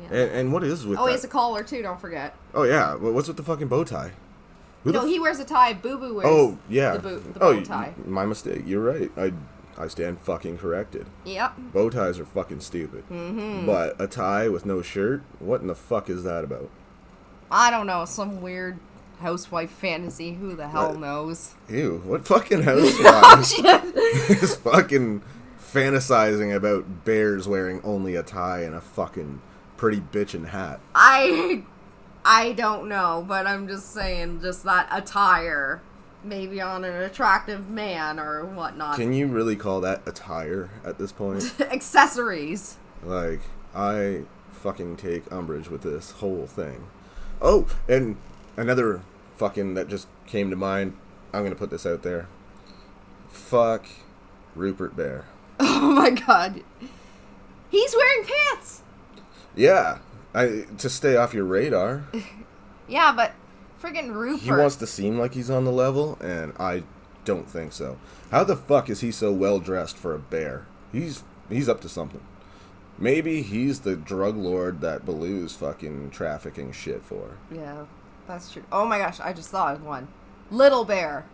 Yeah. 0.02 0.08
And, 0.18 0.32
and 0.32 0.54
what 0.54 0.64
is 0.64 0.86
with 0.86 1.00
oh, 1.00 1.06
he 1.08 1.14
has 1.14 1.24
a 1.24 1.28
collar 1.28 1.64
too. 1.64 1.82
Don't 1.82 2.00
forget. 2.00 2.36
oh 2.54 2.64
yeah, 2.64 2.94
what's 2.96 3.28
with 3.28 3.38
the 3.38 3.44
fucking 3.44 3.68
bow 3.70 3.84
tie? 3.84 4.12
Who 4.88 4.94
no, 4.94 5.02
f- 5.02 5.08
he 5.08 5.20
wears 5.20 5.40
a 5.40 5.46
tie. 5.46 5.74
Boo 5.74 5.98
Boo 5.98 6.16
wears. 6.16 6.28
Oh 6.30 6.58
yeah. 6.70 6.94
The, 6.98 7.00
boot, 7.00 7.34
the 7.34 7.44
oh, 7.44 7.54
bow 7.56 7.64
tie. 7.64 7.94
my 8.06 8.26
mistake. 8.26 8.64
You're 8.66 8.84
right. 8.84 9.12
I 9.18 9.34
I 9.78 9.88
stand 9.88 10.20
fucking 10.22 10.58
corrected. 10.58 11.06
Yep. 11.26 11.54
Bow 11.74 11.90
ties 11.90 12.18
are 12.20 12.26
fucking 12.26 12.62
stupid. 12.62 13.04
Mm-hmm. 13.10 13.66
But 13.66 14.00
a 14.02 14.08
tie 14.08 14.48
with 14.50 14.66
no 14.66 14.82
shirt, 14.82 15.22
what 15.40 15.62
in 15.62 15.68
the 15.68 15.76
fuck 15.76 16.10
is 16.10 16.24
that 16.24 16.44
about? 16.44 16.70
I 17.52 17.70
don't 17.70 17.86
know. 17.86 18.04
Some 18.06 18.42
weird 18.42 18.80
housewife 19.20 19.70
fantasy. 19.72 20.34
Who 20.34 20.56
the 20.56 20.68
hell 20.68 20.90
What? 20.92 21.00
knows? 21.00 21.54
Ew, 21.70 22.02
what 22.06 22.26
fucking 22.28 22.60
oh 22.68 22.80
housewives 22.82 23.54
shit. 23.56 23.96
is 24.44 24.56
fucking 24.56 25.22
fantasizing 25.60 26.56
about 26.56 27.06
bears 27.06 27.48
wearing 27.48 27.82
only 27.84 28.16
a 28.16 28.24
tie 28.24 28.62
and 28.62 28.74
a 28.76 28.82
fucking 28.82 29.42
pretty 29.76 30.02
bitchin' 30.02 30.48
hat? 30.48 30.80
I 30.96 31.64
I 32.30 32.52
don't 32.52 32.90
know, 32.90 33.24
but 33.26 33.48
I'm 33.48 33.70
just 33.70 33.94
saying, 33.94 34.42
just 34.42 34.66
that 34.66 34.90
attire, 34.92 35.82
maybe 36.26 36.60
on 36.60 36.84
an 36.84 37.02
attractive 37.04 37.70
man 37.70 38.20
or 38.20 38.44
whatnot. 38.44 38.98
Can 38.98 39.14
you 39.14 39.28
really 39.28 39.56
call 39.56 39.80
that 39.80 40.06
attire 40.06 40.70
at 40.84 40.98
this 40.98 41.14
point? 41.14 41.54
Accessories. 41.62 42.76
Like, 43.02 43.40
I 43.74 44.24
fucking 44.52 44.98
take 44.98 45.32
umbrage 45.32 45.70
with 45.70 45.84
this 45.84 46.12
whole 46.12 46.48
thing. 46.48 46.88
Oh, 47.42 47.66
and 47.88 48.18
another 48.58 49.04
fucking 49.38 49.76
that 49.76 49.88
just 49.88 50.10
came 50.26 50.50
to 50.50 50.58
mind. 50.58 50.98
I'm 51.34 51.44
gonna 51.44 51.56
put 51.56 51.70
this 51.70 51.86
out 51.86 52.04
there. 52.04 52.28
Fuck 53.30 53.88
Rupert 54.54 54.98
Bear. 54.98 55.26
Oh 55.80 55.92
my 55.92 56.10
god. 56.10 56.62
He's 57.70 57.96
wearing 57.96 58.26
pants. 58.26 58.82
Yeah, 59.56 60.00
I 60.34 60.66
to 60.78 60.90
stay 60.90 61.16
off 61.16 61.34
your 61.34 61.46
radar. 61.46 62.06
Yeah, 62.90 63.12
but 63.12 63.34
friggin' 63.82 64.14
Rupert. 64.14 64.44
He 64.44 64.50
wants 64.52 64.78
to 64.78 64.88
seem 64.88 65.20
like 65.20 65.34
he's 65.34 65.50
on 65.50 65.66
the 65.66 65.74
level, 65.74 66.18
and 66.22 66.54
I 66.58 66.84
don't 67.26 67.50
think 67.50 67.74
so. 67.74 67.98
How 68.32 68.46
the 68.46 68.56
fuck 68.56 68.90
is 68.90 69.02
he 69.02 69.12
so 69.12 69.34
well 69.34 69.60
dressed 69.60 69.98
for 69.98 70.16
a 70.16 70.20
bear? 70.20 70.68
He's 70.94 71.24
he's 71.50 71.68
up 71.68 71.82
to 71.82 71.90
something. 71.90 72.22
Maybe 72.98 73.42
he's 73.42 73.82
the 73.82 73.96
drug 73.98 74.38
lord 74.38 74.80
that 74.82 75.06
Baloo's 75.06 75.54
fucking 75.54 76.10
trafficking 76.12 76.72
shit 76.72 77.04
for. 77.04 77.38
Yeah, 77.54 77.86
that's 78.26 78.54
true. 78.54 78.64
Oh 78.72 78.86
my 78.86 78.98
gosh, 79.00 79.20
I 79.20 79.34
just 79.34 79.52
saw 79.52 79.76
one. 79.76 80.08
Little 80.50 80.86
Bear. 80.86 81.26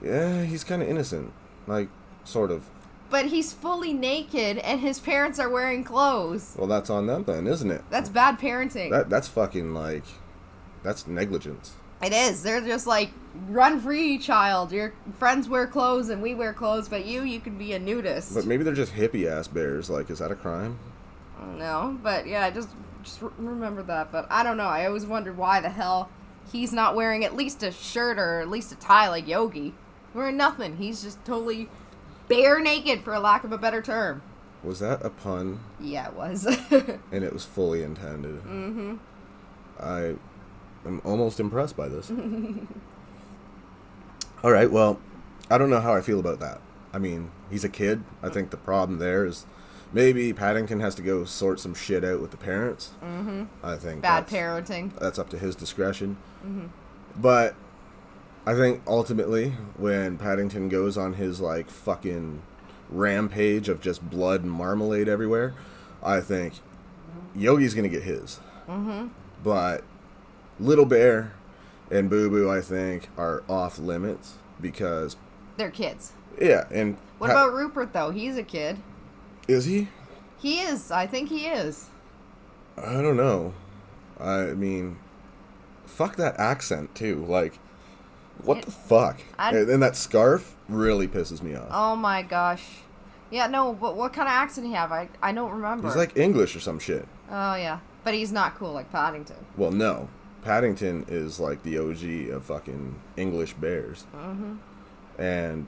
Yeah, 0.00 0.44
he's 0.44 0.62
kind 0.62 0.80
of 0.80 0.88
innocent, 0.88 1.32
like 1.66 1.88
sort 2.24 2.50
of. 2.50 2.70
But 3.08 3.26
he's 3.26 3.52
fully 3.52 3.92
naked 3.92 4.58
and 4.58 4.80
his 4.80 4.98
parents 4.98 5.38
are 5.38 5.48
wearing 5.48 5.84
clothes. 5.84 6.54
Well, 6.58 6.66
that's 6.66 6.90
on 6.90 7.06
them 7.06 7.24
then, 7.24 7.46
isn't 7.46 7.70
it? 7.70 7.82
That's 7.90 8.08
bad 8.08 8.38
parenting. 8.38 8.90
That 8.90 9.08
that's 9.08 9.28
fucking 9.28 9.74
like, 9.74 10.04
that's 10.82 11.06
negligence. 11.06 11.74
It 12.02 12.12
is. 12.12 12.42
They're 12.42 12.60
just 12.60 12.86
like, 12.86 13.10
run 13.48 13.80
free, 13.80 14.18
child. 14.18 14.72
Your 14.72 14.92
friends 15.18 15.48
wear 15.48 15.66
clothes 15.66 16.08
and 16.10 16.20
we 16.20 16.34
wear 16.34 16.52
clothes, 16.52 16.88
but 16.88 17.06
you, 17.06 17.22
you 17.22 17.40
can 17.40 17.56
be 17.56 17.72
a 17.72 17.78
nudist. 17.78 18.34
But 18.34 18.44
maybe 18.44 18.64
they're 18.64 18.74
just 18.74 18.94
hippie 18.94 19.26
ass 19.26 19.48
bears. 19.48 19.88
Like, 19.88 20.10
is 20.10 20.18
that 20.18 20.30
a 20.30 20.36
crime? 20.36 20.78
no, 21.58 21.98
but 22.02 22.26
yeah, 22.26 22.50
just 22.50 22.68
just 23.02 23.20
remember 23.38 23.82
that. 23.84 24.10
But 24.12 24.26
I 24.30 24.42
don't 24.42 24.56
know. 24.56 24.64
I 24.64 24.86
always 24.86 25.06
wondered 25.06 25.36
why 25.36 25.60
the 25.60 25.70
hell 25.70 26.10
he's 26.52 26.72
not 26.72 26.94
wearing 26.94 27.24
at 27.24 27.34
least 27.34 27.62
a 27.62 27.72
shirt 27.72 28.18
or 28.18 28.40
at 28.40 28.48
least 28.48 28.72
a 28.72 28.76
tie 28.76 29.08
like 29.08 29.26
Yogi. 29.26 29.74
Wearing 30.12 30.36
nothing. 30.36 30.78
He's 30.78 31.02
just 31.02 31.24
totally 31.24 31.68
bare 32.28 32.60
naked, 32.60 33.02
for 33.02 33.18
lack 33.18 33.44
of 33.44 33.52
a 33.52 33.58
better 33.58 33.82
term. 33.82 34.22
Was 34.62 34.80
that 34.80 35.04
a 35.04 35.10
pun? 35.10 35.60
Yeah, 35.80 36.08
it 36.08 36.14
was. 36.14 36.46
And 37.12 37.24
it 37.24 37.32
was 37.32 37.44
fully 37.44 37.82
intended. 37.82 38.42
Mm-hmm. 38.44 38.96
I 39.80 40.14
am 40.86 41.00
almost 41.04 41.40
impressed 41.40 41.76
by 41.76 41.88
this. 41.88 42.10
All 44.42 44.52
right, 44.52 44.70
well, 44.70 45.00
I 45.50 45.58
don't 45.58 45.70
know 45.70 45.80
how 45.80 45.94
I 45.94 46.00
feel 46.00 46.20
about 46.20 46.40
that. 46.40 46.60
I 46.92 46.98
mean, 46.98 47.30
he's 47.50 47.64
a 47.64 47.68
kid. 47.68 48.04
I 48.22 48.28
think 48.28 48.50
the 48.50 48.56
problem 48.56 48.98
there 48.98 49.24
is 49.24 49.46
maybe 49.92 50.32
Paddington 50.32 50.80
has 50.80 50.94
to 50.96 51.02
go 51.02 51.24
sort 51.24 51.60
some 51.60 51.74
shit 51.74 52.04
out 52.04 52.20
with 52.20 52.30
the 52.30 52.36
parents. 52.36 52.90
Mm-hmm. 53.02 53.44
I 53.62 53.76
think 53.76 54.02
bad 54.02 54.26
that's- 54.26 54.32
parenting. 54.70 54.98
that's 54.98 55.18
up 55.18 55.28
to 55.30 55.38
his 55.38 55.56
discretion. 55.56 56.16
But 57.16 57.54
I 58.46 58.54
think 58.54 58.82
ultimately, 58.86 59.50
when 59.76 60.18
Paddington 60.18 60.68
goes 60.68 60.96
on 60.96 61.14
his 61.14 61.40
like 61.40 61.68
fucking 61.68 62.42
rampage 62.88 63.68
of 63.68 63.80
just 63.80 64.08
blood 64.08 64.42
and 64.42 64.50
marmalade 64.52 65.08
everywhere, 65.08 65.54
I 66.02 66.20
think 66.20 66.54
Yogi's 67.34 67.74
gonna 67.74 67.88
get 67.88 68.04
his. 68.04 68.40
Mm-hmm. 68.68 69.08
But 69.42 69.82
Little 70.60 70.86
Bear 70.86 71.32
and 71.90 72.08
Boo 72.08 72.30
Boo, 72.30 72.50
I 72.50 72.60
think, 72.60 73.08
are 73.18 73.42
off 73.48 73.78
limits 73.78 74.34
because 74.60 75.16
They're 75.56 75.70
kids. 75.70 76.12
yeah. 76.40 76.64
And 76.70 76.96
What 77.18 77.28
Pa- 77.30 77.44
about 77.44 77.54
Rupert 77.54 77.92
though? 77.92 78.10
He's 78.10 78.36
a 78.36 78.42
kid. 78.42 78.78
is 79.48 79.64
he? 79.64 79.88
He 80.38 80.60
is. 80.60 80.90
I 80.90 81.06
think 81.06 81.28
he 81.30 81.46
is. 81.46 81.88
I 82.76 83.00
don't 83.02 83.16
know. 83.16 83.54
I 84.20 84.46
mean, 84.54 84.98
fuck 85.86 86.16
that 86.16 86.38
accent 86.38 86.94
too. 86.94 87.24
Like, 87.24 87.58
what 88.44 88.62
the 88.62 88.70
fuck? 88.70 89.20
I- 89.38 89.50
And, 89.56 89.68
and 89.70 89.82
that 89.82 89.96
scarf 89.96 90.56
really 90.68 91.08
pisses 91.08 91.42
me 91.42 91.54
off. 91.54 91.68
Oh 91.70 91.96
my 91.96 92.22
gosh. 92.22 92.64
Yeah, 93.30 93.48
no, 93.48 93.72
but 93.72 93.96
what 93.96 94.12
kind 94.12 94.28
of 94.28 94.32
accent 94.32 94.66
he 94.68 94.72
have? 94.74 94.92
I 94.92 95.08
I 95.20 95.32
don't 95.32 95.50
remember. 95.50 95.88
He's 95.88 95.96
like 95.96 96.16
English 96.16 96.54
or 96.54 96.60
some 96.60 96.78
shit. 96.78 97.08
Oh 97.28 97.54
yeah, 97.56 97.80
but 98.04 98.14
he's 98.14 98.30
not 98.30 98.54
cool 98.56 98.72
like 98.72 98.90
Paddington. 98.92 99.44
Well, 99.56 99.72
no. 99.72 100.08
Paddington 100.42 101.06
is 101.08 101.40
like 101.40 101.64
the 101.64 101.76
OG 101.78 102.30
of 102.32 102.44
fucking 102.44 103.00
English 103.16 103.54
bears. 103.54 104.06
Mm-hmm. 104.14 104.54
And 105.20 105.66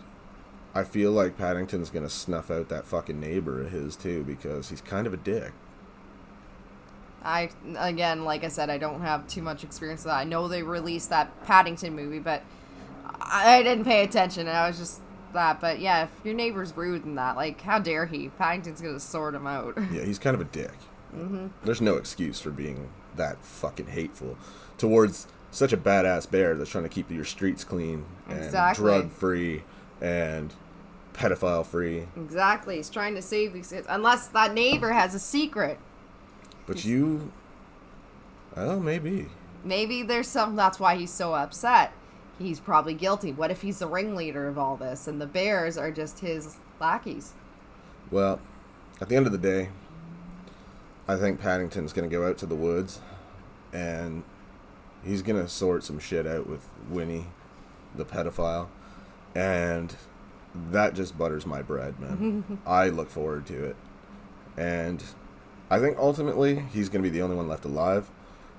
I 0.72 0.84
feel 0.84 1.10
like 1.10 1.36
Paddington's 1.36 1.90
gonna 1.90 2.08
snuff 2.08 2.48
out 2.48 2.68
that 2.68 2.86
fucking 2.86 3.18
neighbor 3.18 3.60
of 3.62 3.72
his 3.72 3.96
too 3.96 4.22
because 4.22 4.70
he's 4.70 4.80
kind 4.80 5.08
of 5.08 5.12
a 5.12 5.16
dick. 5.16 5.52
I 7.24 7.50
again, 7.76 8.24
like 8.24 8.44
I 8.44 8.48
said, 8.48 8.70
I 8.70 8.78
don't 8.78 9.00
have 9.00 9.26
too 9.26 9.42
much 9.42 9.64
experience 9.64 10.00
with 10.04 10.12
that. 10.12 10.18
I 10.18 10.24
know 10.24 10.46
they 10.46 10.62
released 10.62 11.10
that 11.10 11.44
Paddington 11.44 11.96
movie, 11.96 12.20
but 12.20 12.42
I, 13.20 13.62
didn't 13.62 13.84
pay 13.84 14.02
attention. 14.04 14.46
And 14.48 14.56
I 14.56 14.68
was 14.68 14.78
just 14.78 15.00
that. 15.32 15.60
But 15.60 15.80
yeah, 15.80 16.04
if 16.04 16.10
your 16.24 16.34
neighbor's 16.34 16.76
rude 16.76 17.04
and 17.04 17.16
that, 17.18 17.36
like, 17.36 17.60
how 17.60 17.78
dare 17.78 18.06
he? 18.06 18.28
Paddington's 18.30 18.80
gonna 18.80 19.00
sort 19.00 19.34
him 19.34 19.46
out. 19.46 19.76
Yeah, 19.92 20.04
he's 20.04 20.18
kind 20.18 20.34
of 20.34 20.40
a 20.40 20.44
dick. 20.44 20.74
Mm-hmm. 21.14 21.48
There's 21.64 21.80
no 21.80 21.96
excuse 21.96 22.40
for 22.40 22.50
being 22.50 22.90
that 23.16 23.42
fucking 23.44 23.86
hateful 23.88 24.36
towards 24.76 25.26
such 25.50 25.72
a 25.72 25.76
badass 25.76 26.30
bear 26.30 26.54
that's 26.54 26.70
trying 26.70 26.84
to 26.84 26.90
keep 26.90 27.10
your 27.10 27.24
streets 27.24 27.64
clean 27.64 28.04
and 28.28 28.38
Exactly. 28.44 28.84
drug 28.84 29.10
free 29.10 29.62
and 30.00 30.52
pedophile 31.14 31.64
free. 31.66 32.06
exactly. 32.16 32.76
He's 32.76 32.90
trying 32.90 33.14
to 33.14 33.22
save 33.22 33.52
these 33.54 33.70
kids, 33.70 33.86
unless 33.90 34.28
that 34.28 34.52
neighbor 34.54 34.92
has 34.92 35.14
a 35.14 35.18
secret. 35.18 35.78
But 36.66 36.84
you, 36.84 37.32
well, 38.54 38.78
maybe. 38.78 39.26
Maybe 39.64 40.02
there's 40.02 40.28
some. 40.28 40.54
That's 40.54 40.78
why 40.78 40.96
he's 40.96 41.10
so 41.10 41.34
upset. 41.34 41.92
He's 42.38 42.60
probably 42.60 42.94
guilty. 42.94 43.32
What 43.32 43.50
if 43.50 43.62
he's 43.62 43.80
the 43.80 43.88
ringleader 43.88 44.46
of 44.48 44.58
all 44.58 44.76
this, 44.76 45.08
and 45.08 45.20
the 45.20 45.26
bears 45.26 45.76
are 45.76 45.90
just 45.90 46.20
his 46.20 46.56
lackeys? 46.80 47.34
Well, 48.10 48.40
at 49.00 49.08
the 49.08 49.16
end 49.16 49.26
of 49.26 49.32
the 49.32 49.38
day, 49.38 49.70
I 51.06 51.16
think 51.16 51.40
Paddington's 51.40 51.92
going 51.92 52.08
to 52.08 52.14
go 52.14 52.28
out 52.28 52.36
to 52.38 52.46
the 52.46 52.54
woods 52.54 53.00
and 53.72 54.24
he's 55.04 55.22
going 55.22 55.40
to 55.40 55.48
sort 55.48 55.84
some 55.84 55.98
shit 55.98 56.26
out 56.26 56.46
with 56.46 56.68
Winnie, 56.88 57.28
the 57.94 58.04
pedophile. 58.04 58.68
And 59.34 59.94
that 60.54 60.94
just 60.94 61.16
butters 61.16 61.46
my 61.46 61.62
bread, 61.62 61.98
man. 62.00 62.58
I 62.66 62.88
look 62.88 63.10
forward 63.10 63.46
to 63.46 63.64
it. 63.64 63.76
And 64.56 65.02
I 65.70 65.78
think 65.78 65.96
ultimately 65.98 66.64
he's 66.72 66.88
going 66.88 67.02
to 67.02 67.08
be 67.08 67.16
the 67.16 67.22
only 67.22 67.36
one 67.36 67.48
left 67.48 67.64
alive 67.64 68.10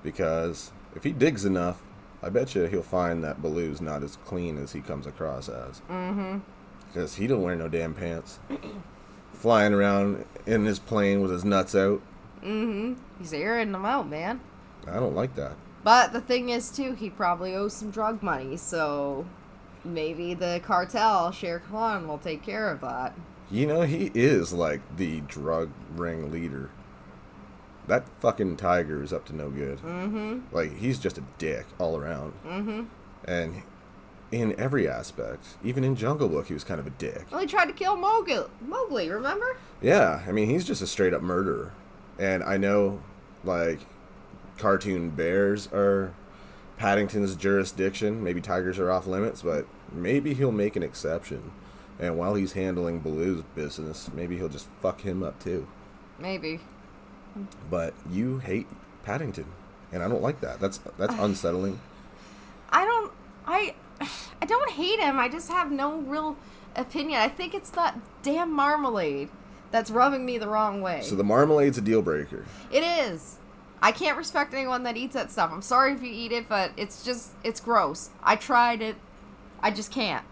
because 0.02 0.72
if 0.96 1.04
he 1.04 1.12
digs 1.12 1.44
enough, 1.44 1.82
I 2.22 2.28
bet 2.28 2.54
you 2.54 2.64
he'll 2.64 2.82
find 2.82 3.24
that 3.24 3.40
Baloo's 3.40 3.80
not 3.80 4.02
as 4.02 4.16
clean 4.16 4.58
as 4.58 4.72
he 4.72 4.80
comes 4.80 5.06
across 5.06 5.48
as. 5.48 5.80
Mm-hmm. 5.90 6.38
Because 6.86 7.14
he 7.14 7.26
don't 7.26 7.42
wear 7.42 7.56
no 7.56 7.68
damn 7.68 7.94
pants 7.94 8.38
flying 9.32 9.72
around 9.72 10.24
in 10.46 10.64
his 10.64 10.78
plane 10.78 11.20
with 11.20 11.30
his 11.30 11.44
nuts 11.44 11.74
out. 11.74 12.02
Mm-hmm. 12.42 12.94
He's 13.18 13.32
airing 13.32 13.72
them 13.72 13.84
out, 13.84 14.08
man. 14.08 14.40
I 14.86 14.94
don't 14.94 15.14
like 15.14 15.34
that. 15.36 15.52
But 15.82 16.12
the 16.12 16.20
thing 16.20 16.50
is, 16.50 16.70
too, 16.70 16.92
he 16.92 17.08
probably 17.08 17.54
owes 17.54 17.74
some 17.74 17.90
drug 17.90 18.22
money, 18.22 18.56
so 18.56 19.26
maybe 19.84 20.34
the 20.34 20.60
cartel, 20.62 21.32
Shere 21.32 21.60
Khan, 21.60 22.06
will 22.06 22.18
take 22.18 22.42
care 22.42 22.70
of 22.70 22.80
that. 22.82 23.14
You 23.50 23.66
know, 23.66 23.82
he 23.82 24.10
is 24.14 24.52
like 24.52 24.80
the 24.96 25.20
drug 25.22 25.70
ring 25.96 26.30
leader. 26.30 26.70
That 27.90 28.08
fucking 28.20 28.56
tiger 28.56 29.02
is 29.02 29.12
up 29.12 29.24
to 29.26 29.34
no 29.34 29.50
good. 29.50 29.78
Mm-hmm. 29.78 30.54
Like 30.54 30.78
he's 30.78 31.00
just 31.00 31.18
a 31.18 31.24
dick 31.38 31.66
all 31.80 31.96
around. 31.96 32.34
Mm-hmm. 32.46 32.84
And 33.24 33.62
in 34.30 34.58
every 34.60 34.88
aspect, 34.88 35.44
even 35.64 35.82
in 35.82 35.96
Jungle 35.96 36.28
Book, 36.28 36.46
he 36.46 36.54
was 36.54 36.62
kind 36.62 36.78
of 36.78 36.86
a 36.86 36.90
dick. 36.90 37.26
Well, 37.32 37.40
he 37.40 37.48
tried 37.48 37.66
to 37.66 37.72
kill 37.72 37.96
Mowgli, 37.96 38.44
Mowgli 38.60 39.10
remember? 39.10 39.56
Yeah, 39.82 40.22
I 40.24 40.30
mean, 40.30 40.48
he's 40.48 40.64
just 40.64 40.80
a 40.80 40.86
straight 40.86 41.12
up 41.12 41.20
murderer. 41.20 41.72
And 42.16 42.44
I 42.44 42.58
know, 42.58 43.02
like, 43.42 43.80
cartoon 44.56 45.10
bears 45.10 45.68
are 45.72 46.14
Paddington's 46.76 47.34
jurisdiction. 47.34 48.22
Maybe 48.22 48.40
tigers 48.40 48.78
are 48.78 48.92
off 48.92 49.08
limits, 49.08 49.42
but 49.42 49.66
maybe 49.92 50.32
he'll 50.34 50.52
make 50.52 50.76
an 50.76 50.84
exception. 50.84 51.50
And 51.98 52.16
while 52.16 52.36
he's 52.36 52.52
handling 52.52 53.00
Baloo's 53.00 53.42
business, 53.56 54.10
maybe 54.14 54.36
he'll 54.36 54.48
just 54.48 54.68
fuck 54.80 55.00
him 55.00 55.24
up 55.24 55.42
too. 55.42 55.66
Maybe. 56.20 56.60
But 57.70 57.94
you 58.10 58.38
hate 58.38 58.66
Paddington, 59.02 59.46
and 59.92 60.02
I 60.02 60.08
don't 60.08 60.22
like 60.22 60.40
that. 60.40 60.60
That's 60.60 60.78
that's 60.98 61.14
unsettling. 61.18 61.80
I 62.70 62.84
don't. 62.84 63.12
I. 63.46 63.74
I 64.42 64.46
don't 64.46 64.70
hate 64.70 64.98
him. 64.98 65.18
I 65.18 65.28
just 65.28 65.50
have 65.50 65.70
no 65.70 65.98
real 65.98 66.36
opinion. 66.74 67.20
I 67.20 67.28
think 67.28 67.54
it's 67.54 67.70
that 67.70 67.98
damn 68.22 68.50
marmalade 68.50 69.28
that's 69.70 69.90
rubbing 69.90 70.24
me 70.24 70.38
the 70.38 70.48
wrong 70.48 70.80
way. 70.80 71.00
So 71.02 71.14
the 71.14 71.24
marmalade's 71.24 71.78
a 71.78 71.82
deal 71.82 72.02
breaker. 72.02 72.44
It 72.72 72.80
is. 72.80 73.36
I 73.82 73.92
can't 73.92 74.16
respect 74.16 74.52
anyone 74.52 74.82
that 74.82 74.96
eats 74.96 75.14
that 75.14 75.30
stuff. 75.30 75.50
I'm 75.52 75.62
sorry 75.62 75.92
if 75.92 76.02
you 76.02 76.10
eat 76.12 76.32
it, 76.32 76.48
but 76.48 76.72
it's 76.76 77.02
just 77.04 77.32
it's 77.44 77.60
gross. 77.60 78.10
I 78.22 78.36
tried 78.36 78.82
it. 78.82 78.96
I 79.62 79.70
just 79.70 79.90
can't. 79.90 80.24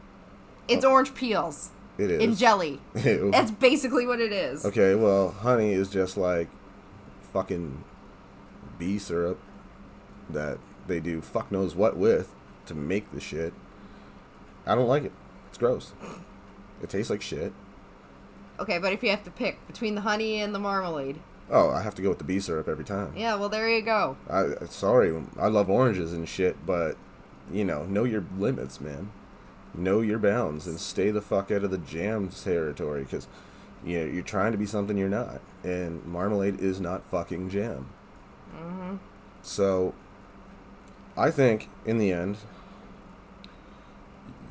It's 0.67 0.85
oh. 0.85 0.93
orange 0.93 1.15
peels 1.15 1.71
It 1.97 2.11
is 2.11 2.23
in 2.23 2.35
jelly. 2.35 2.81
Ew. 2.95 3.31
That's 3.31 3.51
basically 3.51 4.07
what 4.07 4.21
it 4.21 4.33
is. 4.33 4.65
Okay, 4.67 4.95
well, 4.95 5.31
honey 5.31 5.73
is 5.73 5.89
just 5.89 6.17
like 6.17 6.49
fucking 7.33 7.85
bee 8.79 8.99
syrup 8.99 9.39
that 10.31 10.59
they 10.87 11.01
do 11.01 11.21
fuck 11.21 11.51
knows 11.51 11.75
what 11.75 11.97
with 11.97 12.35
to 12.67 12.75
make 12.75 13.11
the 13.13 13.21
shit. 13.21 13.53
I 14.67 14.75
don't 14.75 14.89
like 14.89 15.05
it. 15.05 15.13
It's 15.49 15.59
gross. 15.59 15.93
It 16.83 16.89
tastes 16.91 17.11
like 17.11 17.23
shit. 17.23 17.53
Okay, 18.61 18.79
but 18.79 18.93
if 18.93 19.03
you 19.03 19.11
have 19.11 19.25
to 19.25 19.31
pick 19.31 19.65
between 19.67 19.95
the 19.95 20.01
honey 20.03 20.41
and 20.41 20.55
the 20.55 20.59
marmalade, 20.59 21.21
Oh, 21.51 21.71
I 21.71 21.81
have 21.81 21.95
to 21.95 22.03
go 22.03 22.11
with 22.11 22.19
the 22.19 22.25
bee 22.25 22.41
syrup 22.41 22.69
every 22.69 22.85
time. 22.85 23.15
yeah, 23.17 23.35
well 23.37 23.49
there 23.49 23.69
you 23.71 23.81
go. 23.81 24.17
I 24.29 24.67
sorry, 24.69 25.15
I 25.39 25.47
love 25.47 25.71
oranges 25.71 26.13
and 26.13 26.29
shit, 26.29 26.67
but 26.67 26.97
you 27.51 27.65
know, 27.65 27.85
know 27.85 28.05
your 28.05 28.25
limits, 28.37 28.81
man. 28.83 29.11
Know 29.75 30.01
your 30.01 30.19
bounds 30.19 30.67
and 30.67 30.79
stay 30.79 31.11
the 31.11 31.23
fuck 31.23 31.51
out 31.51 31.65
of 31.65 31.71
the 31.71 31.79
jam 31.79 32.29
territory 32.29 33.05
because 33.05 33.27
you 33.85 33.99
know, 34.01 34.07
you're 34.07 34.23
trying 34.23 34.53
to 34.53 34.59
be 34.59 34.67
something 34.67 34.97
you're 34.97 35.09
not, 35.09 35.41
and 35.63 36.05
marmalade 36.05 36.61
is 36.61 36.81
not 36.81 37.05
fucking 37.11 37.51
jam. 37.51 37.89
hmm 38.57 38.97
So, 39.43 39.95
I 41.17 41.31
think 41.31 41.69
in 41.85 41.99
the 41.99 42.13
end, 42.13 42.39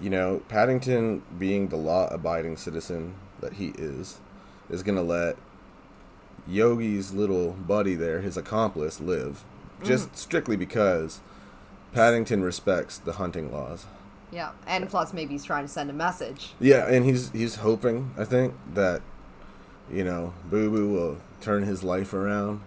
you 0.02 0.10
know, 0.10 0.42
Paddington, 0.48 1.24
being 1.38 1.70
the 1.70 1.76
law-abiding 1.78 2.58
citizen 2.58 3.16
that 3.40 3.54
he 3.54 3.74
is, 3.78 4.20
is 4.70 4.84
gonna 4.84 5.02
let 5.02 5.38
Yogi's 6.48 7.14
little 7.14 7.52
buddy 7.52 7.96
there, 7.96 8.22
his 8.22 8.38
accomplice, 8.38 9.00
live, 9.00 9.44
just 9.84 10.16
strictly 10.18 10.56
because 10.56 11.20
Paddington 11.94 12.42
respects 12.42 12.98
the 12.98 13.14
hunting 13.14 13.52
laws. 13.52 13.86
Yeah, 14.32 14.52
and 14.66 14.90
plus 14.90 15.14
maybe 15.14 15.34
he's 15.34 15.46
trying 15.46 15.64
to 15.66 15.70
send 15.72 15.90
a 15.90 15.94
message. 15.94 16.54
Yeah, 16.60 16.86
and 16.88 17.06
he's 17.06 17.32
he's 17.32 17.56
hoping, 17.56 18.12
I 18.18 18.26
think, 18.26 18.54
that 18.74 19.02
you 19.92 20.04
know, 20.04 20.34
Boo 20.50 20.70
Boo 20.70 20.90
will 20.92 21.18
turn 21.42 21.64
his 21.64 21.84
life 21.84 22.14
around 22.14 22.62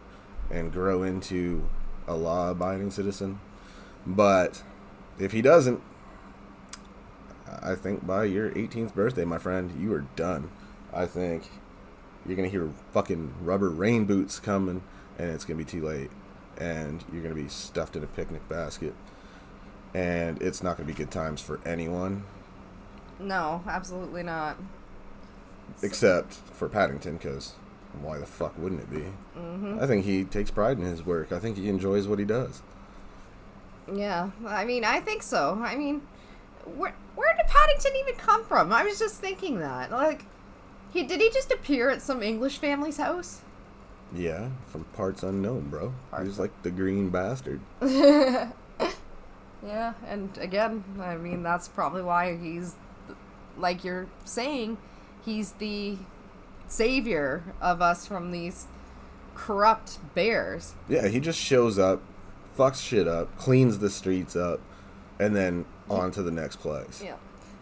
and 0.50 0.72
grow 0.72 1.02
into 1.02 1.68
a 2.06 2.14
law-abiding 2.14 2.90
citizen. 2.90 3.40
But 4.06 4.62
if 5.18 5.32
he 5.32 5.42
doesn't, 5.42 5.82
I 7.62 7.74
think 7.74 8.06
by 8.06 8.24
your 8.24 8.50
18th 8.50 8.94
birthday, 8.94 9.24
my 9.24 9.38
friend, 9.38 9.72
you 9.80 9.92
are 9.92 10.06
done. 10.16 10.50
I 10.92 11.06
think 11.06 11.50
you're 12.26 12.36
gonna 12.36 12.48
hear 12.48 12.70
fucking 12.92 13.34
rubber 13.42 13.68
rain 13.68 14.04
boots 14.04 14.40
coming, 14.40 14.82
and 15.18 15.30
it's 15.30 15.44
gonna 15.44 15.58
be 15.58 15.64
too 15.64 15.84
late, 15.84 16.10
and 16.58 17.04
you're 17.12 17.22
gonna 17.22 17.34
be 17.34 17.48
stuffed 17.48 17.96
in 17.96 18.02
a 18.02 18.06
picnic 18.06 18.48
basket, 18.48 18.94
and 19.94 20.40
it's 20.42 20.62
not 20.62 20.76
gonna 20.76 20.86
be 20.86 20.94
good 20.94 21.10
times 21.10 21.40
for 21.40 21.60
anyone 21.64 22.24
No, 23.18 23.62
absolutely 23.66 24.22
not. 24.22 24.56
Except 25.82 26.34
for 26.52 26.68
Paddington, 26.68 27.16
because 27.16 27.54
why 28.00 28.18
the 28.18 28.26
fuck 28.26 28.56
wouldn't 28.58 28.80
it 28.82 28.90
be? 28.90 29.02
hmm 29.40 29.78
I 29.80 29.86
think 29.86 30.04
he 30.04 30.24
takes 30.24 30.50
pride 30.50 30.78
in 30.78 30.84
his 30.84 31.04
work. 31.04 31.32
I 31.32 31.38
think 31.38 31.56
he 31.56 31.68
enjoys 31.68 32.06
what 32.06 32.18
he 32.18 32.24
does. 32.24 32.62
Yeah, 33.92 34.30
I 34.46 34.64
mean, 34.64 34.84
I 34.84 35.00
think 35.00 35.22
so. 35.22 35.60
I 35.64 35.76
mean, 35.76 36.02
where 36.76 36.94
where 37.16 37.34
did 37.36 37.46
Paddington 37.48 37.92
even 38.00 38.14
come 38.14 38.44
from? 38.44 38.72
I 38.72 38.84
was 38.84 38.98
just 38.98 39.16
thinking 39.16 39.58
that. 39.60 39.90
Like, 39.90 40.24
he 40.92 41.02
did 41.02 41.20
he 41.20 41.30
just 41.30 41.50
appear 41.50 41.90
at 41.90 42.00
some 42.02 42.22
English 42.22 42.58
family's 42.58 42.98
house? 42.98 43.40
Yeah, 44.14 44.48
from 44.66 44.84
parts 44.96 45.22
unknown, 45.22 45.68
bro. 45.70 45.92
Parts- 46.10 46.26
He's 46.26 46.38
like 46.38 46.50
the 46.62 46.70
green 46.70 47.10
bastard. 47.10 47.60
Yeah, 49.62 49.92
and 50.06 50.30
again, 50.38 50.82
I 50.98 51.16
mean, 51.16 51.42
that's 51.42 51.68
probably 51.68 52.00
why 52.02 52.34
he's, 52.38 52.76
like 53.58 53.84
you're 53.84 54.06
saying, 54.24 54.78
he's 55.24 55.52
the 55.52 55.98
savior 56.66 57.42
of 57.60 57.82
us 57.82 58.06
from 58.06 58.30
these 58.30 58.66
corrupt 59.34 59.98
bears. 60.14 60.74
Yeah, 60.88 61.08
he 61.08 61.20
just 61.20 61.38
shows 61.38 61.78
up, 61.78 62.02
fucks 62.56 62.86
shit 62.86 63.08
up, 63.08 63.36
cleans 63.36 63.78
the 63.78 63.90
streets 63.90 64.36
up, 64.36 64.60
and 65.18 65.34
then 65.34 65.64
on 65.88 66.10
to 66.12 66.22
the 66.22 66.30
next 66.30 66.56
place. 66.56 67.02
Yeah. 67.04 67.16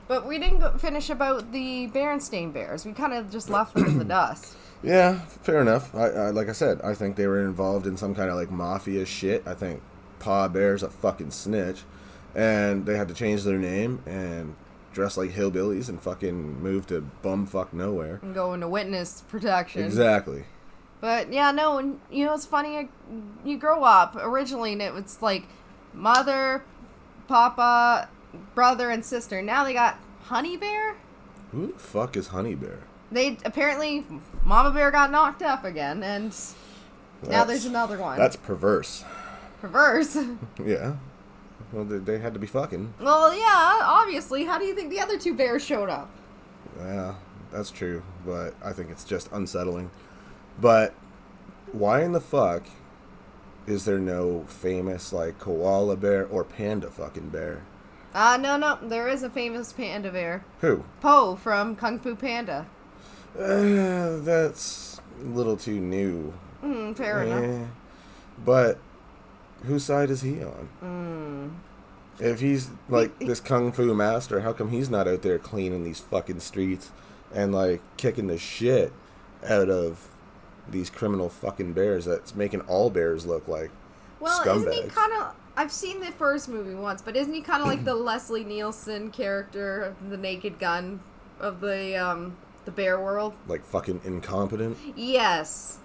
But 0.07 0.27
we 0.27 0.39
didn't 0.39 0.61
go 0.61 0.77
finish 0.79 1.11
about 1.11 1.53
the 1.53 1.89
Berenstain 1.89 2.53
Bears. 2.53 2.87
We 2.87 2.93
kind 2.93 3.13
of 3.13 3.31
just 3.31 3.51
left 3.51 3.75
them 3.75 3.85
in 3.85 3.99
the 3.99 4.05
dust. 4.17 4.57
Yeah, 4.83 5.21
fair 5.21 5.61
enough. 5.61 5.95
I, 5.95 6.07
I 6.07 6.31
like 6.31 6.49
I 6.49 6.53
said, 6.53 6.81
I 6.83 6.95
think 6.95 7.17
they 7.17 7.27
were 7.27 7.45
involved 7.45 7.87
in 7.87 7.97
some 7.97 8.15
kind 8.15 8.31
of 8.31 8.37
like 8.37 8.51
mafia 8.51 9.05
shit. 9.05 9.43
I 9.47 9.55
think 9.55 9.83
Pa 10.19 10.49
Bear's 10.49 10.83
a 10.83 10.89
fucking 10.89 11.33
snitch, 11.33 11.83
and 12.35 12.87
they 12.87 12.97
had 12.97 13.09
to 13.09 13.15
change 13.15 13.45
their 13.45 13.59
name 13.59 14.03
and 14.07 14.55
dress 14.93 15.17
like 15.17 15.31
hillbillies 15.33 15.89
and 15.89 16.01
fucking 16.01 16.63
move 16.63 16.87
to 16.89 17.09
bumfuck 17.23 17.73
nowhere. 17.73 18.19
And 18.23 18.35
go 18.35 18.53
into 18.53 18.69
witness 18.69 19.23
protection. 19.29 19.83
Exactly. 19.83 20.45
But 21.01 21.33
yeah, 21.33 21.53
no, 21.53 21.79
and 21.79 22.01
you 22.11 22.25
know 22.25 22.35
it's 22.35 22.47
funny. 22.47 22.77
Uh, 22.77 22.85
you 23.45 23.57
grow 23.57 23.85
up 23.85 24.17
originally, 24.17 24.73
and 24.73 24.83
it 24.83 24.93
was 24.93 25.23
like 25.23 25.45
mother, 25.95 26.65
papa, 27.29 28.09
brother, 28.55 28.91
and 28.91 29.05
sister. 29.05 29.41
Now 29.41 29.65
they 29.65 29.73
got 29.73 29.99
Honey 30.25 30.57
Bear. 30.57 30.97
Who 31.53 31.69
the 31.69 31.79
fuck 31.79 32.17
is 32.17 32.29
Honey 32.29 32.55
Bear? 32.55 32.81
They 33.13 33.39
apparently 33.45 34.05
Mama 34.45 34.71
Bear 34.73 34.91
got 34.91 35.11
knocked 35.13 35.43
up 35.43 35.65
again, 35.65 36.03
and 36.03 36.35
now 37.29 37.45
there's 37.45 37.65
another 37.65 37.99
one. 37.99 38.19
That's 38.19 38.37
perverse. 38.37 39.05
perverse. 39.61 40.17
Yeah. 40.65 40.97
Well, 41.73 41.85
they, 41.85 41.99
they 41.99 42.19
had 42.19 42.33
to 42.35 42.41
be 42.41 42.47
fucking. 42.47 42.95
well, 43.01 43.35
yeah, 43.35 43.81
obviously. 43.83 44.45
How 44.45 44.59
do 44.59 44.65
you 44.65 44.75
think 44.75 44.91
the 44.91 45.01
other 45.01 45.19
two 45.19 45.35
bears 45.35 45.65
showed 45.65 45.89
up? 45.91 46.11
Yeah, 46.79 47.15
that's 47.53 47.71
true, 47.71 48.03
but 48.25 48.55
I 48.63 48.73
think 48.73 48.91
it's 48.91 49.05
just 49.05 49.31
unsettling. 49.33 49.91
But 50.61 50.95
why 51.73 52.03
in 52.03 52.13
the 52.13 52.21
fuck 52.21 52.65
is 53.67 53.85
there 53.85 53.99
no 53.99 54.45
famous 54.49 55.13
like 55.13 55.39
koala 55.39 55.97
bear 55.97 56.27
or 56.27 56.43
panda 56.45 56.91
fucking 56.91 57.29
bear? 57.29 57.63
Uh, 58.15 58.39
no, 58.41 58.57
no, 58.57 58.79
there 58.83 59.07
is 59.09 59.23
a 59.23 59.29
famous 59.31 59.73
panda 59.73 60.11
bear, 60.11 60.45
Who? 60.63 60.85
Po 61.01 61.37
from 61.37 61.77
Kung 61.77 61.99
Fu 61.99 62.17
Panda. 62.17 62.67
Uh, 63.39 64.17
that's 64.21 65.01
a 65.21 65.25
little 65.25 65.57
too 65.57 65.79
new. 65.79 66.33
Mm, 66.65 66.97
fair 66.97 67.23
enough. 67.23 67.45
Eh. 67.45 67.67
But 68.45 68.79
whose 69.65 69.85
side 69.85 70.11
is 70.11 70.23
he 70.23 70.43
on? 70.43 70.69
Mm. 70.83 72.25
If 72.25 72.41
he's 72.41 72.71
like 72.89 73.19
this 73.19 73.41
kung 73.41 73.71
fu 73.73 73.95
master, 73.95 74.41
how 74.41 74.53
come 74.53 74.71
he's 74.71 74.91
not 74.91 75.07
out 75.07 75.23
there 75.23 75.39
cleaning 75.39 75.85
these 75.85 76.01
fucking 76.01 76.41
streets 76.41 76.91
and 77.35 77.53
like 77.55 77.81
kicking 77.97 78.27
the 78.27 78.39
shit 78.39 78.93
out 79.47 79.69
of 79.71 80.09
these 80.69 80.91
criminal 80.91 81.29
fucking 81.29 81.73
bears 81.73 82.05
that's 82.07 82.35
making 82.35 82.61
all 82.63 82.91
bears 82.91 83.25
look 83.25 83.47
like 83.49 83.71
Well, 84.21 84.41
isn't 84.43 84.73
he 84.73 84.89
kind 84.89 85.13
of? 85.15 85.35
I've 85.57 85.73
seen 85.73 86.01
the 86.01 86.13
first 86.13 86.49
movie 86.49 86.75
once, 86.75 87.03
but 87.03 87.17
isn't 87.17 87.33
he 87.33 87.41
kind 87.41 87.63
of 87.63 87.69
like 87.69 87.85
the 87.85 87.95
Leslie 88.09 88.45
Nielsen 88.45 89.11
character, 89.11 89.83
of 89.83 90.11
the 90.11 90.17
Naked 90.17 90.59
Gun 90.59 91.01
of 91.41 91.61
the 91.61 91.97
um 91.97 92.37
the 92.65 92.71
bear 92.73 92.99
world? 93.01 93.35
like 93.47 93.65
fucking 93.65 94.01
incompetent. 94.05 94.77
Yes. 94.97 95.79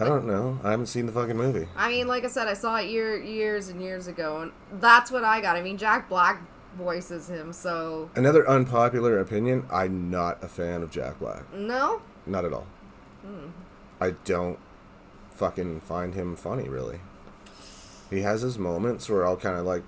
I 0.00 0.04
don't 0.04 0.26
know. 0.26 0.58
I 0.62 0.70
haven't 0.70 0.86
seen 0.86 1.06
the 1.06 1.12
fucking 1.12 1.36
movie. 1.36 1.66
I 1.76 1.88
mean, 1.90 2.06
like 2.06 2.24
I 2.24 2.28
said, 2.28 2.46
I 2.48 2.54
saw 2.54 2.76
it 2.76 2.88
year, 2.88 3.20
years 3.22 3.68
and 3.68 3.80
years 3.82 4.06
ago, 4.06 4.40
and 4.42 4.52
that's 4.80 5.10
what 5.10 5.24
I 5.24 5.40
got. 5.40 5.56
I 5.56 5.62
mean, 5.62 5.76
Jack 5.78 6.08
Black 6.08 6.40
voices 6.76 7.28
him. 7.28 7.52
So 7.52 8.10
Another 8.14 8.48
unpopular 8.48 9.18
opinion: 9.18 9.66
I'm 9.72 10.10
not 10.10 10.42
a 10.42 10.48
fan 10.48 10.82
of 10.82 10.90
Jack 10.90 11.18
Black. 11.18 11.52
no, 11.52 12.00
Not 12.26 12.44
at 12.44 12.52
all. 12.52 12.66
Hmm. 13.22 13.48
I 14.00 14.10
don't 14.24 14.58
fucking 15.32 15.80
find 15.80 16.14
him 16.14 16.36
funny, 16.36 16.68
really. 16.68 17.00
He 18.10 18.20
has 18.20 18.42
his 18.42 18.58
moments 18.58 19.08
where 19.10 19.26
I'll 19.26 19.36
kind 19.36 19.56
of 19.56 19.66
like 19.66 19.82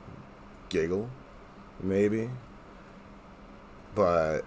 giggle, 0.69 1.09
maybe. 1.81 2.31
But 3.95 4.43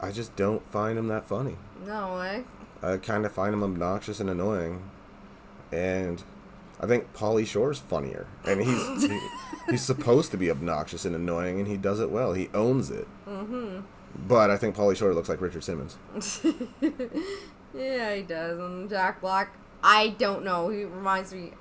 I 0.00 0.10
just 0.12 0.34
don't 0.36 0.66
find 0.70 0.98
him 0.98 1.08
that 1.08 1.26
funny. 1.26 1.56
no 1.84 2.16
way. 2.16 2.44
I 2.82 2.96
kind 2.98 3.26
of 3.26 3.32
find 3.32 3.52
him 3.54 3.62
obnoxious 3.64 4.20
and 4.20 4.30
annoying. 4.30 4.88
And 5.72 6.22
I 6.80 6.86
think 6.86 7.12
Pauly 7.12 7.46
Shore's 7.46 7.78
funnier. 7.78 8.26
And 8.44 8.60
he's 8.60 9.02
he, 9.02 9.20
he's 9.70 9.82
supposed 9.82 10.30
to 10.30 10.36
be 10.36 10.50
obnoxious 10.50 11.04
and 11.04 11.14
annoying, 11.14 11.58
and 11.58 11.68
he 11.68 11.76
does 11.76 12.00
it 12.00 12.10
well. 12.10 12.32
He 12.32 12.48
owns 12.54 12.90
it. 12.90 13.06
Mm-hmm. 13.26 13.80
But 14.26 14.50
I 14.50 14.56
think 14.56 14.74
Pauly 14.74 14.96
Shore 14.96 15.12
looks 15.14 15.28
like 15.28 15.40
Richard 15.40 15.62
Simmons. 15.62 15.96
Yeah, 17.74 18.14
he 18.14 18.22
does. 18.22 18.58
And 18.58 18.88
Jack 18.88 19.20
Black, 19.20 19.54
I 19.82 20.08
don't 20.18 20.44
know. 20.44 20.68
He 20.68 20.84
reminds 20.84 21.32
me. 21.32 21.52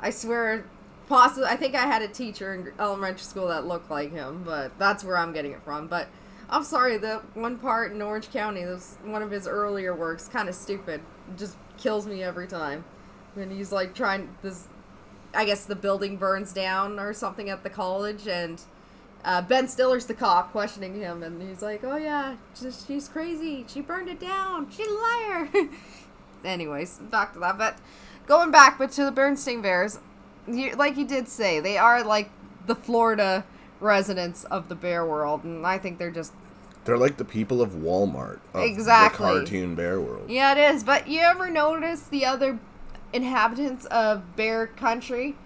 I 0.00 0.10
swear, 0.10 0.64
possibly. 1.08 1.48
I 1.48 1.56
think 1.56 1.74
I 1.74 1.86
had 1.86 2.02
a 2.02 2.08
teacher 2.08 2.54
in 2.54 2.72
elementary 2.78 3.20
school 3.20 3.48
that 3.48 3.66
looked 3.66 3.90
like 3.90 4.12
him, 4.12 4.42
but 4.44 4.78
that's 4.78 5.02
where 5.02 5.18
I'm 5.18 5.32
getting 5.32 5.52
it 5.52 5.62
from. 5.62 5.88
But 5.88 6.08
I'm 6.48 6.64
sorry, 6.64 6.96
the 6.98 7.22
one 7.34 7.58
part 7.58 7.92
in 7.92 8.00
Orange 8.00 8.30
County, 8.30 8.64
that 8.64 8.72
was 8.72 8.96
one 9.02 9.22
of 9.22 9.30
his 9.30 9.46
earlier 9.46 9.94
works, 9.94 10.28
kind 10.28 10.48
of 10.48 10.54
stupid. 10.54 11.00
Just 11.36 11.56
kills 11.76 12.06
me 12.06 12.22
every 12.22 12.46
time. 12.46 12.84
When 13.38 13.50
he's 13.50 13.72
like 13.72 13.94
trying 13.94 14.28
this, 14.42 14.66
I 15.32 15.44
guess 15.44 15.64
the 15.64 15.76
building 15.76 16.16
burns 16.16 16.52
down 16.52 16.98
or 16.98 17.12
something 17.12 17.48
at 17.48 17.62
the 17.62 17.70
college, 17.70 18.26
and 18.26 18.60
uh, 19.24 19.42
Ben 19.42 19.68
Stiller's 19.68 20.06
the 20.06 20.14
cop 20.14 20.52
questioning 20.52 20.94
him, 20.94 21.22
and 21.22 21.40
he's 21.40 21.62
like, 21.62 21.84
"Oh 21.84 21.96
yeah, 21.96 22.36
just, 22.58 22.88
she's 22.88 23.08
crazy. 23.08 23.64
She 23.68 23.80
burned 23.80 24.08
it 24.08 24.20
down. 24.20 24.70
She's 24.70 24.86
a 24.86 24.92
liar." 24.92 25.48
Anyways, 26.44 26.98
back 26.98 27.32
to 27.34 27.38
that. 27.40 27.58
But 27.58 27.78
going 28.26 28.50
back, 28.50 28.78
but 28.78 28.90
to 28.92 29.04
the 29.04 29.12
Berenstain 29.12 29.62
Bears, 29.62 29.98
you, 30.46 30.74
like 30.74 30.96
you 30.96 31.06
did 31.06 31.28
say, 31.28 31.60
they 31.60 31.78
are 31.78 32.04
like 32.04 32.30
the 32.66 32.74
Florida 32.74 33.44
residents 33.80 34.44
of 34.44 34.68
the 34.68 34.74
bear 34.74 35.04
world, 35.04 35.44
and 35.44 35.66
I 35.66 35.78
think 35.78 35.98
they're 35.98 36.10
just 36.10 36.32
They're 36.84 36.98
like 36.98 37.16
the 37.16 37.24
people 37.24 37.60
of 37.60 37.70
Walmart. 37.70 38.40
Of 38.54 38.62
Exactly. 38.62 39.26
The 39.26 39.32
cartoon 39.40 39.74
bear 39.74 40.00
world. 40.00 40.30
yeah, 40.30 40.52
it 40.52 40.74
is. 40.74 40.84
But 40.84 41.08
you 41.08 41.20
ever 41.20 41.50
notice 41.50 42.02
the 42.02 42.24
other 42.24 42.58
inhabitants 43.12 43.84
of 43.86 44.36
Bear 44.36 44.66
Country? 44.66 45.36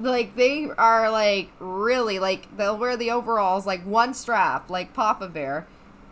Like 0.00 0.36
they 0.36 0.68
are 0.78 1.10
like 1.10 1.50
really 1.58 2.18
like 2.20 2.56
they'll 2.56 2.76
wear 2.78 2.96
the 2.96 3.10
overalls 3.10 3.66
like 3.66 3.82
one 3.84 4.14
strap 4.14 4.70
like 4.70 4.94
Papa 4.94 5.28
Bear, 5.28 5.66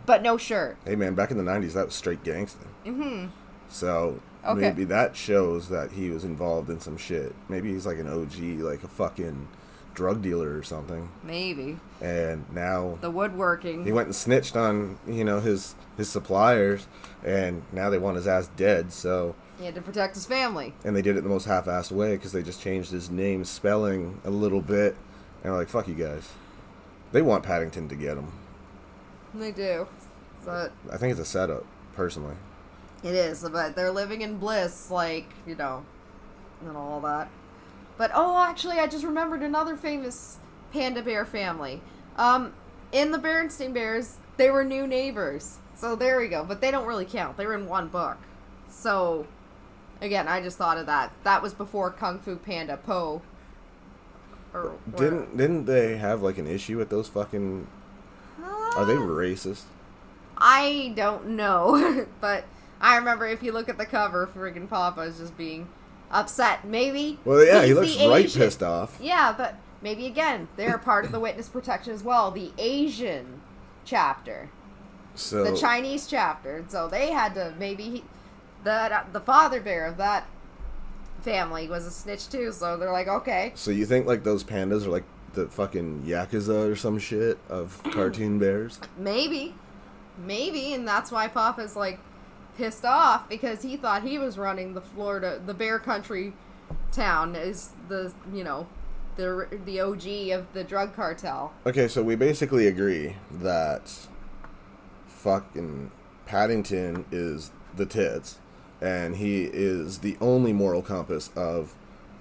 but 0.05 0.21
no 0.21 0.37
shirt. 0.37 0.77
Hey 0.85 0.95
man, 0.95 1.15
back 1.15 1.31
in 1.31 1.37
the 1.37 1.43
'90s, 1.43 1.73
that 1.73 1.85
was 1.85 1.95
straight 1.95 2.23
gangster. 2.23 2.67
Mm-hmm. 2.85 3.27
So 3.69 4.19
Okay. 4.45 4.61
maybe 4.61 4.83
that 4.85 5.15
shows 5.17 5.67
that 5.69 5.91
he 5.91 6.09
was 6.09 6.23
involved 6.23 6.69
in 6.69 6.79
some 6.79 6.95
shit. 6.97 7.33
Maybe 7.49 7.73
he's 7.73 7.85
like 7.85 7.97
an 7.97 8.07
OG, 8.07 8.61
like 8.61 8.83
a 8.83 8.87
fucking 8.87 9.47
drug 9.93 10.21
dealer 10.21 10.55
or 10.57 10.63
something. 10.63 11.09
Maybe 11.23 11.79
And 12.01 12.45
now 12.53 12.97
the 13.01 13.09
woodworking. 13.11 13.83
he 13.85 13.91
went 13.91 14.07
and 14.07 14.15
snitched 14.15 14.55
on 14.57 14.99
you 15.07 15.23
know 15.23 15.39
his 15.39 15.75
his 15.95 16.09
suppliers, 16.09 16.87
and 17.23 17.63
now 17.71 17.89
they 17.89 17.97
want 17.97 18.17
his 18.17 18.27
ass 18.27 18.49
dead. 18.57 18.91
So 18.91 19.33
He 19.59 19.65
had 19.65 19.75
to 19.75 19.81
protect 19.81 20.15
his 20.15 20.25
family. 20.25 20.73
and 20.83 20.95
they 20.95 21.01
did 21.01 21.17
it 21.17 21.23
the 21.23 21.29
most 21.29 21.45
half-assed 21.45 21.91
way 21.91 22.15
because 22.15 22.31
they 22.31 22.43
just 22.43 22.61
changed 22.61 22.91
his 22.91 23.09
name 23.09 23.43
spelling 23.43 24.21
a 24.23 24.29
little 24.29 24.61
bit, 24.61 24.95
and 25.43 25.51
they're 25.51 25.53
like, 25.53 25.69
"Fuck 25.69 25.87
you 25.87 25.95
guys." 25.95 26.31
They 27.11 27.21
want 27.21 27.43
Paddington 27.43 27.87
to 27.89 27.95
get 27.95 28.17
him. 28.17 28.31
They 29.33 29.51
do. 29.51 29.87
But 30.45 30.71
I 30.91 30.97
think 30.97 31.11
it's 31.11 31.19
a 31.21 31.25
setup, 31.25 31.65
personally. 31.95 32.35
it 33.03 33.13
is. 33.13 33.47
But 33.49 33.75
they're 33.75 33.91
living 33.91 34.21
in 34.21 34.37
bliss, 34.37 34.89
like, 34.91 35.27
you 35.45 35.55
know, 35.55 35.85
and 36.65 36.75
all 36.75 36.99
that. 37.01 37.29
But 37.97 38.11
oh, 38.13 38.37
actually, 38.43 38.79
I 38.79 38.87
just 38.87 39.03
remembered 39.03 39.41
another 39.41 39.75
famous 39.75 40.37
panda 40.71 41.01
bear 41.01 41.25
family. 41.25 41.81
Um, 42.17 42.53
in 42.91 43.11
the 43.11 43.17
Berenstain 43.17 43.73
Bears, 43.73 44.17
they 44.37 44.49
were 44.49 44.63
new 44.63 44.85
neighbors. 44.87 45.57
So 45.75 45.95
there 45.95 46.19
we 46.19 46.27
go. 46.27 46.43
But 46.43 46.61
they 46.61 46.71
don't 46.71 46.85
really 46.85 47.05
count. 47.05 47.37
They 47.37 47.45
were 47.45 47.55
in 47.55 47.67
one 47.67 47.87
book. 47.87 48.17
So, 48.69 49.27
again, 50.01 50.27
I 50.27 50.41
just 50.41 50.57
thought 50.57 50.77
of 50.77 50.85
that. 50.85 51.11
That 51.23 51.41
was 51.41 51.53
before 51.53 51.91
Kung 51.91 52.19
Fu 52.19 52.35
Panda 52.37 52.77
Po. 52.77 53.21
Or 54.53 54.75
Didn't 54.95 55.35
didn't 55.37 55.65
they 55.65 55.97
have 55.97 56.21
like 56.21 56.37
an 56.37 56.47
issue 56.47 56.77
with 56.77 56.89
those 56.89 57.07
fucking? 57.07 57.67
Are 58.41 58.85
they 58.85 58.95
Uh, 58.95 58.99
racist? 59.01 59.63
I 60.37 60.93
don't 60.95 61.29
know, 61.29 62.05
but 62.21 62.45
I 62.79 62.95
remember 62.97 63.27
if 63.27 63.41
you 63.41 63.51
look 63.51 63.69
at 63.69 63.77
the 63.77 63.85
cover, 63.85 64.27
friggin' 64.27 64.69
Papa 64.69 65.01
is 65.01 65.17
just 65.17 65.35
being 65.37 65.67
upset. 66.11 66.63
Maybe. 66.65 67.19
Well, 67.25 67.43
yeah, 67.43 67.63
he 67.65 67.73
looks 67.73 67.97
right 67.97 68.25
Asian- 68.25 68.41
pissed 68.41 68.63
off. 68.63 68.97
Yeah, 69.01 69.33
but 69.35 69.55
maybe 69.81 70.05
again 70.05 70.47
they're 70.57 70.77
part 70.77 71.05
of 71.05 71.11
the 71.11 71.19
witness 71.19 71.49
protection 71.49 71.93
as 71.93 72.03
well. 72.03 72.31
The 72.31 72.51
Asian 72.57 73.41
chapter, 73.83 74.49
So 75.15 75.43
the 75.43 75.57
Chinese 75.57 76.07
chapter. 76.07 76.63
So 76.67 76.87
they 76.87 77.11
had 77.11 77.33
to 77.35 77.53
maybe 77.59 77.83
he, 77.83 78.03
the 78.63 78.71
uh, 78.71 79.03
the 79.11 79.19
father 79.19 79.61
bear 79.61 79.85
of 79.85 79.97
that 79.97 80.27
family 81.21 81.67
was 81.67 81.85
a 81.85 81.91
snitch 81.91 82.29
too. 82.29 82.51
So 82.51 82.77
they're 82.77 82.91
like, 82.91 83.07
okay, 83.07 83.51
So 83.55 83.71
you 83.71 83.85
think 83.85 84.05
like 84.05 84.23
those 84.23 84.43
pandas 84.43 84.85
are 84.85 84.89
like 84.89 85.05
the 85.33 85.47
fucking 85.47 86.03
yakuza 86.03 86.71
or 86.71 86.75
some 86.75 86.99
shit 86.99 87.37
of 87.49 87.81
cartoon 87.91 88.39
bears? 88.39 88.79
Maybe. 88.97 89.55
Maybe, 90.17 90.73
and 90.73 90.87
that's 90.87 91.11
why 91.11 91.27
Papa's 91.27 91.75
like 91.75 91.99
pissed 92.57 92.85
off 92.85 93.29
because 93.29 93.61
he 93.61 93.77
thought 93.77 94.01
he 94.01 94.17
was 94.17 94.37
running 94.37 94.73
the 94.73 94.81
Florida, 94.81 95.39
the 95.45 95.53
Bear 95.53 95.77
Country 95.77 96.33
town 96.91 97.35
is 97.35 97.69
the, 97.87 98.11
you 98.33 98.43
know, 98.43 98.67
the 99.15 99.47
the 99.65 99.79
OG 99.79 100.29
of 100.39 100.53
the 100.53 100.63
drug 100.63 100.95
cartel. 100.95 101.53
Okay, 101.65 101.87
so 101.87 102.01
we 102.01 102.15
basically 102.15 102.67
agree 102.67 103.15
that 103.31 104.07
fucking 105.07 105.91
Paddington 106.25 107.05
is 107.11 107.51
the 107.75 107.85
tits, 107.85 108.39
and 108.81 109.15
he 109.15 109.45
is 109.45 109.99
the 109.99 110.17
only 110.21 110.53
moral 110.53 110.81
compass 110.81 111.29
of 111.35 111.75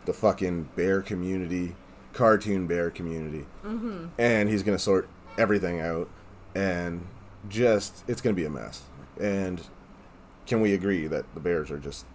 the 0.05 0.13
fucking 0.13 0.71
bear 0.77 1.03
community, 1.03 1.75
cartoon 2.13 2.67
bear 2.67 2.91
community. 2.91 3.47
Mm-hmm. 3.65 4.07
And 4.19 4.49
he's 4.49 4.63
gonna 4.63 4.79
sort 4.79 5.09
everything 5.37 5.81
out, 5.81 6.09
and 6.55 7.07
just 7.49 8.05
it's 8.09 8.21
gonna 8.21 8.35
be 8.35 8.45
a 8.45 8.51
mess. 8.51 8.83
And 9.21 9.63
can 10.47 10.61
we 10.61 10.73
agree 10.73 11.07
that 11.07 11.33
the 11.35 11.41
bears 11.41 11.71
are 11.71 11.79
just, 11.79 12.07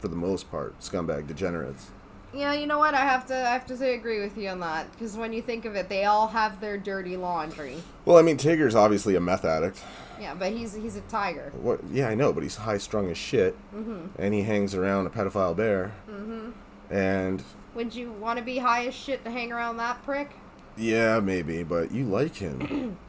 for 0.00 0.08
the 0.08 0.16
most 0.16 0.50
part, 0.50 0.78
scumbag 0.80 1.26
degenerates? 1.26 1.90
Yeah, 2.32 2.52
you 2.52 2.66
know 2.66 2.78
what? 2.78 2.94
I 2.94 3.00
have 3.00 3.26
to 3.26 3.34
I 3.34 3.52
have 3.52 3.66
to 3.66 3.76
say 3.76 3.94
agree 3.94 4.20
with 4.20 4.36
you 4.36 4.48
on 4.50 4.60
that 4.60 4.90
because 4.92 5.16
when 5.16 5.32
you 5.32 5.42
think 5.42 5.64
of 5.64 5.74
it, 5.74 5.88
they 5.88 6.04
all 6.04 6.28
have 6.28 6.60
their 6.60 6.78
dirty 6.78 7.16
laundry. 7.16 7.76
Well, 8.04 8.18
I 8.18 8.22
mean, 8.22 8.36
Tigger's 8.36 8.74
obviously 8.74 9.16
a 9.16 9.20
meth 9.20 9.44
addict. 9.44 9.82
Yeah, 10.20 10.34
but 10.34 10.52
he's 10.52 10.74
he's 10.74 10.96
a 10.96 11.00
tiger. 11.02 11.52
What? 11.60 11.80
Yeah, 11.90 12.08
I 12.08 12.14
know, 12.14 12.32
but 12.32 12.42
he's 12.42 12.56
high 12.56 12.78
strung 12.78 13.10
as 13.10 13.16
shit, 13.18 13.56
mm-hmm. 13.74 14.06
and 14.18 14.34
he 14.34 14.42
hangs 14.42 14.74
around 14.74 15.06
a 15.06 15.10
pedophile 15.10 15.56
bear. 15.56 15.92
Mm-hmm. 16.10 16.50
And 16.92 17.42
Would 17.74 17.94
you 17.94 18.12
want 18.12 18.38
to 18.38 18.44
be 18.44 18.58
high 18.58 18.86
as 18.86 18.94
shit 18.94 19.24
to 19.24 19.30
hang 19.30 19.52
around 19.52 19.76
that 19.78 20.02
prick? 20.02 20.30
yeah, 20.76 21.20
maybe, 21.20 21.62
but 21.62 21.92
you 21.92 22.04
like 22.04 22.36
him. 22.36 22.96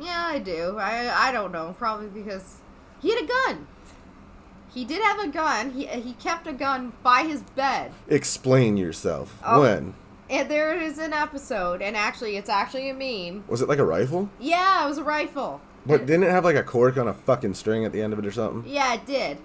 Yeah, 0.00 0.26
I 0.26 0.38
do. 0.38 0.76
I 0.78 1.28
I 1.28 1.32
don't 1.32 1.50
know. 1.50 1.74
Probably 1.76 2.06
because 2.06 2.58
he 3.00 3.10
had 3.12 3.24
a 3.24 3.26
gun. 3.26 3.66
He 4.72 4.84
did 4.84 5.02
have 5.02 5.18
a 5.18 5.26
gun. 5.28 5.72
He 5.72 5.86
he 5.86 6.12
kept 6.14 6.46
a 6.46 6.52
gun 6.52 6.92
by 7.02 7.22
his 7.22 7.42
bed. 7.42 7.90
Explain 8.06 8.76
yourself. 8.76 9.40
Oh. 9.44 9.62
When 9.62 9.94
And 10.30 10.48
there 10.48 10.80
is 10.80 10.98
an 10.98 11.12
episode, 11.12 11.82
and 11.82 11.96
actually, 11.96 12.36
it's 12.36 12.48
actually 12.48 12.88
a 12.90 12.94
meme. 12.94 13.42
was 13.48 13.60
it? 13.60 13.68
Like 13.68 13.80
a 13.80 13.84
rifle? 13.84 14.28
Yeah, 14.38 14.84
it 14.84 14.88
was 14.88 14.98
a 14.98 15.02
rifle. 15.04 15.60
But 15.88 16.06
didn't 16.06 16.24
it 16.24 16.30
have 16.30 16.44
like 16.44 16.56
a 16.56 16.62
cork 16.62 16.96
on 16.98 17.08
a 17.08 17.14
fucking 17.14 17.54
string 17.54 17.84
at 17.84 17.92
the 17.92 18.02
end 18.02 18.12
of 18.12 18.18
it 18.18 18.26
or 18.26 18.30
something? 18.30 18.70
Yeah, 18.70 18.94
it 18.94 19.06
did. 19.06 19.38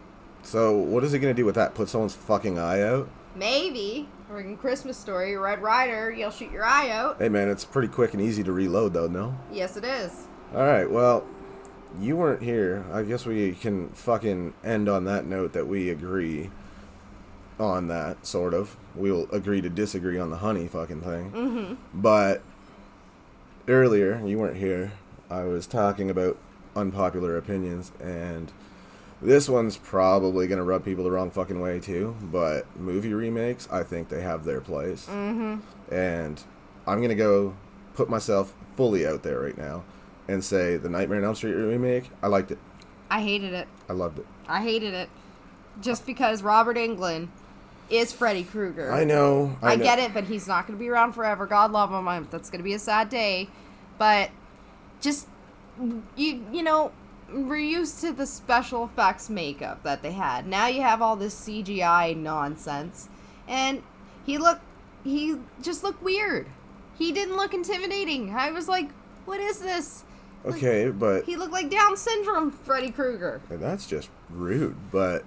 So 0.44 0.78
what 0.78 1.04
is 1.04 1.14
he 1.14 1.20
gonna 1.20 1.34
do 1.34 1.46
with 1.46 1.56
that? 1.56 1.74
Put 1.74 1.90
someone's 1.90 2.16
fucking 2.16 2.60
eye 2.60 2.82
out? 2.82 3.10
Maybe. 3.36 4.10
Friggin' 4.30 4.60
Christmas 4.60 4.98
story, 4.98 5.36
Red 5.38 5.62
Ryder, 5.62 6.12
you'll 6.12 6.32
shoot 6.32 6.52
your 6.52 6.66
eye 6.66 6.90
out. 6.90 7.18
Hey 7.20 7.30
man, 7.30 7.50
it's 7.50 7.66
pretty 7.66 7.88
quick 7.88 8.14
and 8.14 8.22
easy 8.22 8.44
to 8.44 8.52
reload 8.52 8.94
though. 8.94 9.08
No. 9.08 9.38
Yes, 9.52 9.78
it 9.78 9.86
is. 9.86 10.28
All 10.54 10.64
right. 10.64 10.90
Well, 10.90 11.26
you 12.00 12.16
weren't 12.16 12.44
here. 12.44 12.86
I 12.92 13.04
guess 13.04 13.26
we 13.26 13.54
can 13.54 13.90
fucking 13.90 14.54
end 14.64 14.90
on 14.90 15.06
that 15.06 15.26
note 15.26 15.54
that 15.54 15.68
we 15.68 15.90
agree 15.90 16.50
on 17.60 17.88
that 17.88 18.26
sort 18.26 18.54
of. 18.54 18.76
We'll 18.96 19.30
agree 19.32 19.62
to 19.62 19.70
disagree 19.70 20.20
on 20.20 20.30
the 20.30 20.38
honey 20.38 20.68
fucking 20.68 21.02
thing. 21.02 21.32
Mm-hmm. 21.32 21.74
But 21.94 22.42
earlier, 23.68 24.22
you 24.26 24.40
weren't 24.40 24.58
here. 24.58 24.94
I 25.34 25.46
was 25.46 25.66
talking 25.66 26.12
about 26.12 26.38
unpopular 26.76 27.38
opinions, 27.38 27.92
and 28.00 28.52
this 29.20 29.50
one's 29.50 29.78
probably 29.78 30.48
gonna 30.48 30.64
rub 30.64 30.86
people 30.86 31.04
the 31.04 31.12
wrong 31.12 31.32
fucking 31.32 31.60
way 31.60 31.80
too. 31.80 32.16
But 32.22 32.68
movie 32.80 33.14
remakes, 33.14 33.68
I 33.72 33.82
think 33.82 34.10
they 34.10 34.22
have 34.22 34.46
their 34.46 34.62
place. 34.62 35.08
Mm-hmm. 35.08 35.94
And 35.94 36.44
I'm 36.86 37.02
gonna 37.02 37.16
go 37.16 37.56
put 37.96 38.10
myself 38.10 38.54
fully 38.76 39.08
out 39.08 39.24
there 39.24 39.40
right 39.40 39.58
now 39.58 39.84
and 40.28 40.44
say 40.44 40.78
the 40.78 40.90
Nightmare 40.90 41.18
on 41.18 41.26
Elm 41.26 41.36
Street 41.36 41.54
remake. 41.54 42.12
I 42.22 42.28
liked 42.28 42.52
it. 42.52 42.60
I 43.10 43.22
hated 43.22 43.54
it. 43.54 43.68
I 43.90 43.94
loved 43.94 44.20
it. 44.20 44.28
I 44.48 44.62
hated 44.62 44.94
it. 44.94 45.10
Just 45.82 46.06
because 46.06 46.44
Robert 46.44 46.78
Englund 46.78 47.30
is 47.90 48.14
Freddy 48.14 48.44
Krueger. 48.44 48.92
I 48.92 49.04
know. 49.04 49.58
I, 49.62 49.76
know. 49.76 49.84
get 49.84 50.00
it, 50.00 50.14
but 50.14 50.26
he's 50.26 50.48
not 50.48 50.68
going 50.68 50.78
to 50.78 50.84
be 50.84 50.90
around 50.90 51.14
forever. 51.14 51.46
God 51.46 51.72
love 51.72 51.92
him. 51.92 52.08
I'm, 52.08 52.28
that's 52.32 52.50
going 52.50 52.60
to 52.60 52.64
be 52.64 52.74
a 52.74 52.80
sad 52.80 53.10
day. 53.10 53.50
But 53.98 54.32
just 55.04 55.28
you 56.16 56.46
you 56.52 56.64
know, 56.64 56.92
we're 57.32 57.58
used 57.58 58.02
to 58.02 58.12
the 58.12 58.26
special 58.26 58.86
effects 58.86 59.30
makeup 59.30 59.84
that 59.84 60.02
they 60.02 60.14
had. 60.14 60.48
Now 60.48 60.68
you 60.68 60.82
have 60.82 61.02
all 61.02 61.16
this 61.16 61.36
CGI 61.48 62.16
nonsense, 62.18 63.10
and 63.48 63.84
he 64.26 64.38
looked 64.38 64.64
he 65.04 65.38
just 65.62 65.84
looked 65.84 66.02
weird. 66.02 66.48
He 66.98 67.12
didn't 67.12 67.36
look 67.36 67.54
intimidating. 67.54 68.34
I 68.34 68.52
was 68.52 68.68
like, 68.68 68.90
what 69.26 69.40
is 69.40 69.60
this? 69.60 70.04
Like, 70.44 70.56
Okay, 70.56 70.90
but 70.90 71.26
he 71.26 71.36
looked 71.36 71.52
like 71.52 71.70
Down 71.70 71.98
syndrome 71.98 72.52
Freddy 72.52 72.92
Krueger. 72.92 73.42
And 73.50 73.62
that's 73.62 73.88
just 73.88 74.10
rude, 74.30 74.76
but 74.92 75.24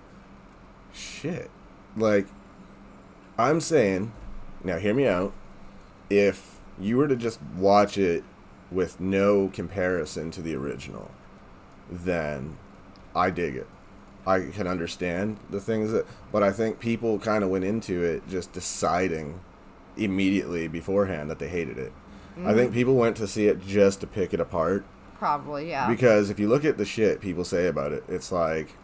shit. 0.93 1.51
Like, 1.97 2.27
I'm 3.39 3.61
saying, 3.61 4.13
now 4.63 4.79
hear 4.79 4.95
me 4.95 5.07
out. 5.07 5.33
If 6.09 6.61
you 6.79 6.99
were 6.99 7.09
to 7.09 7.17
just 7.17 7.41
watch 7.57 7.99
it 7.99 8.23
with 8.71 9.01
no 9.01 9.49
comparison 9.49 10.31
to 10.33 10.43
the 10.43 10.55
original, 10.55 11.11
then 11.91 12.57
I 13.15 13.31
dig 13.31 13.57
it. 13.57 13.67
I 14.27 14.41
can 14.41 14.67
understand 14.67 15.39
the 15.51 15.61
things 15.61 15.93
that, 15.93 16.05
but 16.33 16.43
I 16.43 16.51
think 16.51 16.81
people 16.81 17.19
kind 17.19 17.45
of 17.45 17.51
went 17.51 17.65
into 17.65 18.03
it 18.03 18.29
just 18.29 18.53
deciding 18.53 19.41
immediately 19.97 20.67
beforehand 20.67 21.31
that 21.31 21.39
they 21.39 21.49
hated 21.49 21.79
it. 21.79 21.93
I 22.45 22.53
think 22.53 22.73
mm. 22.73 22.75
people 22.75 22.97
went 22.97 23.17
to 23.17 23.27
see 23.27 23.47
it 23.47 23.65
just 23.67 24.01
to 24.01 24.07
pick 24.07 24.35
it 24.35 24.41
apart 24.41 24.85
Probably, 25.19 25.71
yeah. 25.71 25.89
because 25.89 26.29
if 26.29 26.39
you 26.39 26.49
look 26.49 26.65
at 26.65 26.77
the 26.77 26.85
shit 26.85 27.21
people 27.21 27.45
say 27.45 27.67
about 27.67 27.93
it, 27.93 28.05
it's 28.07 28.31
like 28.31 28.75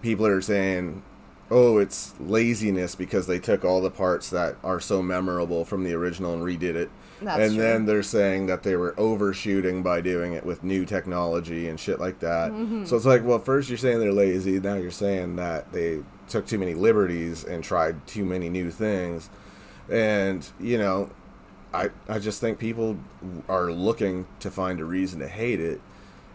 people 0.00 0.26
are 0.26 0.40
saying, 0.40 1.02
"Oh, 1.50 1.78
it's 1.78 2.14
laziness 2.20 2.94
because 2.94 3.26
they 3.26 3.38
took 3.38 3.64
all 3.64 3.80
the 3.80 3.90
parts 3.90 4.30
that 4.30 4.56
are 4.64 4.80
so 4.80 5.02
memorable 5.02 5.64
from 5.64 5.84
the 5.84 5.92
original 5.94 6.34
and 6.34 6.42
redid 6.42 6.74
it." 6.74 6.90
That's 7.20 7.40
and 7.40 7.54
true. 7.54 7.62
then 7.62 7.86
they're 7.86 8.02
saying 8.02 8.46
that 8.46 8.62
they 8.62 8.76
were 8.76 8.94
overshooting 8.98 9.82
by 9.82 10.00
doing 10.00 10.32
it 10.32 10.44
with 10.44 10.62
new 10.62 10.84
technology 10.84 11.68
and 11.68 11.78
shit 11.78 12.00
like 12.00 12.20
that. 12.20 12.52
Mm-hmm. 12.52 12.84
So 12.84 12.96
it's 12.96 13.06
like, 13.06 13.24
well, 13.24 13.38
first 13.38 13.68
you're 13.68 13.78
saying 13.78 14.00
they're 14.00 14.12
lazy, 14.12 14.60
now 14.60 14.74
you're 14.74 14.90
saying 14.90 15.36
that 15.36 15.72
they 15.72 16.02
took 16.28 16.46
too 16.46 16.58
many 16.58 16.74
liberties 16.74 17.44
and 17.44 17.62
tried 17.62 18.06
too 18.06 18.24
many 18.24 18.48
new 18.48 18.70
things. 18.70 19.30
And, 19.88 20.46
you 20.58 20.78
know, 20.78 21.10
I, 21.72 21.90
I 22.08 22.18
just 22.18 22.40
think 22.40 22.58
people 22.58 22.98
are 23.48 23.70
looking 23.72 24.26
to 24.40 24.50
find 24.50 24.80
a 24.80 24.84
reason 24.84 25.20
to 25.20 25.28
hate 25.28 25.60
it. 25.60 25.80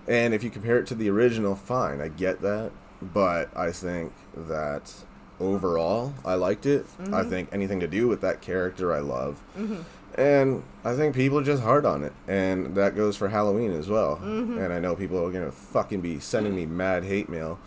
And 0.07 0.33
if 0.33 0.43
you 0.43 0.49
compare 0.49 0.79
it 0.79 0.87
to 0.87 0.95
the 0.95 1.09
original, 1.09 1.55
fine, 1.55 2.01
I 2.01 2.07
get 2.07 2.41
that. 2.41 2.71
But 3.01 3.55
I 3.55 3.71
think 3.71 4.13
that 4.35 4.93
overall, 5.39 6.13
I 6.25 6.35
liked 6.35 6.65
it. 6.65 6.85
I 6.99 7.03
mm-hmm. 7.03 7.29
think 7.29 7.49
anything 7.51 7.79
to 7.79 7.87
do 7.87 8.07
with 8.07 8.21
that 8.21 8.41
character, 8.41 8.93
I 8.93 8.99
love. 8.99 9.41
Mm-hmm. 9.57 9.81
And 10.19 10.63
I 10.83 10.95
think 10.95 11.15
people 11.15 11.39
are 11.39 11.43
just 11.43 11.63
hard 11.63 11.85
on 11.85 12.03
it. 12.03 12.13
And 12.27 12.75
that 12.75 12.95
goes 12.95 13.15
for 13.15 13.29
Halloween 13.29 13.71
as 13.71 13.87
well. 13.87 14.17
Mm-hmm. 14.17 14.57
And 14.57 14.73
I 14.73 14.79
know 14.79 14.95
people 14.95 15.17
are 15.25 15.31
going 15.31 15.45
to 15.45 15.51
fucking 15.51 16.01
be 16.01 16.19
sending 16.19 16.55
me 16.55 16.65
mad 16.65 17.05
hate 17.05 17.29
mail 17.29 17.59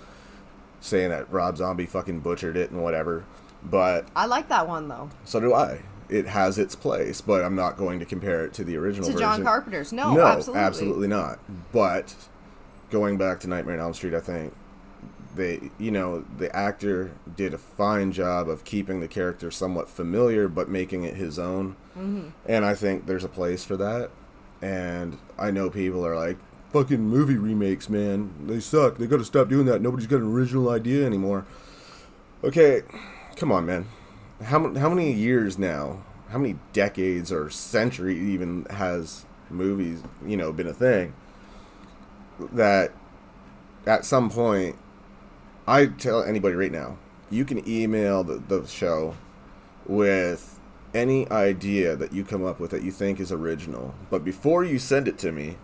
saying 0.81 1.11
that 1.11 1.33
Rob 1.33 1.57
Zombie 1.57 1.87
fucking 1.87 2.21
butchered 2.21 2.57
it 2.57 2.71
and 2.71 2.83
whatever. 2.83 3.25
But 3.63 4.07
I 4.17 4.27
like 4.27 4.49
that 4.49 4.69
one 4.69 4.89
though. 4.89 5.11
so 5.25 5.41
do 5.41 5.55
I. 5.55 5.83
It 6.09 6.27
has 6.27 6.59
its 6.59 6.75
place, 6.75 7.23
but 7.23 7.43
I'm 7.43 7.55
not 7.55 7.79
going 7.79 7.99
to 8.01 8.05
compare 8.05 8.45
it 8.45 8.53
to 8.55 8.65
the 8.65 8.77
original 8.77 9.07
To 9.07 9.13
version. 9.13 9.27
John 9.27 9.45
Carpenter's. 9.45 9.93
No, 9.93 10.13
no, 10.13 10.27
absolutely. 10.55 11.09
not. 11.09 11.39
But 11.73 12.15
going 12.91 13.17
back 13.17 13.41
to 13.41 13.49
Nightmare 13.49 13.77
on 13.77 13.81
Elm 13.81 13.95
Street, 13.95 14.13
I 14.13 14.21
think 14.21 14.53
they, 15.35 15.71
you 15.79 15.91
know, 15.91 16.25
the 16.37 16.55
actor 16.55 17.13
did 17.37 17.55
a 17.55 17.59
fine 17.59 18.13
job 18.13 18.49
of 18.49 18.65
keeping 18.65 19.01
the 19.01 19.09
character 19.09 19.51
somewhat 19.51 19.89
familiar, 19.89 20.49
but 20.49 20.69
making 20.69 21.05
it 21.05 21.17
his 21.17 21.39
own. 21.39 21.77
Mm-hmm. 21.97 22.29
And 22.47 22.65
I 22.65 22.75
think 22.75 23.07
there's 23.07 23.25
a 23.25 23.29
place 23.29 23.65
for 23.65 23.77
that. 23.77 24.11
And 24.61 25.19
I 25.39 25.51
know 25.51 25.71
people 25.71 26.07
are 26.07 26.17
like, 26.17 26.39
"Fucking 26.73 27.01
movie 27.01 27.37
remakes, 27.37 27.89
man, 27.89 28.47
they 28.47 28.61
suck. 28.61 28.99
They 28.99 29.07
got 29.07 29.19
to 29.19 29.25
stop 29.25 29.49
doing 29.49 29.67
that. 29.67 29.83
Nobody's 29.83 30.07
got 30.07 30.21
an 30.21 30.33
original 30.33 30.71
idea 30.71 31.05
anymore." 31.05 31.47
Okay, 32.45 32.83
come 33.37 33.51
on, 33.51 33.67
man. 33.67 33.87
How 34.45 34.75
how 34.75 34.89
many 34.89 35.13
years 35.13 35.59
now? 35.59 36.03
How 36.29 36.39
many 36.39 36.59
decades 36.73 37.31
or 37.31 37.51
century 37.51 38.19
even 38.19 38.65
has 38.71 39.27
movies, 39.51 40.03
you 40.25 40.37
know, 40.37 40.53
been 40.53 40.67
a 40.67 40.73
thing? 40.73 41.15
That 42.53 42.93
at 43.87 44.05
some 44.05 44.31
point, 44.31 44.77
I 45.67 45.87
tell 45.87 46.23
anybody 46.23 46.57
right 46.57 46.73
now, 46.73 46.99
you 47.31 47.45
can 47.45 47.67
email 47.69 48.25
the, 48.25 48.37
the 48.37 48.67
show 48.67 49.15
with 49.87 50.59
any 50.95 51.31
idea 51.31 51.97
that 51.97 52.13
you 52.13 52.25
come 52.25 52.45
up 52.45 52.61
with 52.61 52.71
that 52.73 52.83
you 52.83 52.91
think 52.91 53.21
is 53.21 53.33
original. 53.33 53.95
But 54.11 54.25
before 54.25 54.65
you 54.65 54.79
send 54.79 55.09
it 55.09 55.19
to 55.19 55.33
me, 55.33 55.57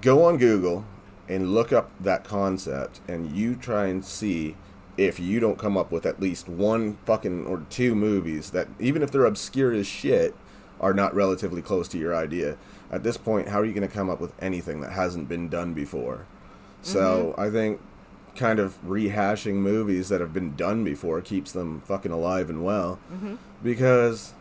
go 0.00 0.24
on 0.24 0.38
Google 0.38 0.84
and 1.28 1.54
look 1.54 1.72
up 1.72 1.90
that 2.00 2.24
concept 2.24 3.00
and 3.06 3.30
you 3.30 3.54
try 3.54 3.86
and 3.86 4.04
see 4.04 4.56
if 4.96 5.20
you 5.20 5.38
don't 5.38 5.58
come 5.58 5.76
up 5.76 5.92
with 5.92 6.04
at 6.04 6.20
least 6.20 6.48
one 6.48 6.98
fucking 7.06 7.46
or 7.46 7.64
two 7.70 7.94
movies 7.94 8.50
that 8.50 8.68
even 8.78 9.02
if 9.02 9.10
they're 9.10 9.24
obscure 9.24 9.72
as 9.72 9.86
shit 9.86 10.34
are 10.80 10.92
not 10.92 11.14
relatively 11.14 11.62
close 11.62 11.86
to 11.88 11.98
your 11.98 12.14
idea. 12.14 12.56
At 12.90 13.02
this 13.02 13.16
point 13.16 13.48
how 13.48 13.60
are 13.60 13.64
you 13.64 13.72
going 13.72 13.86
to 13.86 13.94
come 13.94 14.10
up 14.10 14.20
with 14.20 14.32
anything 14.42 14.80
that 14.80 14.92
hasn't 14.92 15.28
been 15.28 15.48
done 15.48 15.74
before? 15.74 16.26
So 16.82 17.34
mm-hmm. 17.36 17.40
i 17.40 17.50
think 17.50 17.80
kind 18.40 18.58
of 18.58 18.82
rehashing 18.82 19.56
movies 19.56 20.08
that 20.08 20.20
have 20.20 20.32
been 20.32 20.56
done 20.56 20.82
before 20.82 21.20
keeps 21.20 21.52
them 21.52 21.82
fucking 21.82 22.10
alive 22.10 22.48
and 22.48 22.64
well. 22.64 22.98
Because 23.62 24.32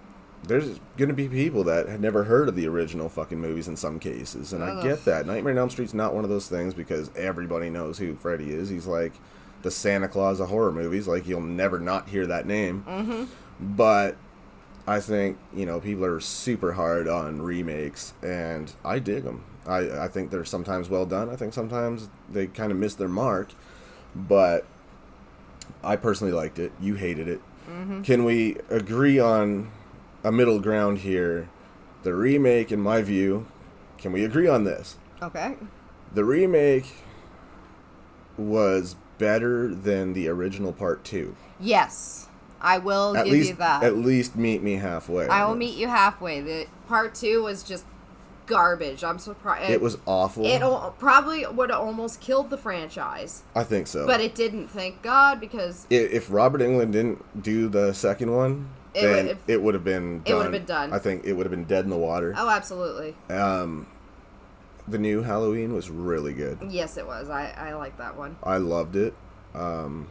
there's 0.43 0.79
going 0.97 1.09
to 1.09 1.13
be 1.13 1.27
people 1.27 1.65
that 1.65 1.89
had 1.89 1.99
never 1.99 2.23
heard 2.23 2.47
of 2.47 2.55
the 2.55 2.65
original 2.65 3.09
fucking 3.09 3.39
movies 3.39 3.67
in 3.67 3.75
some 3.75 3.99
cases 3.99 4.53
and 4.53 4.63
i 4.63 4.81
get 4.81 5.03
that. 5.03 5.25
Nightmare 5.27 5.51
on 5.51 5.59
elm 5.59 5.69
street's 5.69 5.93
not 5.93 6.15
one 6.15 6.23
of 6.23 6.29
those 6.29 6.47
things 6.47 6.73
because 6.73 7.11
everybody 7.13 7.69
knows 7.69 7.97
who 7.97 8.15
freddy 8.15 8.51
is. 8.51 8.69
He's 8.69 8.87
like 8.87 9.11
the 9.63 9.69
santa 9.69 10.07
claus 10.07 10.39
of 10.39 10.47
horror 10.47 10.71
movies 10.71 11.09
like 11.09 11.27
you'll 11.27 11.41
never 11.41 11.77
not 11.77 12.07
hear 12.07 12.25
that 12.25 12.45
name. 12.47 12.85
Mm-hmm. 12.87 13.25
but 13.75 14.15
i 14.87 15.01
think 15.01 15.37
you 15.53 15.65
know 15.65 15.81
people 15.81 16.05
are 16.05 16.21
super 16.21 16.71
hard 16.71 17.09
on 17.09 17.41
remakes 17.41 18.13
and 18.23 18.71
i 18.85 18.97
dig 18.97 19.25
them 19.25 19.43
I, 19.67 20.05
I 20.05 20.07
think 20.07 20.31
they're 20.31 20.45
sometimes 20.45 20.89
well 20.89 21.05
done. 21.05 21.29
I 21.29 21.35
think 21.35 21.53
sometimes 21.53 22.09
they 22.29 22.47
kind 22.47 22.71
of 22.71 22.77
miss 22.77 22.95
their 22.95 23.07
mark 23.07 23.49
but 24.15 24.65
i 25.83 25.95
personally 25.95 26.33
liked 26.33 26.59
it 26.59 26.71
you 26.81 26.95
hated 26.95 27.27
it 27.27 27.41
mm-hmm. 27.69 28.01
can 28.01 28.23
we 28.23 28.57
agree 28.69 29.19
on 29.19 29.69
a 30.23 30.31
middle 30.31 30.59
ground 30.59 30.99
here 30.99 31.47
the 32.03 32.13
remake 32.13 32.71
in 32.71 32.79
my 32.81 33.01
view 33.01 33.45
can 33.97 34.11
we 34.11 34.23
agree 34.23 34.47
on 34.47 34.63
this 34.63 34.97
Okay. 35.21 35.57
the 36.13 36.23
remake 36.23 36.85
was 38.37 38.95
better 39.17 39.73
than 39.73 40.13
the 40.13 40.27
original 40.27 40.71
part 40.73 41.03
two 41.03 41.35
Yes, 41.61 42.27
I 42.61 42.77
will 42.77 43.17
at 43.17 43.25
give 43.25 43.33
least 43.33 43.49
you 43.49 43.55
that. 43.57 43.83
at 43.83 43.97
least 43.97 44.37
meet 44.37 44.63
me 44.63 44.75
halfway 44.75 45.27
I 45.27 45.43
will 45.43 45.55
this. 45.55 45.59
meet 45.59 45.77
you 45.77 45.89
halfway. 45.89 46.39
The 46.39 46.67
part 46.87 47.13
two 47.13 47.43
was 47.43 47.63
just 47.63 47.83
garbage. 48.49 49.03
I'm 49.03 49.19
surprised. 49.19 49.69
it 49.69 49.79
was 49.79 49.97
awful 50.05 50.45
It 50.45 50.61
al- 50.61 50.93
probably 50.99 51.45
would 51.45 51.69
have 51.69 51.79
almost 51.79 52.19
killed 52.19 52.49
the 52.49 52.57
franchise, 52.57 53.43
i 53.55 53.63
think 53.63 53.87
so 53.87 54.05
but 54.05 54.19
it 54.19 54.35
didn't. 54.35 54.67
Thank 54.69 55.01
God, 55.01 55.39
because 55.39 55.85
I- 55.91 55.95
if 55.95 56.29
Robert 56.31 56.59
Englund 56.61 56.91
didn't 56.91 57.41
do 57.41 57.69
the 57.69 57.93
second 57.93 58.35
one, 58.35 58.69
It 58.93 59.01
then 59.03 59.27
would- 59.27 59.37
it 59.47 59.61
would 59.61 59.73
have 59.75 59.83
been. 59.83 60.23
It 60.25 60.33
would 60.33 60.39
done. 60.39 60.43
have 60.43 60.51
been 60.51 60.65
done. 60.65 60.93
I 60.93 60.99
think 60.99 61.23
it 61.25 61.33
would 61.33 61.45
have 61.45 61.51
been 61.51 61.65
dead 61.65 61.83
in 61.85 61.89
the 61.91 61.97
water. 61.97 62.33
oh, 62.35 62.49
absolutely. 62.49 63.15
Um, 63.29 63.85
the 64.87 64.97
new 64.97 65.21
Halloween 65.21 65.73
was 65.75 65.89
really 65.91 66.33
good. 66.33 66.57
Yes, 66.69 66.97
it 66.97 67.05
was. 67.05 67.29
I 67.29 67.53
I 67.55 67.73
like 67.75 67.97
that 67.99 68.17
one. 68.17 68.35
I 68.43 68.57
loved 68.57 68.95
it. 68.95 69.13
Um, 69.53 70.07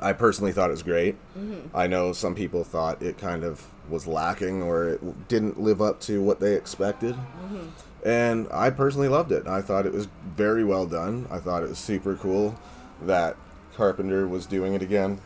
I 0.00 0.12
personally 0.12 0.52
thought 0.52 0.70
it 0.70 0.72
was 0.72 0.82
great. 0.82 1.16
Mm-hmm. 1.36 1.76
I 1.76 1.86
know 1.86 2.12
some 2.12 2.34
people 2.34 2.64
thought 2.64 3.02
it 3.02 3.18
kind 3.18 3.44
of 3.44 3.66
was 3.88 4.06
lacking 4.06 4.62
or 4.62 4.88
it 4.88 5.28
didn't 5.28 5.60
live 5.60 5.80
up 5.80 6.00
to 6.02 6.22
what 6.22 6.40
they 6.40 6.54
expected. 6.54 7.14
Mm-hmm. 7.14 7.68
And 8.08 8.48
I 8.52 8.70
personally 8.70 9.08
loved 9.08 9.32
it. 9.32 9.46
I 9.46 9.60
thought 9.60 9.86
it 9.86 9.92
was 9.92 10.08
very 10.36 10.64
well 10.64 10.86
done. 10.86 11.26
I 11.30 11.38
thought 11.38 11.62
it 11.62 11.68
was 11.68 11.78
super 11.78 12.14
cool 12.14 12.58
that 13.02 13.36
Carpenter 13.74 14.26
was 14.26 14.46
doing 14.46 14.74
it 14.74 14.82
again. 14.82 15.20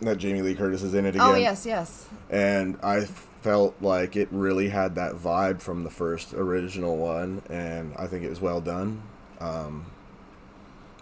That 0.00 0.18
Jamie 0.18 0.42
Lee 0.42 0.54
Curtis 0.54 0.82
is 0.82 0.94
in 0.94 1.06
it 1.06 1.16
again. 1.16 1.22
Oh 1.22 1.34
yes, 1.34 1.66
yes. 1.66 2.06
And 2.30 2.78
I 2.82 3.04
felt 3.42 3.74
like 3.80 4.16
it 4.16 4.28
really 4.30 4.68
had 4.68 4.94
that 4.94 5.14
vibe 5.14 5.60
from 5.60 5.84
the 5.84 5.90
first 5.90 6.34
original 6.34 6.96
one, 6.96 7.42
and 7.48 7.94
I 7.96 8.06
think 8.06 8.24
it 8.24 8.30
was 8.30 8.40
well 8.40 8.60
done. 8.60 9.02
Um, 9.40 9.86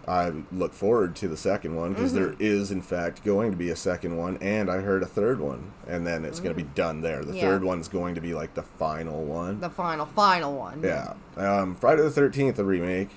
I 0.07 0.31
look 0.53 0.73
forward 0.73 1.17
to 1.17 1.27
the 1.27 1.35
second 1.35 1.75
one 1.75 1.93
because 1.93 2.13
Mm-hmm. 2.13 2.41
is, 2.41 2.71
in 2.71 2.81
fact, 2.81 3.25
going 3.25 3.51
to 3.51 3.57
be 3.57 3.69
a 3.71 3.75
second 3.75 4.15
one, 4.17 4.37
and 4.37 4.71
I 4.71 4.77
heard 4.77 5.03
a 5.03 5.05
third 5.05 5.39
one, 5.41 5.73
and 5.85 6.07
then 6.07 6.23
it's 6.23 6.39
going 6.39 6.55
to 6.55 6.63
be 6.63 6.69
done 6.75 7.01
there. 7.01 7.19
The 7.19 7.25
Mm-hmm. 7.27 7.35
Yeah. 7.35 7.41
third 7.41 7.63
one's 7.65 7.87
going 7.89 8.15
to 8.15 8.21
be 8.21 8.33
like 8.33 8.53
the 8.53 8.63
final 8.63 9.25
one. 9.25 9.59
The 9.59 9.69
final, 9.69 10.05
final 10.05 10.55
one. 10.55 10.81
yeah. 10.81 11.13
Um, 11.35 11.75
Friday 11.75 12.03
the 12.03 12.09
13th, 12.09 12.55
the 12.55 12.63
remake. 12.63 13.09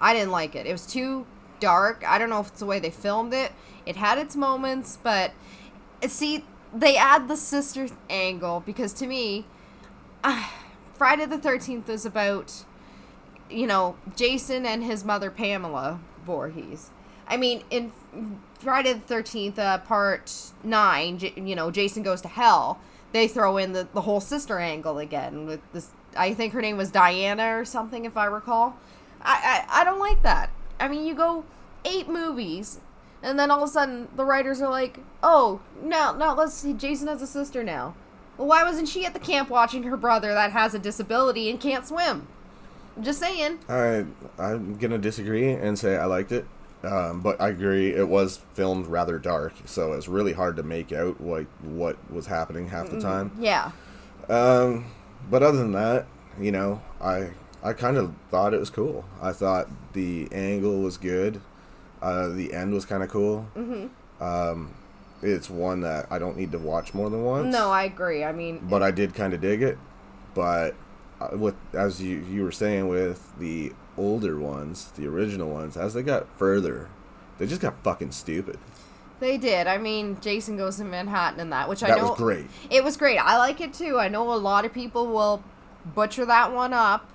I 0.00 0.14
didn't 0.14 0.30
like 0.30 0.54
it. 0.56 0.66
It 0.66 0.72
was 0.72 0.86
too 0.86 1.26
dark. 1.60 2.02
I 2.08 2.18
don't 2.18 2.30
know 2.30 2.40
if 2.40 2.46
it's 2.48 2.60
the 2.60 2.66
way 2.66 2.78
they 2.78 2.88
filmed 2.90 3.34
it. 3.34 3.52
It 3.84 3.96
had 3.96 4.16
its 4.16 4.34
moments, 4.34 4.96
but 5.02 5.32
see, 6.06 6.46
they 6.74 6.96
add 6.96 7.28
the 7.28 7.36
sister 7.36 7.88
angle 8.08 8.62
because 8.64 8.94
to 8.94 9.06
me, 9.06 9.44
uh, 10.24 10.48
Friday 10.94 11.26
the 11.26 11.36
13th 11.36 11.90
is 11.90 12.06
about, 12.06 12.64
you 13.50 13.66
know, 13.66 13.96
Jason 14.16 14.64
and 14.64 14.82
his 14.84 15.04
mother 15.04 15.30
Pamela 15.30 16.00
Voorhees. 16.30 16.90
I 17.26 17.36
mean, 17.36 17.64
in 17.70 17.90
Friday 18.60 18.92
the 18.92 19.14
13th, 19.14 19.58
uh, 19.58 19.78
part 19.78 20.52
9, 20.62 21.18
J- 21.18 21.34
you 21.36 21.56
know, 21.56 21.70
Jason 21.72 22.04
goes 22.04 22.20
to 22.20 22.28
hell. 22.28 22.78
They 23.12 23.26
throw 23.26 23.56
in 23.56 23.72
the, 23.72 23.88
the 23.92 24.02
whole 24.02 24.20
sister 24.20 24.60
angle 24.60 24.98
again 24.98 25.44
with 25.44 25.60
this. 25.72 25.90
I 26.16 26.34
think 26.34 26.52
her 26.52 26.60
name 26.60 26.76
was 26.76 26.90
Diana 26.92 27.56
or 27.58 27.64
something, 27.64 28.04
if 28.04 28.16
I 28.16 28.26
recall. 28.26 28.76
I, 29.20 29.64
I, 29.68 29.80
I 29.80 29.84
don't 29.84 29.98
like 29.98 30.22
that. 30.22 30.50
I 30.78 30.86
mean, 30.86 31.04
you 31.04 31.14
go 31.14 31.44
eight 31.84 32.08
movies, 32.08 32.78
and 33.22 33.38
then 33.38 33.50
all 33.50 33.62
of 33.62 33.68
a 33.68 33.72
sudden 33.72 34.08
the 34.14 34.24
writers 34.24 34.60
are 34.62 34.70
like, 34.70 35.00
oh, 35.22 35.60
now, 35.82 36.12
now 36.12 36.34
let's 36.34 36.54
see, 36.54 36.72
Jason 36.72 37.08
has 37.08 37.22
a 37.22 37.26
sister 37.26 37.64
now. 37.64 37.94
Well, 38.38 38.46
why 38.46 38.62
wasn't 38.62 38.88
she 38.88 39.04
at 39.04 39.14
the 39.14 39.20
camp 39.20 39.50
watching 39.50 39.82
her 39.82 39.96
brother 39.96 40.32
that 40.32 40.52
has 40.52 40.74
a 40.74 40.78
disability 40.78 41.50
and 41.50 41.60
can't 41.60 41.86
swim? 41.86 42.28
Just 43.02 43.20
saying. 43.20 43.58
I 43.68 44.04
I'm 44.38 44.76
gonna 44.76 44.98
disagree 44.98 45.50
and 45.50 45.78
say 45.78 45.96
I 45.96 46.04
liked 46.06 46.32
it, 46.32 46.46
um, 46.82 47.20
but 47.20 47.40
I 47.40 47.48
agree 47.48 47.94
it 47.94 48.08
was 48.08 48.40
filmed 48.54 48.86
rather 48.86 49.18
dark, 49.18 49.52
so 49.64 49.92
it's 49.92 50.08
really 50.08 50.32
hard 50.32 50.56
to 50.56 50.62
make 50.62 50.92
out 50.92 51.20
like 51.20 51.46
what 51.62 51.96
was 52.10 52.26
happening 52.26 52.68
half 52.68 52.90
the 52.90 53.00
time. 53.00 53.32
Yeah. 53.38 53.72
Um, 54.28 54.86
but 55.30 55.42
other 55.42 55.58
than 55.58 55.72
that, 55.72 56.06
you 56.40 56.52
know, 56.52 56.82
I 57.00 57.30
I 57.62 57.72
kind 57.72 57.96
of 57.96 58.14
thought 58.30 58.54
it 58.54 58.60
was 58.60 58.70
cool. 58.70 59.04
I 59.20 59.32
thought 59.32 59.68
the 59.92 60.28
angle 60.32 60.80
was 60.80 60.96
good. 60.96 61.40
Uh, 62.00 62.28
the 62.28 62.54
end 62.54 62.72
was 62.72 62.86
kind 62.86 63.02
of 63.02 63.10
cool. 63.10 63.46
Mm-hmm. 63.54 64.22
Um, 64.22 64.74
it's 65.22 65.50
one 65.50 65.80
that 65.82 66.06
I 66.10 66.18
don't 66.18 66.36
need 66.36 66.52
to 66.52 66.58
watch 66.58 66.94
more 66.94 67.10
than 67.10 67.22
once. 67.22 67.52
No, 67.52 67.70
I 67.70 67.84
agree. 67.84 68.24
I 68.24 68.32
mean, 68.32 68.60
but 68.62 68.82
I 68.82 68.90
did 68.90 69.14
kind 69.14 69.34
of 69.34 69.40
dig 69.40 69.62
it. 69.62 69.78
But 70.34 70.74
with 71.32 71.54
as 71.74 72.00
you 72.02 72.18
you 72.30 72.42
were 72.42 72.52
saying 72.52 72.88
with 72.88 73.38
the 73.38 73.72
older 73.96 74.38
ones, 74.38 74.90
the 74.96 75.06
original 75.06 75.50
ones, 75.50 75.76
as 75.76 75.94
they 75.94 76.02
got 76.02 76.26
further, 76.38 76.88
they 77.38 77.46
just 77.46 77.60
got 77.60 77.74
fucking 77.82 78.12
stupid. 78.12 78.58
they 79.20 79.36
did. 79.36 79.66
I 79.66 79.76
mean, 79.78 80.16
Jason 80.20 80.56
goes 80.56 80.76
to 80.78 80.84
Manhattan 80.84 81.40
and 81.40 81.52
that, 81.52 81.68
which 81.68 81.82
I 81.82 81.88
know 81.94 82.10
was 82.10 82.18
great. 82.18 82.46
It 82.70 82.82
was 82.82 82.96
great. 82.96 83.18
I 83.18 83.36
like 83.36 83.60
it 83.60 83.74
too. 83.74 83.98
I 83.98 84.08
know 84.08 84.32
a 84.32 84.36
lot 84.36 84.64
of 84.64 84.72
people 84.72 85.06
will 85.06 85.42
butcher 85.94 86.24
that 86.26 86.52
one 86.52 86.72
up, 86.72 87.10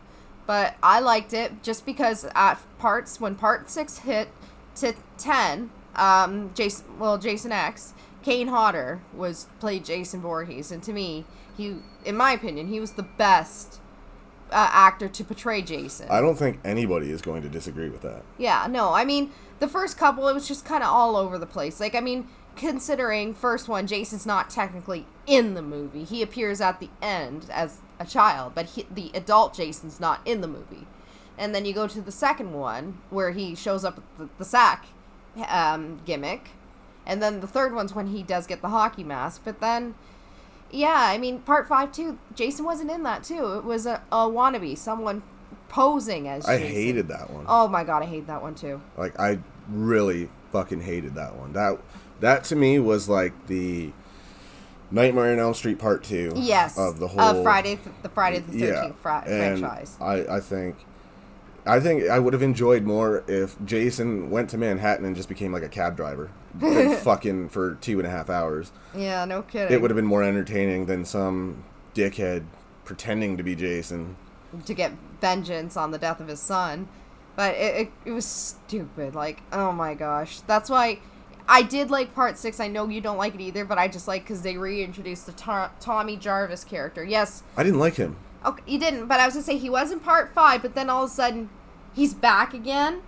but 0.45 0.75
I 0.83 0.99
liked 0.99 1.33
it 1.33 1.63
just 1.63 1.85
because 1.85 2.25
at 2.35 2.55
parts 2.77 3.19
when 3.19 3.35
part 3.35 3.69
six 3.69 3.99
hit 3.99 4.29
to 4.75 4.93
ten, 5.17 5.71
um, 5.95 6.51
Jason 6.53 6.99
well 6.99 7.17
Jason 7.17 7.51
X, 7.51 7.93
Kane 8.21 8.49
Hodder 8.49 8.99
was 9.13 9.47
played 9.59 9.83
Jason 9.85 10.21
Voorhees, 10.21 10.71
and 10.71 10.83
to 10.83 10.93
me, 10.93 11.25
he, 11.57 11.77
in 12.03 12.17
my 12.17 12.33
opinion, 12.33 12.67
he 12.67 12.79
was 12.79 12.91
the 12.93 13.03
best 13.03 13.79
uh, 14.51 14.69
actor 14.71 15.07
to 15.07 15.23
portray 15.23 15.61
Jason. 15.61 16.07
I 16.09 16.21
don't 16.21 16.35
think 16.35 16.59
anybody 16.63 17.11
is 17.11 17.21
going 17.21 17.41
to 17.41 17.49
disagree 17.49 17.89
with 17.89 18.01
that. 18.01 18.23
Yeah, 18.37 18.67
no, 18.69 18.93
I 18.93 19.05
mean, 19.05 19.31
the 19.59 19.67
first 19.67 19.97
couple, 19.97 20.27
it 20.27 20.33
was 20.33 20.47
just 20.47 20.65
kind 20.65 20.83
of 20.83 20.89
all 20.89 21.15
over 21.15 21.37
the 21.37 21.45
place. 21.45 21.79
Like, 21.79 21.95
I 21.95 21.99
mean, 21.99 22.27
considering 22.55 23.33
first 23.33 23.67
one, 23.67 23.87
Jason's 23.87 24.25
not 24.25 24.49
technically 24.49 25.05
in 25.25 25.53
the 25.53 25.61
movie. 25.61 26.03
He 26.03 26.21
appears 26.21 26.61
at 26.61 26.79
the 26.79 26.89
end 27.01 27.47
as 27.51 27.79
a 27.99 28.05
child, 28.05 28.53
but 28.55 28.67
he, 28.67 28.85
the 28.89 29.11
adult 29.13 29.53
Jason's 29.53 29.99
not 29.99 30.21
in 30.25 30.41
the 30.41 30.47
movie. 30.47 30.87
And 31.37 31.53
then 31.53 31.65
you 31.65 31.73
go 31.73 31.87
to 31.87 32.01
the 32.01 32.11
second 32.11 32.53
one, 32.53 32.99
where 33.09 33.31
he 33.31 33.55
shows 33.55 33.83
up 33.83 33.95
with 33.95 34.17
the, 34.17 34.29
the 34.37 34.45
sack 34.45 34.85
um, 35.49 36.01
gimmick. 36.05 36.49
And 37.05 37.21
then 37.21 37.41
the 37.41 37.47
third 37.47 37.73
one's 37.73 37.93
when 37.93 38.07
he 38.07 38.23
does 38.23 38.47
get 38.47 38.61
the 38.61 38.69
hockey 38.69 39.03
mask. 39.03 39.41
But 39.43 39.59
then, 39.59 39.95
yeah, 40.71 40.95
I 40.97 41.17
mean, 41.17 41.39
part 41.39 41.67
five, 41.67 41.91
too, 41.91 42.17
Jason 42.35 42.65
wasn't 42.65 42.91
in 42.91 43.03
that, 43.03 43.23
too. 43.23 43.53
It 43.53 43.63
was 43.63 43.85
a, 43.85 44.01
a 44.11 44.17
wannabe, 44.27 44.77
someone 44.77 45.23
posing 45.67 46.27
as 46.27 46.45
I 46.45 46.57
Jason. 46.57 46.73
hated 46.73 47.07
that 47.09 47.29
one. 47.29 47.45
Oh 47.47 47.67
my 47.67 47.83
god, 47.83 48.03
I 48.03 48.05
hate 48.05 48.27
that 48.27 48.41
one 48.41 48.55
too. 48.55 48.81
Like 48.97 49.19
I 49.19 49.39
really 49.69 50.29
fucking 50.51 50.81
hated 50.81 51.15
that 51.15 51.35
one. 51.35 51.53
That 51.53 51.79
that 52.21 52.43
to 52.45 52.55
me 52.55 52.79
was 52.79 53.09
like 53.09 53.33
the 53.47 53.91
Nightmare 54.91 55.33
on 55.33 55.39
Elm 55.39 55.53
Street 55.53 55.79
Part 55.79 56.03
Two. 56.03 56.31
Yes, 56.35 56.77
Of 56.77 56.99
the 56.99 57.07
whole 57.07 57.19
uh, 57.19 57.43
Friday, 57.43 57.75
th- 57.75 57.95
the 58.03 58.09
Friday 58.09 58.39
the 58.39 58.57
yeah, 58.57 58.65
Thirteenth 58.65 59.05
and 59.27 59.59
franchise. 59.59 59.97
I 59.99 60.35
I 60.37 60.39
think. 60.39 60.77
I 61.65 61.79
think 61.79 62.07
I 62.09 62.19
would 62.19 62.33
have 62.33 62.43
enjoyed 62.43 62.83
more 62.83 63.23
if 63.27 63.55
Jason 63.65 64.29
went 64.29 64.49
to 64.51 64.57
Manhattan 64.57 65.05
and 65.05 65.15
just 65.15 65.27
became 65.29 65.51
like 65.51 65.63
a 65.63 65.69
cab 65.69 65.97
driver, 65.97 66.29
fucking 67.01 67.49
for 67.49 67.75
two 67.75 67.97
and 67.99 68.07
a 68.07 68.11
half 68.11 68.29
hours. 68.29 68.71
Yeah, 68.95 69.25
no 69.25 69.41
kidding. 69.41 69.73
It 69.73 69.81
would 69.81 69.89
have 69.89 69.95
been 69.95 70.05
more 70.05 70.23
entertaining 70.23 70.85
than 70.85 71.05
some 71.05 71.63
dickhead 71.95 72.45
pretending 72.83 73.35
to 73.37 73.43
be 73.43 73.55
Jason. 73.55 74.15
to 74.65 74.73
get 74.73 74.91
vengeance 75.21 75.75
on 75.75 75.89
the 75.91 75.97
death 75.97 76.19
of 76.19 76.27
his 76.27 76.39
son, 76.39 76.87
but 77.35 77.55
it, 77.55 77.75
it 77.75 77.91
it 78.05 78.11
was 78.11 78.25
stupid. 78.25 79.15
Like, 79.15 79.41
oh 79.51 79.71
my 79.71 79.93
gosh, 79.95 80.41
that's 80.41 80.69
why. 80.69 80.99
I 81.47 81.61
did 81.61 81.91
like 81.91 82.15
part 82.15 82.39
six. 82.39 82.59
I 82.59 82.67
know 82.67 82.87
you 82.89 83.01
don't 83.01 83.17
like 83.17 83.35
it 83.35 83.41
either, 83.41 83.65
but 83.65 83.77
I 83.77 83.87
just 83.87 84.07
like 84.07 84.23
because 84.23 84.41
they 84.41 84.57
reintroduced 84.57 85.27
the 85.27 85.31
To- 85.33 85.69
Tommy 85.79 86.17
Jarvis 86.17 86.63
character. 86.63 87.03
Yes, 87.03 87.43
I 87.55 87.61
didn't 87.61 87.77
like 87.79 87.95
him. 87.95 88.15
Okay, 88.45 88.63
you 88.67 88.79
didn't, 88.79 89.07
but 89.07 89.19
I 89.19 89.25
was 89.25 89.33
gonna 89.35 89.43
say 89.45 89.57
he 89.57 89.69
was 89.69 89.91
in 89.91 89.99
part 89.99 90.33
five, 90.33 90.61
but 90.61 90.75
then 90.75 90.89
all 90.89 91.03
of 91.03 91.09
a 91.09 91.13
sudden 91.13 91.49
he's 91.93 92.13
back 92.13 92.53
again. 92.53 93.01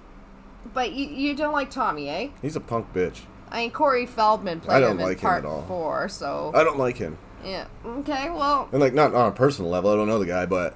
But 0.74 0.92
you, 0.92 1.06
you 1.08 1.36
don't 1.36 1.54
like 1.54 1.72
Tommy, 1.72 2.10
eh? 2.10 2.30
He's 2.42 2.56
a 2.56 2.60
punk 2.60 2.94
bitch. 2.94 3.22
I 3.50 3.62
mean, 3.62 3.72
Corey 3.72 4.06
Feldman 4.06 4.60
played 4.60 4.76
I 4.78 4.80
don't 4.82 4.92
him 4.92 5.00
in 5.00 5.06
like 5.06 5.18
him 5.20 5.22
part 5.30 5.46
at 5.46 5.50
all. 5.50 5.64
four, 5.68 6.10
so 6.10 6.52
I 6.54 6.64
don't 6.66 6.78
like 6.78 6.98
him. 6.98 7.18
yeah. 7.46 7.68
Okay, 7.86 8.30
well, 8.30 8.68
And 8.72 8.82
like 8.82 8.94
not 8.94 9.14
on 9.14 9.30
a 9.30 9.32
personal 9.32 9.72
level, 9.72 9.92
I 9.92 9.96
don't 9.96 10.08
know 10.08 10.20
the 10.20 10.26
guy, 10.26 10.46
but 10.46 10.76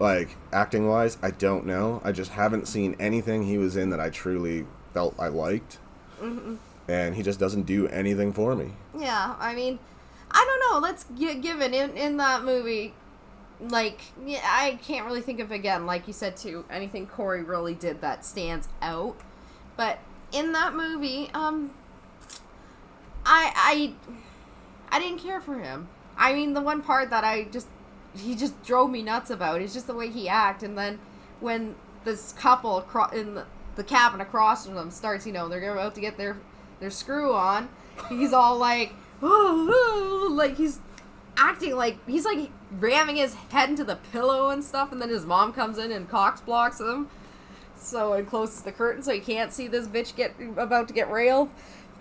like 0.00 0.36
acting 0.52 0.88
wise, 0.88 1.16
I 1.22 1.30
don't 1.30 1.64
know. 1.66 2.00
I 2.02 2.10
just 2.12 2.32
haven't 2.32 2.66
seen 2.66 2.96
anything 2.98 3.44
he 3.44 3.58
was 3.58 3.76
in 3.76 3.90
that 3.90 4.00
I 4.00 4.10
truly 4.10 4.66
felt 4.92 5.14
I 5.18 5.28
liked. 5.28 5.78
Mm-hmm. 6.20 6.56
And 6.88 7.14
he 7.14 7.22
just 7.22 7.38
doesn't 7.38 7.62
do 7.62 7.86
anything 7.88 8.32
for 8.32 8.56
me. 8.56 8.72
yeah. 8.98 9.36
I 9.38 9.54
mean, 9.54 9.78
I 10.32 10.44
don't 10.44 10.72
know. 10.72 10.80
Let's 10.84 11.04
get 11.16 11.40
given 11.42 11.72
in 11.72 11.96
in 11.96 12.16
that 12.16 12.42
movie. 12.44 12.94
Like, 13.62 14.00
yeah, 14.24 14.40
I 14.42 14.78
can't 14.82 15.04
really 15.06 15.20
think 15.20 15.40
of 15.40 15.52
again, 15.52 15.86
like 15.86 16.06
you 16.06 16.14
said 16.14 16.36
too, 16.36 16.64
anything 16.70 17.06
Corey 17.06 17.42
really 17.42 17.74
did 17.74 18.00
that 18.00 18.24
stands 18.24 18.68
out. 18.80 19.16
But 19.76 19.98
in 20.32 20.52
that 20.52 20.74
movie, 20.74 21.30
um, 21.34 21.70
I 23.24 23.52
I 24.90 24.94
I 24.96 24.98
didn't 24.98 25.18
care 25.18 25.40
for 25.40 25.58
him. 25.58 25.88
I 26.16 26.32
mean, 26.32 26.54
the 26.54 26.60
one 26.60 26.82
part 26.82 27.10
that 27.10 27.24
I 27.24 27.44
just 27.44 27.68
he 28.16 28.34
just 28.34 28.62
drove 28.62 28.90
me 28.90 29.02
nuts 29.02 29.30
about 29.30 29.60
is 29.60 29.72
just 29.72 29.86
the 29.86 29.94
way 29.94 30.08
he 30.08 30.28
act, 30.28 30.62
and 30.62 30.76
then 30.76 30.98
when 31.40 31.74
this 32.04 32.32
couple 32.32 32.84
in 33.12 33.34
the, 33.34 33.46
the 33.76 33.84
cabin 33.84 34.20
across 34.20 34.66
from 34.66 34.74
them 34.74 34.90
starts, 34.90 35.26
you 35.26 35.32
know, 35.32 35.48
they're 35.48 35.72
about 35.72 35.94
to 35.94 36.00
get 36.00 36.16
their 36.16 36.38
their 36.80 36.90
screw 36.90 37.34
on. 37.34 37.68
He's 38.08 38.32
all 38.32 38.56
like, 38.56 38.94
oh, 39.22 40.28
like 40.32 40.56
he's 40.56 40.80
acting 41.36 41.76
like 41.76 41.96
he's 42.08 42.24
like 42.24 42.50
ramming 42.78 43.16
his 43.16 43.34
head 43.50 43.68
into 43.70 43.84
the 43.84 43.96
pillow 43.96 44.50
and 44.50 44.62
stuff, 44.62 44.92
and 44.92 45.00
then 45.00 45.08
his 45.08 45.24
mom 45.26 45.52
comes 45.52 45.78
in 45.78 45.90
and 45.92 46.08
cocks 46.08 46.40
blocks 46.40 46.80
him. 46.80 47.08
So 47.76 48.12
and 48.12 48.28
closes 48.28 48.62
the 48.62 48.72
curtain 48.72 49.02
so 49.02 49.12
he 49.12 49.20
can't 49.20 49.52
see 49.52 49.66
this 49.66 49.86
bitch 49.88 50.14
get 50.14 50.34
about 50.56 50.86
to 50.88 50.94
get 50.94 51.10
railed. 51.10 51.48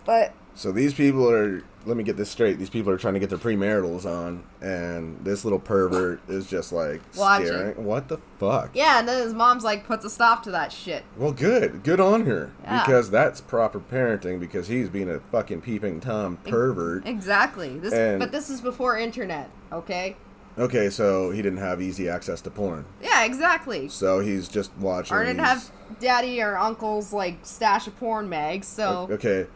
But 0.05 0.33
So 0.55 0.71
these 0.71 0.93
people 0.93 1.29
are 1.31 1.63
let 1.85 1.95
me 1.95 2.03
get 2.03 2.17
this 2.17 2.29
straight. 2.29 2.59
These 2.59 2.69
people 2.69 2.91
are 2.91 2.97
trying 2.97 3.13
to 3.13 3.19
get 3.21 3.29
their 3.29 3.37
premaritals 3.37 4.05
on 4.05 4.43
and 4.61 5.23
this 5.23 5.45
little 5.45 5.59
pervert 5.59 6.19
is 6.27 6.45
just 6.47 6.73
like 6.73 6.99
Watching. 7.15 7.47
staring. 7.47 7.85
What 7.85 8.09
the 8.09 8.17
fuck? 8.39 8.71
yeah, 8.73 8.99
and 8.99 9.07
then 9.07 9.23
his 9.23 9.33
mom's 9.33 9.63
like 9.63 9.85
puts 9.87 10.03
a 10.03 10.09
stop 10.09 10.43
to 10.43 10.51
that 10.51 10.73
shit. 10.73 11.05
Well, 11.15 11.31
good. 11.31 11.83
Good 11.83 12.01
on 12.01 12.25
her. 12.25 12.51
Yeah. 12.63 12.85
Because 12.85 13.09
that's 13.09 13.39
proper 13.39 13.79
parenting 13.79 14.37
because 14.41 14.67
he's 14.67 14.89
being 14.89 15.09
a 15.09 15.21
fucking 15.31 15.61
peeping 15.61 16.01
Tom 16.01 16.37
pervert. 16.45 17.07
Exactly. 17.07 17.79
This, 17.79 17.93
And- 17.93 18.19
but 18.19 18.33
this 18.33 18.49
is 18.49 18.59
before 18.59 18.97
internet. 18.97 19.49
Okay. 19.71 20.17
Okay, 20.59 20.89
so 20.89 21.31
he 21.31 21.41
didn't 21.41 21.59
have 21.59 21.81
easy 21.81 22.09
access 22.09 22.41
to 22.41 22.49
porn. 22.51 22.85
Yeah, 23.01 23.23
exactly. 23.23 23.87
So 23.87 24.19
he's 24.19 24.47
just 24.49 24.71
watching. 24.77 25.15
Or 25.15 25.23
didn't 25.23 25.37
these- 25.37 25.45
have 25.47 25.71
daddy 25.99 26.41
or 26.41 26.57
uncle's 26.57 27.13
like 27.13 27.37
stash 27.43 27.87
of 27.87 27.97
porn 27.97 28.27
mags. 28.29 28.67
So 28.67 29.07
Okay, 29.09 29.47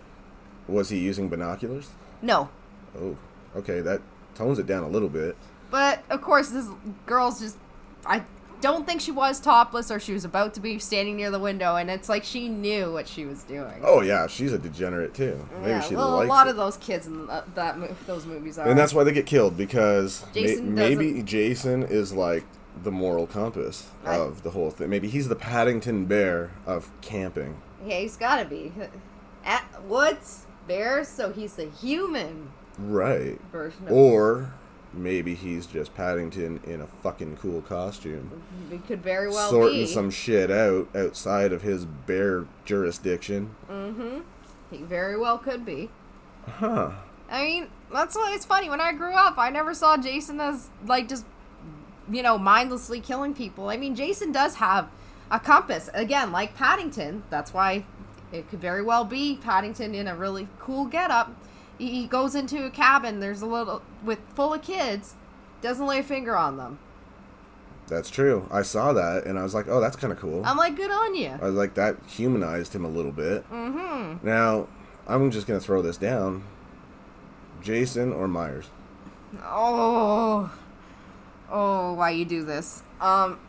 was 0.68 0.90
he 0.90 0.98
using 1.00 1.28
binoculars? 1.30 1.90
no. 2.22 2.50
Oh, 3.00 3.18
okay, 3.56 3.82
that 3.82 4.02
tones 4.36 4.60
it 4.60 4.66
down 4.68 4.84
a 4.84 4.88
little 4.88 5.10
bit. 5.10 5.36
But 5.72 6.04
of 6.10 6.22
course, 6.22 6.50
this 6.50 6.68
girl's 7.06 7.40
just. 7.40 7.58
I 8.06 8.24
don't 8.64 8.88
think 8.88 9.02
she 9.02 9.12
was 9.12 9.40
topless 9.40 9.92
or 9.92 10.00
she 10.00 10.14
was 10.14 10.24
about 10.26 10.54
to 10.56 10.60
be 10.60 10.80
standing 10.80 11.18
near 11.18 11.30
the 11.30 11.38
window, 11.40 11.76
and 11.76 11.90
it's 11.92 12.08
like 12.10 12.24
she 12.24 12.48
knew 12.50 12.92
what 12.94 13.08
she 13.08 13.26
was 13.26 13.44
doing. 13.44 13.82
Oh 13.84 14.02
yeah, 14.02 14.26
she's 14.28 14.54
a 14.54 14.58
degenerate 14.58 15.14
too. 15.14 15.48
Maybe 15.60 15.70
yeah, 15.72 15.82
she 15.82 15.96
well, 15.96 16.22
a 16.22 16.26
lot 16.26 16.48
it. 16.48 16.52
of 16.52 16.56
those 16.56 16.78
kids 16.78 17.06
in 17.06 17.30
uh, 17.30 17.44
that 17.56 17.78
those 18.08 18.26
movies 18.26 18.58
are. 18.58 18.68
and 18.68 18.80
that's 18.80 18.94
why 18.94 19.04
they 19.04 19.12
get 19.12 19.26
killed 19.26 19.58
because 19.58 20.26
may- 20.34 20.42
Jason 20.42 20.74
maybe 20.74 21.22
Jason 21.22 21.84
is 21.84 22.14
like 22.14 22.46
the 22.84 22.92
moral 22.92 23.28
compass 23.28 23.90
I- 24.06 24.16
of 24.16 24.42
the 24.44 24.52
whole 24.52 24.72
thing. 24.72 24.90
Maybe 24.90 25.10
he's 25.10 25.28
the 25.28 25.36
Paddington 25.36 26.06
Bear 26.06 26.52
of 26.66 26.90
camping. 27.02 27.62
yeah, 27.86 28.00
he's 28.00 28.16
got 28.18 28.38
to 28.42 28.46
be 28.46 28.72
at 29.46 29.84
woods 29.84 30.46
bears, 30.68 31.10
so 31.10 31.32
he's 31.34 31.60
a 31.60 31.70
human 31.70 32.52
Right. 32.80 33.40
version 33.52 33.88
of. 33.88 33.92
Or 33.94 34.54
maybe 34.94 35.36
he's 35.36 35.66
just 35.66 35.94
Paddington 35.96 36.62
in 36.66 36.82
a 36.82 36.88
fucking 36.88 37.38
cool 37.38 37.62
costume. 37.62 38.42
it 38.72 38.86
could 38.88 39.02
very 39.02 39.30
well 39.30 39.50
sorting 39.50 39.82
be. 39.82 39.88
some 39.88 40.10
shit 40.10 40.52
out 40.52 40.88
outside 40.96 41.52
of 41.52 41.62
his 41.62 41.86
bear 41.86 42.46
jurisdiction. 42.66 43.56
Mm-hmm. 43.70 44.20
He 44.72 44.78
very 44.78 45.18
well 45.18 45.38
could 45.38 45.66
be. 45.66 45.90
Huh. 46.48 46.92
I 47.30 47.44
mean, 47.44 47.68
that's 47.92 48.16
why 48.16 48.34
it's 48.36 48.46
funny. 48.46 48.70
When 48.70 48.82
I 48.82 48.94
grew 48.94 49.14
up, 49.14 49.38
I 49.38 49.50
never 49.50 49.74
saw 49.74 49.98
Jason 49.98 50.40
as 50.40 50.70
like 50.86 51.08
just 51.08 51.26
you 52.10 52.22
know 52.22 52.38
mindlessly 52.38 53.00
killing 53.00 53.34
people. 53.34 53.70
I 53.70 53.78
mean, 53.78 53.96
Jason 53.96 54.32
does 54.32 54.56
have 54.56 54.90
a 55.32 55.40
compass. 55.40 55.90
Again, 55.94 56.32
like 56.32 56.56
Paddington. 56.56 57.24
That's 57.30 57.54
why 57.54 57.86
it 58.32 58.50
could 58.50 58.60
very 58.60 58.84
well 58.84 59.06
be 59.06 59.38
Paddington 59.42 59.96
in 59.96 60.08
a 60.08 60.16
really 60.16 60.48
cool 60.60 60.86
getup. 60.86 61.32
He 61.90 62.06
goes 62.08 62.36
into 62.36 62.66
a 62.66 62.70
cabin. 62.70 63.20
There's 63.20 63.42
a 63.42 63.46
little 63.46 63.82
with 64.04 64.20
full 64.36 64.54
of 64.54 64.62
kids. 64.62 65.16
Doesn't 65.62 65.86
lay 65.86 66.00
a 66.00 66.04
finger 66.04 66.36
on 66.36 66.58
them. 66.58 66.80
That's 67.88 68.10
true. 68.10 68.48
I 68.52 68.62
saw 68.62 68.94
that 68.94 69.26
and 69.26 69.38
I 69.38 69.44
was 69.44 69.54
like, 69.54 69.68
oh, 69.68 69.80
that's 69.82 69.96
kind 69.96 70.12
of 70.14 70.20
cool. 70.20 70.42
I'm 70.46 70.58
like, 70.58 70.76
good 70.76 70.90
on 70.92 71.16
you. 71.16 71.30
I 71.30 71.46
was 71.46 71.56
like, 71.56 71.74
that 71.76 71.98
humanized 72.08 72.74
him 72.74 72.86
a 72.86 72.88
little 72.90 73.12
bit. 73.12 73.50
Mm-hmm. 73.52 74.26
Now, 74.26 74.68
I'm 75.08 75.30
just 75.32 75.48
going 75.48 75.60
to 75.60 75.66
throw 75.66 75.82
this 75.82 75.98
down 75.98 76.44
Jason 77.62 78.12
or 78.14 78.28
Myers? 78.28 78.66
Oh, 79.44 80.52
oh, 81.52 81.94
why 81.94 82.12
you 82.12 82.26
do 82.26 82.44
this? 82.46 82.84
Um. 83.02 83.40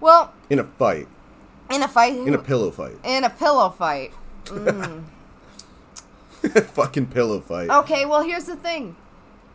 Well, 0.00 0.32
In 0.50 0.58
a 0.58 0.64
fight. 0.64 1.08
in 1.70 1.82
a 1.82 1.88
fight, 1.88 2.14
In 2.14 2.34
a 2.34 2.38
pillow 2.38 2.70
fight. 2.70 2.96
in 3.04 3.24
a 3.24 3.30
pillow 3.30 3.70
fight. 3.70 4.12
Fucking 6.74 7.06
pillow 7.06 7.40
fight. 7.40 7.70
Okay, 7.70 8.04
well, 8.06 8.22
here's 8.22 8.44
the 8.44 8.56
thing. 8.56 8.96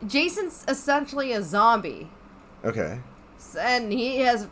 Jason's 0.06 0.66
essentially 0.68 1.32
a 1.32 1.42
zombie, 1.42 2.10
Okay. 2.66 3.00
And 3.60 3.92
he 3.92 4.18
has 4.20 4.48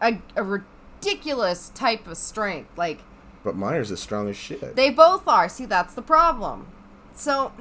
a, 0.00 0.18
a 0.36 0.42
ridiculous 0.44 1.70
type 1.74 2.06
of 2.06 2.16
strength. 2.16 2.70
Like 2.76 3.00
But 3.44 3.56
Myers 3.56 3.90
is 3.90 4.00
strong 4.00 4.28
as 4.28 4.36
shit. 4.36 4.76
they 4.76 4.90
both 4.90 5.26
are. 5.28 5.48
See, 5.48 5.66
that's 5.66 5.94
the 5.94 6.02
problem. 6.02 6.66
So, 7.14 7.52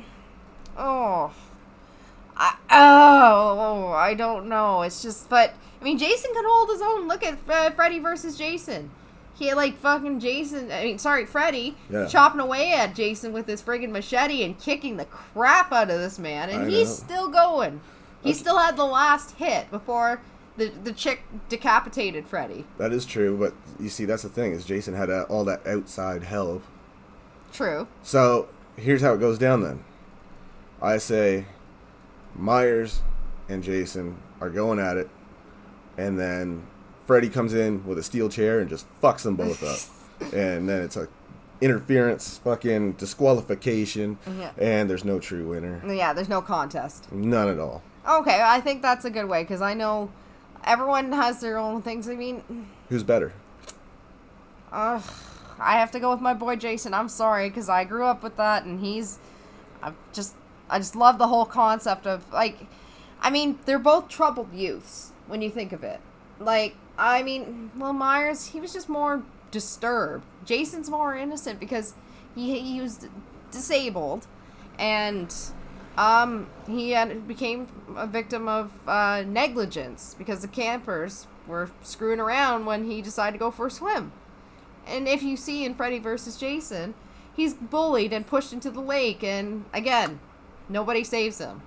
oh, 0.77 1.33
I, 2.37 2.55
oh, 2.69 3.87
I 3.91 4.13
don't 4.13 4.47
know. 4.47 4.81
It's 4.83 5.01
just, 5.01 5.29
but 5.29 5.53
I 5.79 5.83
mean, 5.83 5.97
Jason 5.97 6.31
can 6.33 6.43
hold 6.47 6.69
his 6.69 6.81
own. 6.81 7.07
Look 7.07 7.23
at 7.23 7.37
uh, 7.49 7.71
Freddy 7.71 7.99
versus 7.99 8.37
Jason. 8.37 8.91
Had 9.47 9.57
like 9.57 9.77
fucking 9.77 10.19
Jason. 10.19 10.71
I 10.71 10.83
mean, 10.85 10.99
sorry, 10.99 11.25
Freddy 11.25 11.75
Yeah. 11.89 12.07
chopping 12.07 12.39
away 12.39 12.73
at 12.73 12.95
Jason 12.95 13.33
with 13.33 13.47
his 13.47 13.61
friggin' 13.61 13.91
machete 13.91 14.43
and 14.43 14.59
kicking 14.59 14.97
the 14.97 15.05
crap 15.05 15.71
out 15.71 15.89
of 15.89 15.99
this 15.99 16.17
man, 16.19 16.49
and 16.49 16.63
I 16.63 16.69
he's 16.69 16.87
know. 16.89 16.93
still 17.05 17.27
going. 17.29 17.81
He 18.23 18.29
That's- 18.29 18.39
still 18.39 18.57
had 18.57 18.77
the 18.77 18.85
last 18.85 19.35
hit 19.37 19.69
before 19.71 20.21
the 20.57 20.71
the 20.83 20.91
chick 20.91 21.23
decapitated 21.49 22.27
Freddy. 22.27 22.65
that 22.77 22.91
is 22.91 23.05
true, 23.05 23.37
but 23.37 23.53
you 23.81 23.89
see, 23.89 24.05
that's 24.05 24.23
the 24.23 24.29
thing 24.29 24.51
is 24.51 24.65
Jason 24.65 24.93
had 24.95 25.09
uh, 25.09 25.25
all 25.29 25.43
that 25.45 25.65
outside 25.65 26.23
help. 26.23 26.61
True. 27.53 27.87
So 28.03 28.47
here's 28.75 29.01
how 29.01 29.13
it 29.13 29.19
goes 29.19 29.37
down 29.39 29.61
then. 29.63 29.83
I 30.81 30.97
say 30.97 31.45
Myers 32.35 33.01
and 33.49 33.63
Jason 33.63 34.17
are 34.39 34.49
going 34.49 34.79
at 34.79 34.97
it, 34.97 35.09
and 35.97 36.19
then 36.19 36.67
Freddy 37.11 37.27
comes 37.27 37.53
in 37.53 37.85
with 37.85 37.97
a 37.97 38.03
steel 38.03 38.29
chair 38.29 38.61
and 38.61 38.69
just 38.69 38.85
fucks 39.01 39.23
them 39.23 39.35
both 39.35 39.61
up. 39.63 40.31
and 40.33 40.69
then 40.69 40.81
it's 40.81 40.95
a 40.95 41.09
interference, 41.59 42.37
fucking 42.37 42.93
disqualification, 42.93 44.17
Yeah. 44.39 44.51
and 44.57 44.89
there's 44.89 45.03
no 45.03 45.19
true 45.19 45.49
winner. 45.49 45.81
Yeah, 45.85 46.13
there's 46.13 46.29
no 46.29 46.41
contest. 46.41 47.11
None 47.11 47.49
at 47.49 47.59
all. 47.59 47.83
Okay, 48.09 48.39
I 48.41 48.61
think 48.61 48.81
that's 48.81 49.03
a 49.03 49.09
good 49.09 49.25
way 49.25 49.43
because 49.43 49.61
I 49.61 49.73
know 49.73 50.09
everyone 50.63 51.11
has 51.11 51.41
their 51.41 51.57
own 51.57 51.81
things. 51.81 52.07
I 52.07 52.15
mean, 52.15 52.43
Who's 52.87 53.03
better? 53.03 53.33
uh, 54.71 55.01
I 55.59 55.73
have 55.79 55.91
to 55.91 55.99
go 55.99 56.11
with 56.11 56.21
my 56.21 56.33
boy 56.33 56.55
Jason. 56.55 56.93
I'm 56.93 57.09
sorry 57.09 57.49
because 57.49 57.67
I 57.67 57.83
grew 57.83 58.05
up 58.05 58.23
with 58.23 58.37
that, 58.37 58.63
and 58.63 58.79
he's, 58.79 59.19
I 59.83 59.91
just, 60.13 60.33
I 60.69 60.77
just 60.79 60.95
love 60.95 61.17
the 61.17 61.27
whole 61.27 61.43
concept 61.45 62.07
of 62.07 62.31
like, 62.31 62.67
I 63.21 63.29
mean, 63.29 63.59
they're 63.65 63.79
both 63.79 64.07
troubled 64.07 64.53
youths 64.53 65.11
when 65.27 65.41
you 65.41 65.49
think 65.49 65.73
of 65.73 65.83
it. 65.83 65.99
Like, 66.39 66.77
I 66.97 67.23
mean, 67.23 67.71
well, 67.77 67.93
Myers, 67.93 68.47
he 68.47 68.59
was 68.59 68.73
just 68.73 68.89
more 68.89 69.23
disturbed. 69.49 70.23
Jason's 70.45 70.89
more 70.89 71.15
innocent 71.15 71.59
because 71.59 71.93
he 72.35 72.59
he 72.59 72.81
was 72.81 73.07
disabled, 73.51 74.27
and 74.79 75.33
um, 75.97 76.47
he 76.67 76.91
had, 76.91 77.27
became 77.27 77.67
a 77.95 78.07
victim 78.07 78.47
of 78.47 78.71
uh, 78.87 79.23
negligence 79.27 80.15
because 80.17 80.41
the 80.41 80.47
campers 80.47 81.27
were 81.47 81.69
screwing 81.81 82.19
around 82.19 82.65
when 82.65 82.85
he 82.89 83.01
decided 83.01 83.33
to 83.33 83.39
go 83.39 83.51
for 83.51 83.67
a 83.67 83.71
swim. 83.71 84.11
And 84.87 85.07
if 85.07 85.21
you 85.21 85.37
see 85.37 85.65
in 85.65 85.75
Freddy 85.75 85.99
versus 85.99 86.37
Jason, 86.37 86.93
he's 87.35 87.53
bullied 87.53 88.13
and 88.13 88.25
pushed 88.25 88.53
into 88.53 88.71
the 88.71 88.81
lake, 88.81 89.23
and 89.23 89.65
again, 89.73 90.19
nobody 90.69 91.03
saves 91.03 91.39
him. 91.39 91.61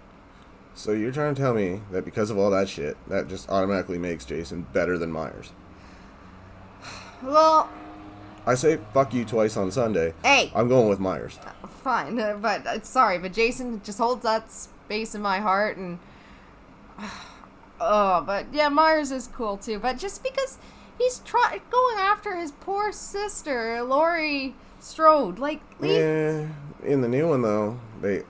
So 0.75 0.93
you're 0.93 1.13
trying 1.13 1.35
to 1.35 1.41
tell 1.41 1.55
me 1.55 1.81
that 1.93 2.05
because 2.05 2.31
of 2.31 2.39
all 2.39 2.51
that 2.51 2.69
shit, 2.69 2.97
that 3.09 3.29
just 3.29 3.49
automatically 3.49 3.99
makes 3.99 4.25
Jason 4.25 4.67
better 4.73 4.99
than 4.99 5.13
Myers? 5.13 5.53
Well, 7.23 7.71
I 8.47 8.55
say 8.55 8.79
fuck 8.93 9.15
you 9.15 9.25
twice 9.25 9.57
on 9.57 9.71
Sunday. 9.71 10.13
hey, 10.23 10.51
I'm 10.55 10.69
going 10.69 10.89
with 10.89 10.99
Myers. 11.01 11.39
fine, 11.83 12.19
uh, 12.19 12.37
but 12.41 12.67
uh, 12.67 12.83
sorry, 12.83 13.19
but 13.19 13.33
Jason 13.33 13.81
just 13.85 13.99
holds 13.99 14.23
that 14.25 14.51
space 14.51 15.15
in 15.15 15.23
my 15.23 15.39
heart, 15.39 15.77
and 15.77 15.99
oh, 17.81 18.23
but 18.23 18.47
yeah, 18.53 18.69
Myers 18.69 19.11
is 19.13 19.29
cool 19.29 19.57
too. 19.57 19.79
But 19.79 19.99
just 19.99 20.23
because 20.23 20.59
he's 20.99 21.21
try 21.21 21.61
going 21.71 21.99
after 21.99 22.37
his 22.37 22.51
poor 22.53 22.93
sister, 22.93 23.83
Laurie 23.83 24.55
Strode, 24.81 25.39
like 25.39 25.63
leave 25.81 25.93
Yeah, 25.93 26.49
in 26.83 27.01
the 27.01 27.09
new 27.09 27.29
one 27.29 27.43
though, 27.43 27.81
they 28.03 28.25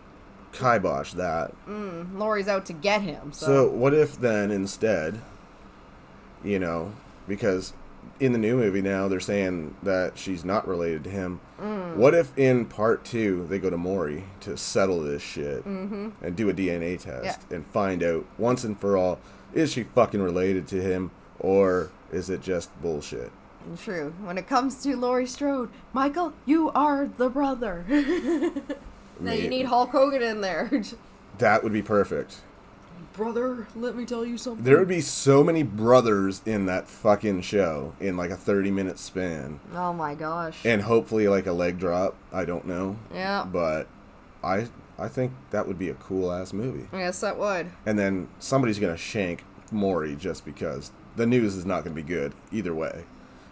kibosh 0.55 1.13
that. 1.15 1.53
mm, 1.67 2.17
Laurie's 2.19 2.49
out 2.49 2.65
to 2.67 2.73
get 2.73 3.03
him. 3.03 3.33
So, 3.33 3.47
So 3.47 3.69
what 3.69 3.93
if 3.93 4.19
then 4.19 4.51
instead, 4.51 5.21
you 6.43 6.59
know, 6.59 6.93
because 7.29 7.73
in 8.21 8.33
the 8.33 8.39
new 8.39 8.57
movie 8.57 8.83
now 8.83 9.09
they're 9.09 9.19
saying 9.19 9.75
that 9.83 10.17
she's 10.19 10.45
not 10.45 10.69
related 10.69 11.03
to 11.05 11.11
him. 11.11 11.41
Mm. 11.61 11.97
What 11.97 12.15
if 12.15 12.37
in 12.39 12.67
part 12.67 13.05
two 13.05 13.47
they 13.49 13.59
go 13.59 13.71
to 13.71 13.77
Maury 13.79 14.25
to 14.41 14.57
settle 14.57 15.01
this 15.03 15.23
shit 15.23 15.65
and 15.65 16.13
do 16.37 16.49
a 16.49 16.55
DNA 16.55 16.99
test 17.01 17.41
Mm-hmm. 17.41 17.51
Yeah. 17.51 17.57
and 17.57 17.67
find 17.67 18.03
out 18.03 18.27
once 18.39 18.63
and 18.65 18.79
for 18.79 18.97
all 18.97 19.19
is 19.53 19.73
she 19.73 19.85
fucking 19.85 20.21
related 20.23 20.67
to 20.69 20.83
him 20.83 21.11
or 21.41 21.91
is 22.13 22.29
it 22.31 22.43
just 22.43 22.71
bullshit? 22.83 23.33
true. 23.83 24.13
When 24.23 24.37
it 24.37 24.47
comes 24.47 24.83
to 24.83 24.95
Laurie 24.95 25.27
Strode, 25.27 25.71
Michael, 25.95 26.35
you 26.45 26.71
are 26.73 27.09
the 27.17 27.31
brother. 27.31 27.87
now 29.21 29.33
you 29.33 29.49
need 29.49 29.67
Hulk 29.67 29.91
Hogan 29.91 30.23
in 30.23 30.41
there. 30.41 30.71
That 31.39 31.65
would 31.65 31.73
be 31.73 31.83
perfect. 31.83 32.43
brother, 33.13 33.67
let 33.75 33.97
me 33.97 34.05
tell 34.07 34.25
you 34.25 34.39
something. 34.39 34.65
There 34.65 34.79
would 34.79 34.87
be 34.87 35.01
so 35.01 35.43
many 35.43 35.65
brothers 35.65 36.43
in 36.47 36.67
that 36.67 36.87
fucking 36.89 37.43
show 37.43 37.93
in 37.99 38.17
like 38.17 38.31
a 38.31 38.37
30 38.37 38.71
minute 38.71 38.99
span. 39.01 39.59
oh 39.75 39.93
my 39.93 40.15
gosh. 40.15 40.65
And 40.65 40.83
hopefully 40.83 41.27
like 41.27 41.47
a 41.47 41.53
leg 41.53 41.79
drop. 41.79 42.15
I 42.33 42.45
don't 42.45 42.67
know. 42.67 42.97
yeah. 43.13 43.45
But 43.45 43.89
I 44.45 44.69
I 44.97 45.09
think 45.09 45.33
that 45.51 45.67
would 45.67 45.79
be 45.79 45.89
a 45.89 45.95
cool 45.95 46.31
ass 46.31 46.53
movie. 46.53 46.87
Yes, 46.93 47.21
that 47.21 47.37
would. 47.37 47.71
And 47.85 47.99
then 47.99 48.29
somebody's 48.39 48.79
gonna 48.79 48.97
shank 48.97 49.43
Maury 49.73 50.15
just 50.15 50.45
because 50.45 50.93
the 51.17 51.27
news 51.27 51.57
is 51.57 51.67
not 51.67 51.83
gonna 51.83 51.97
be 51.97 52.03
good 52.03 52.33
either 52.53 52.73
way. 52.75 53.05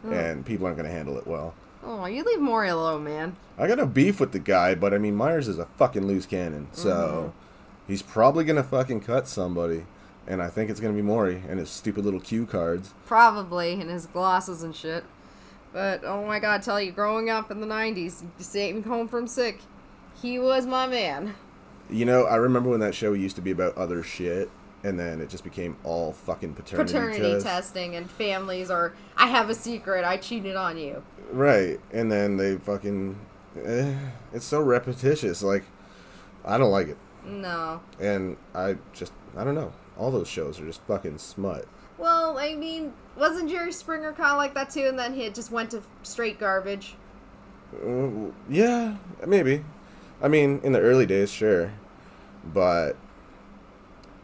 Mm. 0.07 0.13
And 0.13 0.47
people 0.47 0.67
aren't 0.67 0.77
gonna 0.77 0.89
handle 0.91 1.19
it 1.19 1.27
well. 1.27 1.55
Oh, 1.85 2.07
you 2.07 2.23
leave 2.23 2.41
Maury 2.41 2.69
alone, 2.69 3.05
man. 3.05 3.37
I 3.59 3.67
got 3.67 3.79
no 3.79 3.87
beef 3.87 4.21
with 4.21 4.33
the 4.33 4.39
guy, 4.39 4.75
but 4.75 4.95
I 4.95 4.99
mean 4.99 5.15
Myers 5.15 5.49
is 5.49 5.59
a 5.59 5.67
fucking 5.67 6.07
loose 6.07 6.27
cannon. 6.27 6.69
So 6.73 7.35
mm-hmm. 7.35 7.91
he's 7.91 8.03
probably 8.03 8.45
gonna 8.45 8.63
fucking 8.63 9.01
cut 9.01 9.27
somebody. 9.27 9.87
And 10.27 10.41
I 10.41 10.49
think 10.49 10.71
it's 10.71 10.79
gonna 10.79 10.95
be 10.95 11.03
Maury 11.03 11.43
and 11.49 11.59
his 11.59 11.71
stupid 11.71 12.05
little 12.05 12.21
cue 12.21 12.47
cards. 12.47 12.95
Probably, 13.07 13.73
and 13.73 13.91
his 13.91 14.07
glasses 14.07 14.63
and 14.63 14.75
shit. 14.75 15.05
But, 15.73 16.05
oh 16.05 16.25
my 16.27 16.39
god, 16.39 16.63
tell 16.63 16.81
you, 16.81 16.93
growing 16.93 17.31
up 17.31 17.51
in 17.51 17.61
the 17.61 17.67
90s, 17.67 18.25
staying 18.39 18.83
home 18.83 19.09
from 19.09 19.27
sick, 19.27 19.61
he 20.21 20.39
was 20.39 20.67
my 20.67 20.87
man. 20.87 21.35
You 21.91 22.05
know, 22.05 22.25
I 22.25 22.37
remember 22.37 22.71
when 22.71 22.81
that 22.81 22.95
show 22.95 23.13
used 23.15 23.37
to 23.37 23.43
be 23.43 23.51
about 23.51 23.77
other 23.77 24.03
shit, 24.03 24.51
and 24.85 24.99
then 24.99 25.21
it 25.21 25.29
just 25.29 25.45
became 25.45 25.77
all 25.85 26.13
fucking 26.13 26.55
paternity, 26.55 26.93
Paternity 26.93 27.33
test. 27.35 27.47
testing 27.47 27.95
and 27.97 28.11
families 28.11 28.71
or 28.71 28.95
I 29.17 29.27
have 29.29 29.49
a 29.51 29.55
secret, 29.55 30.05
I 30.05 30.17
cheated 30.17 30.57
on 30.57 30.77
you. 30.79 31.03
Right, 31.31 31.79
and 31.93 32.11
then 32.11 32.37
they 32.37 32.57
fucking. 32.57 33.19
Eh, 33.65 33.95
it's 34.33 34.45
so 34.45 34.61
repetitious. 34.61 35.43
Like, 35.43 35.65
I 36.45 36.59
don't 36.59 36.71
like 36.71 36.89
it, 36.89 36.97
No. 37.25 37.81
and 38.01 38.37
I 38.55 38.77
just 38.93 39.13
I 39.37 39.45
don't 39.45 39.55
know. 39.55 39.73
All 39.99 40.11
those 40.11 40.29
shows 40.29 40.59
are 40.61 40.65
just 40.67 40.81
fucking 40.83 41.19
smut. 41.19 41.67
Well, 41.99 42.37
I 42.39 42.55
mean, 42.55 42.93
wasn't 43.17 43.51
Jerry 43.51 43.71
Springer 43.73 44.13
kind 44.13 44.33
of 44.33 44.39
like 44.39 44.55
that 44.55 44.71
too? 44.71 44.87
And 44.87 44.99
then 44.99 45.15
he 45.15 45.29
just 45.31 45.51
went 45.53 45.71
to 45.71 45.83
straight 46.03 46.39
garbage. 46.41 46.97
Uh, 47.75 48.31
yeah, 48.51 48.97
maybe. 49.27 49.65
I 50.21 50.29
mean, 50.29 50.61
in 50.63 50.73
the 50.73 50.81
early 50.81 51.07
days, 51.07 51.31
sure, 51.31 51.73
but 52.53 52.97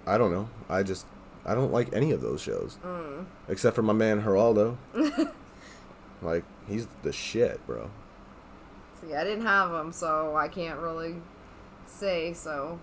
I 0.08 0.18
don't 0.18 0.32
know. 0.32 0.48
I 0.68 0.82
just 0.82 1.06
I 1.46 1.54
don't 1.54 1.72
like 1.72 1.92
any 1.92 2.10
of 2.12 2.20
those 2.20 2.40
shows 2.40 2.78
Mm. 2.84 3.26
except 3.48 3.76
for 3.76 3.82
my 3.82 3.92
man 3.92 4.22
Geraldo. 4.22 4.76
like 6.22 6.44
he's 6.68 6.86
the 7.02 7.12
shit, 7.12 7.64
bro. 7.66 7.90
See, 9.00 9.14
I 9.14 9.22
didn't 9.24 9.46
have 9.46 9.72
him, 9.72 9.92
so 9.92 10.34
I 10.36 10.48
can't 10.48 10.78
really 10.80 11.16
say 11.86 12.32
so. 12.32 12.80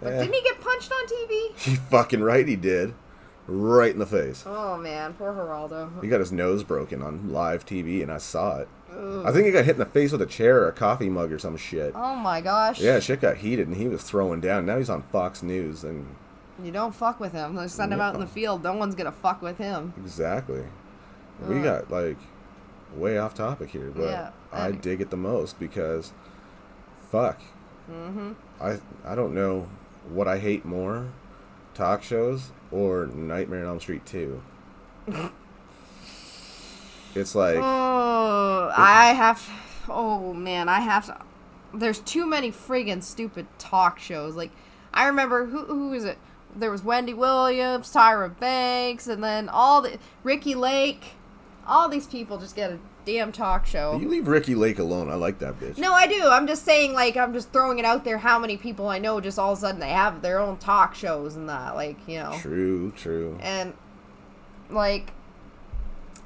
But 0.00 0.12
Eh. 0.14 0.20
didn't 0.20 0.34
he 0.34 0.42
get 0.42 0.60
punched 0.60 0.90
on 0.92 1.06
TV? 1.06 1.52
He 1.58 1.74
fucking 1.76 2.22
right, 2.22 2.46
he 2.48 2.56
did, 2.56 2.94
right 3.46 3.92
in 3.92 3.98
the 3.98 4.06
face. 4.06 4.44
Oh 4.46 4.76
man, 4.78 5.14
poor 5.14 5.32
Geraldo. 5.32 6.00
He 6.02 6.08
got 6.08 6.20
his 6.20 6.32
nose 6.32 6.62
broken 6.64 7.02
on 7.02 7.30
live 7.32 7.66
TV, 7.66 8.02
and 8.02 8.10
I 8.12 8.18
saw 8.18 8.58
it. 8.58 8.68
I 8.90 9.30
think 9.32 9.44
he 9.44 9.52
got 9.52 9.66
hit 9.66 9.74
in 9.74 9.78
the 9.80 9.84
face 9.86 10.12
with 10.12 10.22
a 10.22 10.26
chair 10.26 10.62
or 10.62 10.68
a 10.68 10.72
coffee 10.72 11.10
mug 11.10 11.30
or 11.30 11.38
some 11.38 11.56
shit. 11.58 11.92
Oh 11.94 12.16
my 12.16 12.40
gosh. 12.40 12.80
Yeah, 12.80 12.98
shit 13.00 13.20
got 13.20 13.36
heated, 13.38 13.68
and 13.68 13.76
he 13.76 13.86
was 13.86 14.02
throwing 14.02 14.40
down. 14.40 14.64
Now 14.64 14.78
he's 14.78 14.88
on 14.90 15.02
Fox 15.02 15.42
News, 15.42 15.84
and 15.84 16.16
You 16.62 16.72
don't 16.72 16.94
fuck 16.94 17.20
with 17.20 17.32
him. 17.32 17.54
They 17.54 17.68
send 17.68 17.92
him 17.92 18.00
out 18.00 18.14
in 18.14 18.20
the 18.20 18.26
field. 18.26 18.62
No 18.64 18.72
one's 18.74 18.94
gonna 18.94 19.12
fuck 19.12 19.42
with 19.42 19.58
him. 19.58 19.92
exactly. 19.96 20.64
We 21.46 21.58
Ugh. 21.58 21.64
got 21.64 21.90
like 21.90 22.16
way 22.96 23.16
off 23.18 23.34
topic 23.34 23.70
here, 23.70 23.92
but 23.94 24.02
Yeah, 24.04 24.30
I 24.52 24.68
and- 24.68 24.80
dig 24.80 25.00
it 25.00 25.10
the 25.10 25.16
most 25.16 25.58
because, 25.60 26.12
fuck, 27.10 27.40
Mm-hmm. 27.90 28.32
I 28.60 28.78
I 29.04 29.14
don't 29.14 29.34
know 29.34 29.68
what 30.10 30.26
I 30.28 30.38
hate 30.38 30.64
more, 30.64 31.08
talk 31.74 32.02
shows 32.02 32.50
or 32.70 33.06
Nightmare 33.06 33.62
on 33.62 33.68
Elm 33.68 33.80
Street 33.80 34.04
two. 34.04 34.42
it's 37.14 37.34
like 37.34 37.56
Oh, 37.58 38.72
I 38.76 39.14
have. 39.14 39.48
Oh 39.88 40.34
man, 40.34 40.68
I 40.68 40.80
have 40.80 41.06
to. 41.06 41.16
There's 41.72 42.00
too 42.00 42.26
many 42.26 42.50
friggin' 42.50 43.02
stupid 43.02 43.46
talk 43.58 43.98
shows. 43.98 44.34
Like, 44.36 44.50
I 44.92 45.06
remember 45.06 45.46
who 45.46 45.64
who 45.64 45.92
is 45.92 46.04
it? 46.04 46.18
There 46.56 46.70
was 46.70 46.82
Wendy 46.82 47.14
Williams, 47.14 47.92
Tyra 47.92 48.38
Banks, 48.38 49.06
and 49.06 49.22
then 49.22 49.48
all 49.48 49.82
the 49.82 49.98
Ricki 50.24 50.54
Lake. 50.54 51.12
All 51.66 51.88
these 51.88 52.06
people 52.06 52.38
just 52.38 52.56
get 52.56 52.70
a 52.70 52.78
damn 53.04 53.30
talk 53.32 53.66
show. 53.66 53.98
you 54.00 54.08
leave 54.08 54.26
Ricki 54.26 54.54
Lake 54.54 54.78
alone. 54.78 55.10
I 55.10 55.14
like 55.14 55.38
that 55.38 55.60
bitch. 55.60 55.78
No, 55.78 55.92
I 55.92 56.06
do. 56.06 56.28
I'm 56.28 56.46
just 56.46 56.64
saying, 56.64 56.94
like, 56.94 57.16
I'm 57.16 57.32
just 57.32 57.52
throwing 57.52 57.78
it 57.78 57.84
out 57.84 58.04
there. 58.04 58.18
How 58.18 58.38
many 58.38 58.56
people 58.56 58.88
I 58.88 58.98
know 58.98 59.20
just 59.20 59.38
all 59.38 59.52
of 59.52 59.58
a 59.58 59.60
sudden 59.60 59.80
they 59.80 59.90
have 59.90 60.22
their 60.22 60.40
own 60.40 60.56
talk 60.56 60.94
shows 60.94 61.36
and 61.36 61.48
that, 61.48 61.74
like, 61.74 61.96
you 62.08 62.18
know, 62.18 62.36
True, 62.40 62.90
true. 62.96 63.38
and 63.40 63.74
like, 64.70 65.12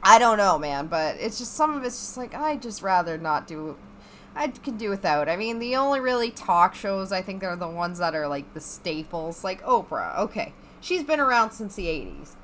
I 0.03 0.19
don't 0.19 0.39
know, 0.39 0.59
man. 0.59 0.87
But 0.87 1.17
it's 1.19 1.39
just 1.39 1.55
some 1.55 1.75
of 1.77 1.85
it's 1.85 1.99
just 1.99 2.17
like 2.17 2.35
I 2.35 2.57
just 2.57 2.83
rather 2.83 3.19
not 3.19 3.47
do. 3.47 3.77
I 4.35 4.49
can 4.49 4.77
do 4.77 4.91
without. 4.91 5.29
I 5.29 5.37
mean, 5.37 5.59
the 5.59 5.77
only 5.77 6.01
really 6.01 6.31
talk 6.31 6.75
shows 6.75 7.13
I 7.13 7.23
think 7.23 7.45
are 7.45 7.57
the 7.57 7.69
ones 7.69 7.99
that 7.99 8.15
are 8.15 8.29
like 8.29 8.55
the 8.55 8.61
staples, 8.61 9.45
like 9.45 9.63
Oprah. 9.63 10.19
Okay, 10.19 10.53
she's 10.81 11.03
been 11.03 11.21
around 11.21 11.51
since 11.53 11.75
the 11.75 11.87
'80s. 11.87 12.35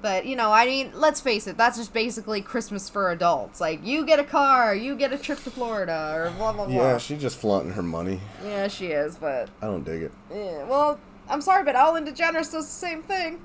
But 0.00 0.26
you 0.26 0.34
know, 0.34 0.52
I 0.52 0.66
mean, 0.66 0.90
let's 0.94 1.20
face 1.20 1.46
it. 1.46 1.56
That's 1.56 1.78
just 1.78 1.92
basically 1.92 2.42
Christmas 2.42 2.88
for 2.88 3.10
adults. 3.10 3.60
Like, 3.60 3.86
you 3.86 4.04
get 4.04 4.18
a 4.18 4.24
car, 4.24 4.74
you 4.74 4.96
get 4.96 5.12
a 5.12 5.18
trip 5.18 5.42
to 5.44 5.50
Florida, 5.50 6.12
or 6.14 6.30
blah 6.36 6.52
blah 6.52 6.66
blah. 6.66 6.74
Yeah, 6.74 6.98
she's 6.98 7.20
just 7.20 7.38
flaunting 7.38 7.72
her 7.72 7.82
money. 7.82 8.20
Yeah, 8.44 8.68
she 8.68 8.86
is, 8.88 9.16
but 9.16 9.48
I 9.60 9.66
don't 9.66 9.84
dig 9.84 10.02
it. 10.02 10.12
yeah. 10.32 10.64
Well, 10.64 10.98
I'm 11.28 11.40
sorry, 11.40 11.64
but 11.64 11.76
Ellen 11.76 12.04
DeGeneres 12.04 12.50
does 12.50 12.66
the 12.66 12.72
same 12.72 13.02
thing. 13.02 13.40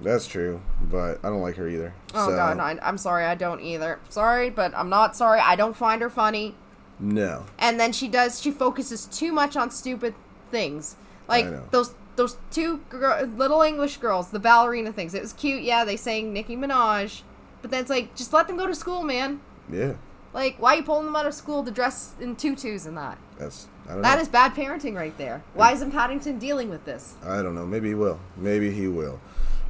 That's 0.00 0.26
true, 0.26 0.60
but 0.82 1.20
I 1.22 1.28
don't 1.28 1.40
like 1.40 1.56
her 1.56 1.68
either. 1.68 1.94
Oh 2.14 2.28
so, 2.28 2.36
god, 2.36 2.58
no, 2.58 2.62
I, 2.64 2.78
I'm 2.82 2.98
sorry, 2.98 3.24
I 3.24 3.34
don't 3.34 3.60
either. 3.60 3.98
Sorry, 4.08 4.50
but 4.50 4.74
I'm 4.74 4.88
not 4.90 5.16
sorry. 5.16 5.40
I 5.40 5.56
don't 5.56 5.76
find 5.76 6.02
her 6.02 6.10
funny. 6.10 6.54
No. 6.98 7.44
And 7.58 7.78
then 7.78 7.92
she 7.92 8.08
does. 8.08 8.40
She 8.40 8.50
focuses 8.50 9.06
too 9.06 9.32
much 9.32 9.56
on 9.56 9.70
stupid 9.70 10.14
things, 10.50 10.96
like 11.28 11.70
those 11.70 11.94
those 12.16 12.38
two 12.50 12.80
gir- 12.88 13.30
little 13.36 13.60
English 13.62 13.98
girls, 13.98 14.30
the 14.30 14.38
ballerina 14.38 14.92
things. 14.92 15.12
It 15.14 15.20
was 15.20 15.32
cute. 15.34 15.62
Yeah, 15.62 15.84
they 15.84 15.96
sang 15.96 16.32
Nicki 16.32 16.56
Minaj, 16.56 17.20
but 17.60 17.70
then 17.70 17.80
it's 17.82 17.90
like 17.90 18.14
just 18.14 18.32
let 18.32 18.46
them 18.46 18.56
go 18.56 18.66
to 18.66 18.74
school, 18.74 19.02
man. 19.02 19.40
Yeah, 19.70 19.94
Like, 20.32 20.56
why 20.58 20.74
are 20.74 20.76
you 20.76 20.82
pulling 20.84 21.04
them 21.06 21.16
out 21.16 21.26
of 21.26 21.34
school 21.34 21.64
to 21.64 21.70
dress 21.70 22.14
in 22.20 22.36
tutus 22.36 22.86
and 22.86 22.96
that? 22.96 23.18
that's 23.38 23.68
I 23.88 23.92
don't 23.94 24.02
That 24.02 24.18
is 24.20 24.28
bad 24.28 24.54
parenting 24.54 24.94
right 24.94 25.16
there. 25.18 25.42
Why 25.54 25.72
isn't 25.72 25.90
Paddington 25.90 26.38
dealing 26.38 26.70
with 26.70 26.84
this? 26.86 27.14
I 27.24 27.42
don't 27.42 27.54
know. 27.54 27.66
Maybe 27.66 27.88
he 27.88 27.94
will. 27.94 28.20
Maybe 28.36 28.70
he 28.72 28.86
will. 28.88 29.20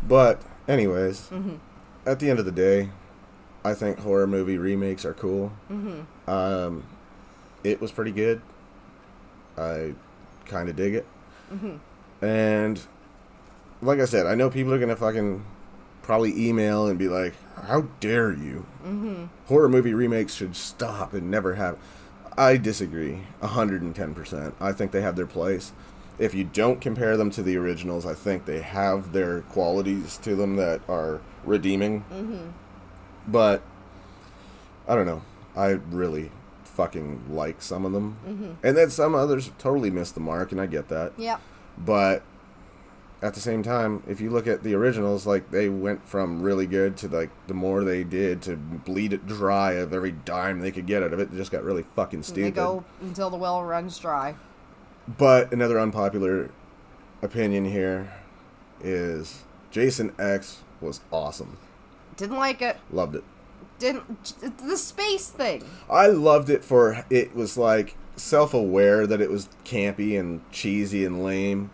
But 0.07 0.43
anyways, 0.69 1.23
Mm-hmm. 1.31 1.57
at 2.07 2.21
the 2.21 2.31
end 2.31 2.39
of 2.39 2.45
the 2.45 2.53
day, 2.53 2.91
I 3.65 3.75
think 3.75 3.99
horror 3.99 4.27
movie 4.27 4.59
remakes 4.59 5.05
are 5.05 5.15
cool. 5.15 5.51
Mm-hmm. 5.71 6.31
Um, 6.31 6.85
it 7.67 7.81
was 7.81 7.91
pretty 7.91 8.13
good. 8.13 8.41
I 9.59 9.95
kind 10.47 10.69
of 10.69 10.77
dig 10.77 10.95
it. 10.95 11.07
Mm-hmm. 11.53 12.25
And 12.25 12.81
like 13.83 13.99
I 13.99 14.05
said, 14.05 14.27
I 14.27 14.35
know 14.35 14.49
people 14.51 14.73
are 14.73 14.79
gonna 14.79 14.97
fucking 14.97 15.45
probably 16.03 16.49
email 16.49 16.87
and 16.87 16.99
be 16.99 17.09
like, 17.09 17.35
"How 17.65 17.83
dare 18.01 18.33
you? 18.33 18.67
Mm-hmm. 18.85 19.25
Horror 19.47 19.69
movie 19.69 19.95
remakes 19.95 20.35
should 20.35 20.57
stop 20.57 21.13
and 21.13 21.31
never 21.31 21.55
have." 21.55 21.79
I 22.39 22.59
disagree, 22.59 23.23
hundred 23.43 23.83
and 23.83 23.95
ten 23.95 24.15
percent. 24.15 24.55
I 24.61 24.73
think 24.73 24.93
they 24.93 25.03
have 25.03 25.17
their 25.17 25.27
place. 25.27 25.73
If 26.19 26.35
you 26.35 26.45
don't 26.45 26.81
compare 26.81 27.17
them 27.17 27.31
to 27.33 27.43
the 27.43 27.57
originals, 27.57 28.07
I 28.07 28.15
think 28.15 28.47
they 28.47 28.63
have 28.63 29.13
their 29.13 29.43
qualities 29.43 30.17
to 30.19 30.35
them 30.35 30.57
that 30.57 30.81
are 30.89 31.21
redeeming. 31.45 32.05
Mm-hmm. 32.13 32.51
But 33.29 33.63
I 34.89 34.95
don't 34.95 35.07
know. 35.07 35.23
I 35.57 35.71
really 35.91 36.31
fucking 36.77 37.35
like 37.35 37.63
some 37.63 37.85
of 37.85 37.93
them, 37.93 38.17
mm-hmm. 38.27 38.53
and 38.63 38.77
then 38.77 38.91
some 38.91 39.15
others 39.15 39.51
totally 39.59 39.91
missed 39.91 40.15
the 40.15 40.21
mark, 40.21 40.53
and 40.53 40.61
I 40.61 40.67
get 40.67 40.89
that. 40.89 41.13
Yep. 41.17 41.41
But 41.79 42.23
at 43.23 43.35
the 43.35 43.41
same 43.41 43.63
time, 43.63 44.03
if 44.07 44.21
you 44.21 44.31
look 44.31 44.47
at 44.47 44.63
the 44.63 44.75
originals, 44.75 45.27
like 45.27 45.51
they 45.51 45.69
went 45.69 46.07
from 46.07 46.43
really 46.43 46.67
good 46.67 46.97
to 46.99 47.09
like 47.09 47.31
the 47.47 47.55
more 47.55 47.83
they 47.83 48.05
did 48.05 48.43
to 48.43 48.57
bleed 48.57 49.13
it 49.13 49.27
dry 49.27 49.73
of 49.73 49.93
every 49.93 50.13
dime 50.13 50.61
they 50.61 50.71
could 50.71 50.87
get 50.87 51.03
out 51.03 51.13
of 51.13 51.19
it. 51.19 51.33
It 51.33 51.37
just 51.37 51.51
got 51.51 51.65
really 51.65 51.85
fucking 51.95 52.21
They 52.21 52.27
stupid. 52.27 52.55
go 52.55 52.85
until 53.01 53.31
the 53.31 53.37
well 53.37 53.65
runs 53.65 53.99
dry. 53.99 54.35
But 55.09 55.53
another 55.53 55.79
unpopular 55.79 56.51
opinion 57.23 57.65
here 57.67 58.13
is 58.83 59.45
Jason 59.71 60.13
X 60.19 60.63
was 60.81 61.01
awesome. 61.11 61.59
Didn't 62.17 62.37
like 62.37 62.61
it. 62.61 62.77
Loved 62.91 63.15
it. 63.17 63.25
Didn't 63.79 64.59
the 64.59 64.77
space 64.77 65.29
thing. 65.29 65.65
I 65.91 66.07
loved 66.09 66.49
it 66.51 66.65
for 66.65 67.05
it 67.11 67.35
was 67.35 67.57
like 67.57 67.97
self-aware 68.17 69.07
that 69.07 69.21
it 69.21 69.31
was 69.31 69.49
campy 69.65 70.19
and 70.19 70.41
cheesy 70.51 71.05
and 71.05 71.23
lame 71.23 71.71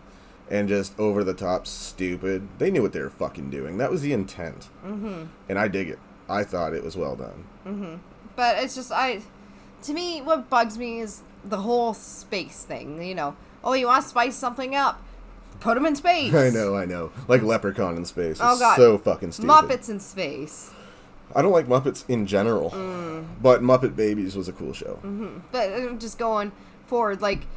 and 0.49 0.67
just 0.67 0.97
over 0.99 1.23
the 1.23 1.33
top 1.33 1.65
stupid. 1.65 2.47
They 2.59 2.69
knew 2.69 2.81
what 2.81 2.93
they 2.93 2.99
were 2.99 3.09
fucking 3.09 3.49
doing. 3.49 3.77
That 3.77 3.89
was 3.89 4.01
the 4.01 4.13
intent. 4.13 4.69
Mm-hmm. 4.85 5.23
And 5.47 5.59
I 5.59 5.67
dig 5.67 5.89
it. 5.89 5.99
I 6.29 6.43
thought 6.43 6.73
it 6.73 6.83
was 6.83 6.95
well 6.97 7.15
done. 7.15 7.99
But 8.35 8.63
it's 8.63 8.75
just 8.75 8.91
I 8.91 9.21
to 9.83 9.93
me 9.93 10.21
what 10.21 10.49
bugs 10.49 10.77
me 10.77 10.99
is 10.99 11.21
the 11.43 11.57
whole 11.57 11.93
space 11.93 12.63
thing, 12.63 13.01
you 13.01 13.15
know. 13.15 13.35
Oh, 13.63 13.73
you 13.73 13.87
want 13.87 14.03
to 14.03 14.09
spice 14.09 14.35
something 14.35 14.75
up? 14.75 15.01
Put 15.59 15.75
them 15.75 15.85
in 15.85 15.95
space. 15.95 16.33
I 16.35 16.49
know, 16.49 16.75
I 16.75 16.85
know. 16.85 17.11
Like 17.27 17.41
Leprechaun 17.41 17.95
in 17.95 18.05
space. 18.05 18.39
Oh 18.41 18.57
god. 18.59 18.75
So 18.75 18.97
fucking 18.97 19.31
stupid. 19.31 19.49
Muppets 19.49 19.89
in 19.89 19.99
space. 19.99 20.71
I 21.35 21.41
don't 21.41 21.51
like 21.51 21.67
Muppets 21.67 22.03
in 22.07 22.25
general. 22.27 22.71
Mm. 22.71 23.25
But 23.41 23.61
Muppet 23.61 23.95
Babies 23.95 24.35
was 24.35 24.47
a 24.47 24.53
cool 24.53 24.73
show. 24.73 24.99
Mm-hmm. 25.03 25.39
But 25.51 25.99
just 25.99 26.17
going 26.17 26.51
forward 26.87 27.21
like 27.21 27.47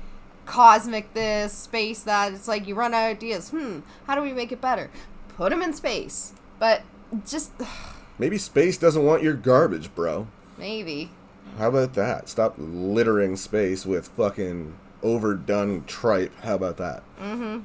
cosmic 0.46 1.12
this, 1.12 1.52
space 1.52 2.02
that. 2.04 2.32
It's 2.32 2.48
like 2.48 2.66
you 2.66 2.74
run 2.74 2.94
out 2.94 3.10
of 3.10 3.16
ideas. 3.16 3.50
Hmm, 3.50 3.80
how 4.06 4.14
do 4.14 4.22
we 4.22 4.32
make 4.32 4.52
it 4.52 4.60
better? 4.60 4.90
Put 5.36 5.50
them 5.50 5.62
in 5.62 5.72
space. 5.74 6.32
But 6.58 6.82
just 7.26 7.52
Maybe 8.18 8.38
space 8.38 8.78
doesn't 8.78 9.04
want 9.04 9.22
your 9.22 9.34
garbage, 9.34 9.94
bro. 9.94 10.26
maybe. 10.56 11.10
How 11.58 11.68
about 11.68 11.94
that? 11.94 12.28
Stop 12.28 12.54
littering 12.58 13.36
space 13.36 13.86
with 13.86 14.08
fucking 14.08 14.76
overdone 15.02 15.84
tripe. 15.84 16.32
How 16.42 16.54
about 16.54 16.76
that? 16.78 17.02
Mm 17.20 17.36
hmm. 17.36 17.58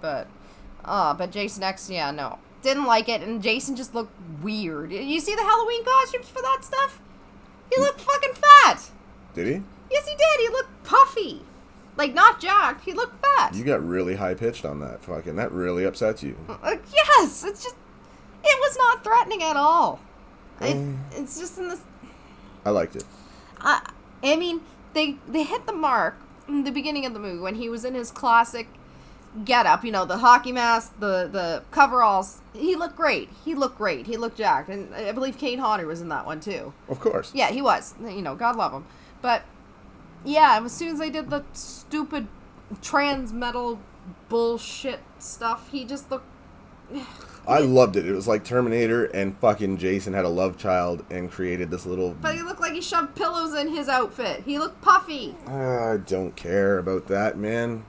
But, 0.00 0.26
uh, 0.84 1.14
but 1.14 1.30
Jason 1.30 1.62
X, 1.62 1.90
yeah, 1.90 2.10
no. 2.10 2.38
Didn't 2.62 2.84
like 2.84 3.08
it, 3.08 3.22
and 3.22 3.42
Jason 3.42 3.74
just 3.76 3.94
looked 3.94 4.12
weird. 4.42 4.92
You 4.92 5.18
see 5.20 5.34
the 5.34 5.42
Halloween 5.42 5.84
costumes 5.84 6.28
for 6.28 6.42
that 6.42 6.58
stuff? 6.62 7.00
He 7.74 7.80
looked 7.80 8.00
fucking 8.00 8.34
fat! 8.34 8.90
Did 9.34 9.46
he? 9.46 9.62
Yes, 9.90 10.06
he 10.06 10.14
did! 10.16 10.40
He 10.40 10.48
looked 10.48 10.84
puffy! 10.84 11.42
Like 11.96 12.14
not 12.14 12.40
jacked. 12.40 12.84
He 12.84 12.92
looked 12.92 13.24
fat. 13.24 13.54
You 13.54 13.64
got 13.64 13.86
really 13.86 14.16
high 14.16 14.34
pitched 14.34 14.64
on 14.64 14.80
that. 14.80 15.02
Fucking 15.02 15.36
that 15.36 15.52
really 15.52 15.84
upsets 15.84 16.22
you. 16.22 16.36
Uh, 16.48 16.76
yes, 16.94 17.44
it's 17.44 17.62
just 17.62 17.76
it 18.42 18.58
was 18.60 18.76
not 18.78 19.04
threatening 19.04 19.42
at 19.42 19.56
all. 19.56 20.00
It, 20.60 20.76
Mm. 20.76 20.96
it's 21.12 21.38
just 21.38 21.58
in 21.58 21.68
this. 21.68 21.80
I 22.64 22.70
liked 22.70 22.96
it. 22.96 23.04
I, 23.60 23.90
I 24.22 24.36
mean, 24.36 24.60
they 24.94 25.16
they 25.28 25.42
hit 25.42 25.66
the 25.66 25.72
mark 25.72 26.16
in 26.48 26.64
the 26.64 26.70
beginning 26.70 27.04
of 27.06 27.12
the 27.12 27.18
movie 27.20 27.40
when 27.40 27.56
he 27.56 27.68
was 27.68 27.84
in 27.84 27.94
his 27.94 28.10
classic 28.10 28.68
getup. 29.44 29.84
You 29.84 29.92
know, 29.92 30.04
the 30.04 30.18
hockey 30.18 30.52
mask, 30.52 30.98
the 30.98 31.28
the 31.30 31.62
coveralls. 31.70 32.40
He 32.52 32.76
looked 32.76 32.96
great. 32.96 33.28
He 33.44 33.54
looked 33.54 33.78
great. 33.78 34.06
He 34.06 34.16
looked 34.16 34.38
jacked, 34.38 34.68
and 34.68 34.94
I 34.94 35.12
believe 35.12 35.38
Kane 35.38 35.58
Hodder 35.58 35.86
was 35.86 36.00
in 36.00 36.08
that 36.08 36.26
one 36.26 36.40
too. 36.40 36.72
Of 36.88 37.00
course. 37.00 37.32
Yeah, 37.34 37.50
he 37.50 37.62
was. 37.62 37.94
You 38.00 38.22
know, 38.22 38.34
God 38.34 38.56
love 38.56 38.72
him. 38.72 38.84
But 39.22 39.42
yeah, 40.24 40.60
as 40.62 40.72
soon 40.72 40.88
as 40.88 40.98
they 40.98 41.10
did 41.10 41.30
the 41.30 41.44
stupid 41.52 42.28
trans 42.82 43.32
metal 43.32 43.80
bullshit 44.28 45.00
stuff, 45.18 45.70
he 45.70 45.84
just 45.84 46.10
looked. 46.10 46.26
I 47.46 47.60
loved 47.60 47.96
it. 47.96 48.06
It 48.06 48.12
was 48.12 48.28
like 48.28 48.44
Terminator 48.44 49.04
and 49.06 49.38
fucking 49.38 49.78
Jason 49.78 50.12
had 50.12 50.24
a 50.24 50.28
love 50.28 50.58
child 50.58 51.04
and 51.10 51.30
created 51.30 51.70
this 51.70 51.86
little. 51.86 52.14
But 52.20 52.34
he 52.34 52.42
looked 52.42 52.60
like 52.60 52.72
he 52.72 52.80
shoved 52.80 53.14
pillows 53.14 53.54
in 53.54 53.68
his 53.68 53.88
outfit. 53.88 54.42
He 54.44 54.58
looked 54.58 54.82
puffy. 54.82 55.36
I 55.46 55.98
don't 56.04 56.36
care 56.36 56.78
about 56.78 57.06
that, 57.06 57.38
man. 57.38 57.84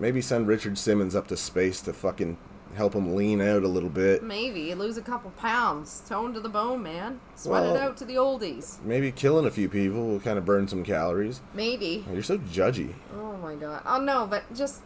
Maybe 0.00 0.20
send 0.20 0.46
Richard 0.46 0.78
Simmons 0.78 1.16
up 1.16 1.26
to 1.28 1.36
space 1.36 1.80
to 1.82 1.92
fucking 1.92 2.38
help 2.74 2.94
him 2.94 3.16
lean 3.16 3.40
out 3.40 3.62
a 3.62 3.68
little 3.68 3.88
bit. 3.88 4.22
Maybe 4.22 4.74
lose 4.74 4.96
a 4.96 5.02
couple 5.02 5.30
pounds, 5.32 6.02
tone 6.08 6.32
to 6.34 6.40
the 6.40 6.48
bone, 6.48 6.82
man. 6.82 7.20
Sweat 7.34 7.64
it 7.64 7.76
out 7.76 7.96
to 7.98 8.04
the 8.04 8.14
oldies. 8.14 8.82
Maybe 8.84 9.10
killing 9.10 9.46
a 9.46 9.50
few 9.50 9.68
people 9.68 10.06
will 10.06 10.20
kind 10.20 10.38
of 10.38 10.44
burn 10.44 10.68
some 10.68 10.84
calories. 10.84 11.40
Maybe. 11.54 12.04
You're 12.12 12.22
so 12.22 12.38
judgy. 12.38 12.94
Oh 13.16 13.36
my 13.38 13.54
god. 13.54 13.82
Oh 13.84 14.00
no, 14.00 14.26
but 14.26 14.44
just 14.54 14.82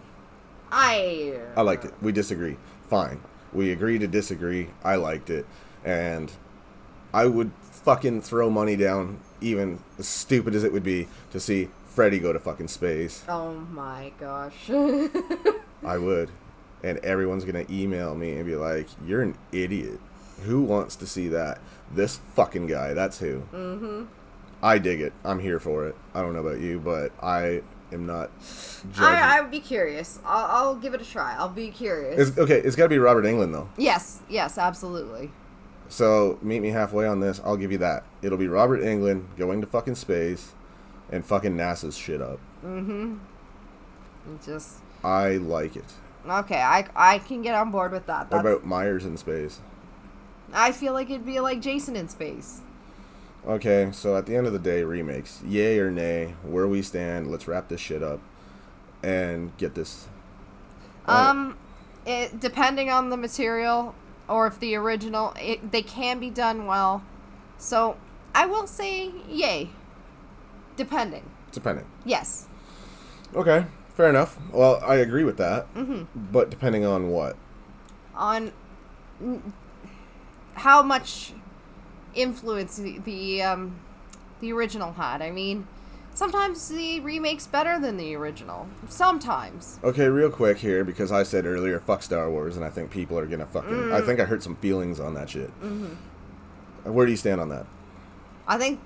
I. 0.71 1.39
I 1.57 1.63
liked 1.63 1.85
it. 1.85 1.95
We 2.01 2.13
disagree. 2.13 2.57
Fine. 2.89 3.21
We 3.53 3.71
agree 3.71 3.99
to 3.99 4.07
disagree. 4.07 4.69
I 4.83 4.97
liked 4.97 5.29
it. 5.29 5.47
And 5.85 6.33
I 7.13 7.27
would 7.27 7.53
fucking 7.61 8.23
throw 8.23 8.49
money 8.49 8.77
down, 8.77 9.21
even 9.41 9.81
as 9.99 10.09
stupid 10.09 10.55
as 10.55 10.65
it 10.65 10.73
would 10.73 10.83
be, 10.83 11.09
to 11.33 11.41
see 11.41 11.69
Freddy 11.95 12.18
go 12.18 12.32
to 12.32 12.38
fucking 12.38 12.68
space. 12.68 13.22
Oh 13.28 13.53
my 13.53 14.12
gosh. 14.18 14.70
I 15.84 15.99
would. 15.99 16.30
And 16.82 16.99
everyone's 16.99 17.45
going 17.45 17.66
to 17.66 17.72
email 17.72 18.14
me 18.14 18.32
and 18.32 18.47
be 18.47 18.57
like, 18.57 18.88
you're 19.07 19.20
an 19.20 19.36
idiot. 19.53 20.01
Who 20.45 20.62
wants 20.62 20.97
to 20.97 21.07
see 21.07 21.28
that? 21.28 21.61
This 21.95 22.16
fucking 22.34 22.66
guy. 22.66 22.95
That's 22.95 23.18
who. 23.18 23.43
Mm-hmm. 23.53 24.05
I 24.62 24.78
dig 24.78 25.03
it. 25.03 25.12
I'm 25.22 25.38
here 25.38 25.61
for 25.61 25.86
it. 25.86 25.95
I 26.14 26.22
don't 26.22 26.32
know 26.32 26.40
about 26.40 26.61
you, 26.61 26.80
but 26.80 27.12
I 27.22 27.62
am 27.93 28.07
not. 28.07 28.30
I, 28.99 29.38
I 29.38 29.40
would 29.43 29.51
be 29.51 29.61
curious. 29.61 30.18
I'll, 30.24 30.47
I'll 30.47 30.74
give 30.76 30.95
it 30.95 31.03
a 31.03 31.05
try. 31.05 31.36
I'll 31.36 31.49
be 31.49 31.70
curious. 31.70 32.30
It's, 32.30 32.38
okay, 32.38 32.59
it's 32.59 32.74
got 32.74 32.84
to 32.84 32.88
be 32.88 32.99
Robert 32.99 33.24
Englund, 33.24 33.53
though. 33.53 33.68
yes, 33.76 34.22
yes, 34.30 34.57
absolutely. 34.57 35.30
So 35.88 36.38
meet 36.40 36.61
me 36.61 36.70
halfway 36.70 37.07
on 37.07 37.20
this. 37.20 37.38
I'll 37.45 37.59
give 37.59 37.70
you 37.70 37.78
that. 37.78 38.05
It'll 38.22 38.38
be 38.38 38.49
Robert 38.49 38.80
Englund 38.80 39.36
going 39.36 39.61
to 39.61 39.66
fucking 39.66 39.97
space 39.97 40.55
and 41.13 41.25
fucking 41.25 41.57
NASA's 41.57 41.97
shit 41.97 42.21
up. 42.21 42.41
It 42.65 44.43
Just 44.45 44.79
I 45.05 45.37
like 45.37 45.77
it. 45.77 45.85
okay. 46.29 46.61
I 46.61 46.87
I 46.97 47.19
can 47.19 47.43
get 47.43 47.55
on 47.55 47.71
board 47.71 47.93
with 47.93 48.07
that. 48.07 48.31
What 48.31 48.41
about 48.41 48.65
Myers 48.65 49.05
in 49.05 49.17
space? 49.17 49.61
I 50.53 50.73
feel 50.73 50.93
like 50.93 51.11
it'd 51.11 51.25
be 51.25 51.41
like 51.41 51.61
Jason 51.61 51.95
in 51.95 52.09
space. 52.09 52.61
Okay, 53.47 53.89
so 53.93 54.17
at 54.17 54.27
the 54.27 54.37
end 54.37 54.47
of 54.47 54.53
the 54.53 54.59
day, 54.59 54.85
remakes. 54.85 55.43
Yay 55.45 55.79
or 55.79 55.91
nay? 55.91 56.35
Where 56.45 56.69
we 56.69 56.81
stand? 56.81 57.31
Let's 57.31 57.49
wrap 57.49 57.69
this 57.69 57.81
shit 57.81 58.03
up 58.03 58.21
and 59.03 59.57
get 59.57 59.75
this. 59.75 60.09
Um, 61.07 61.57
it 62.07 62.39
depending 62.39 62.89
on 62.91 63.11
the 63.11 63.17
material 63.17 63.97
or 64.29 64.47
if 64.47 64.61
the 64.61 64.77
original, 64.77 65.35
it, 65.41 65.73
they 65.73 65.83
can 65.83 66.21
be 66.21 66.31
done 66.31 66.67
well. 66.67 67.03
So 67.59 67.97
I 68.35 68.47
will 68.47 68.67
say 68.69 69.11
yay. 69.29 69.71
Depending. 70.77 71.29
Depending. 71.53 71.87
Yes. 72.05 72.49
Okay, 73.35 73.66
fair 73.95 74.09
enough. 74.09 74.39
Well, 74.51 74.81
I 74.85 74.97
agree 74.97 75.25
with 75.25 75.37
that. 75.39 75.73
Mm-hmm. 75.75 76.05
But 76.33 76.51
depending 76.51 76.85
on 76.85 77.09
what? 77.09 77.37
On 78.14 78.53
n- 79.20 79.53
how 80.55 80.83
much 80.83 81.33
influence 82.14 82.77
the, 82.77 82.99
the 82.99 83.43
um 83.43 83.81
the 84.41 84.53
original 84.53 84.93
had. 84.93 85.23
I 85.23 85.31
mean, 85.31 85.66
sometimes 86.14 86.68
the 86.68 87.01
remake's 87.01 87.47
better 87.47 87.79
than 87.79 87.97
the 87.97 88.14
original. 88.14 88.68
Sometimes. 88.89 89.79
Okay, 89.83 90.09
real 90.09 90.31
quick 90.31 90.59
here 90.59 90.85
because 90.85 91.11
I 91.12 91.23
said 91.23 91.47
earlier, 91.47 91.79
fuck 91.79 92.03
Star 92.03 92.31
Wars, 92.31 92.57
and 92.57 92.64
I 92.64 92.70
think 92.70 92.91
people 92.91 93.18
are 93.18 93.27
gonna 93.27 93.47
fucking. 93.47 93.93
I 93.93 94.01
think 94.01 94.20
I 94.20 94.25
hurt 94.25 94.43
some 94.43 94.57
feelings 94.57 95.01
on 95.01 95.14
that 95.14 95.31
shit. 95.31 95.49
Mm-hmm. 95.62 96.93
Where 96.93 97.07
do 97.07 97.12
you 97.12 97.16
stand 97.16 97.41
on 97.41 97.49
that? 97.51 97.66
I 98.47 98.59
think 98.59 98.81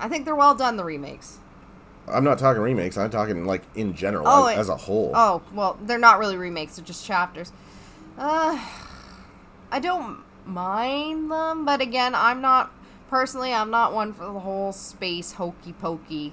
I 0.00 0.08
think 0.08 0.24
they're 0.24 0.34
well 0.36 0.54
done 0.54 0.76
the 0.76 0.84
remakes. 0.84 1.38
I'm 2.08 2.24
not 2.24 2.38
talking 2.38 2.60
remakes. 2.62 2.96
I'm 2.96 3.10
talking 3.10 3.44
like 3.44 3.62
in 3.74 3.94
general, 3.94 4.26
Oh, 4.26 4.46
as, 4.46 4.56
it- 4.56 4.60
as 4.60 4.68
a 4.68 4.76
whole. 4.76 5.12
Oh, 5.14 5.42
well, 5.52 5.78
they're 5.82 5.98
not 5.98 6.18
really 6.18 6.36
remakes, 6.36 6.76
they're 6.76 6.84
just 6.84 7.04
chapters. 7.06 7.52
Uh, 8.18 8.58
I 9.70 9.78
don't 9.80 10.18
mind 10.44 11.30
them, 11.30 11.64
but 11.64 11.80
again, 11.80 12.14
I'm 12.14 12.40
not, 12.40 12.72
personally, 13.08 13.52
I'm 13.54 13.70
not 13.70 13.92
one 13.94 14.12
for 14.12 14.24
the 14.24 14.40
whole 14.40 14.72
space 14.72 15.32
hokey 15.34 15.72
pokey 15.74 16.32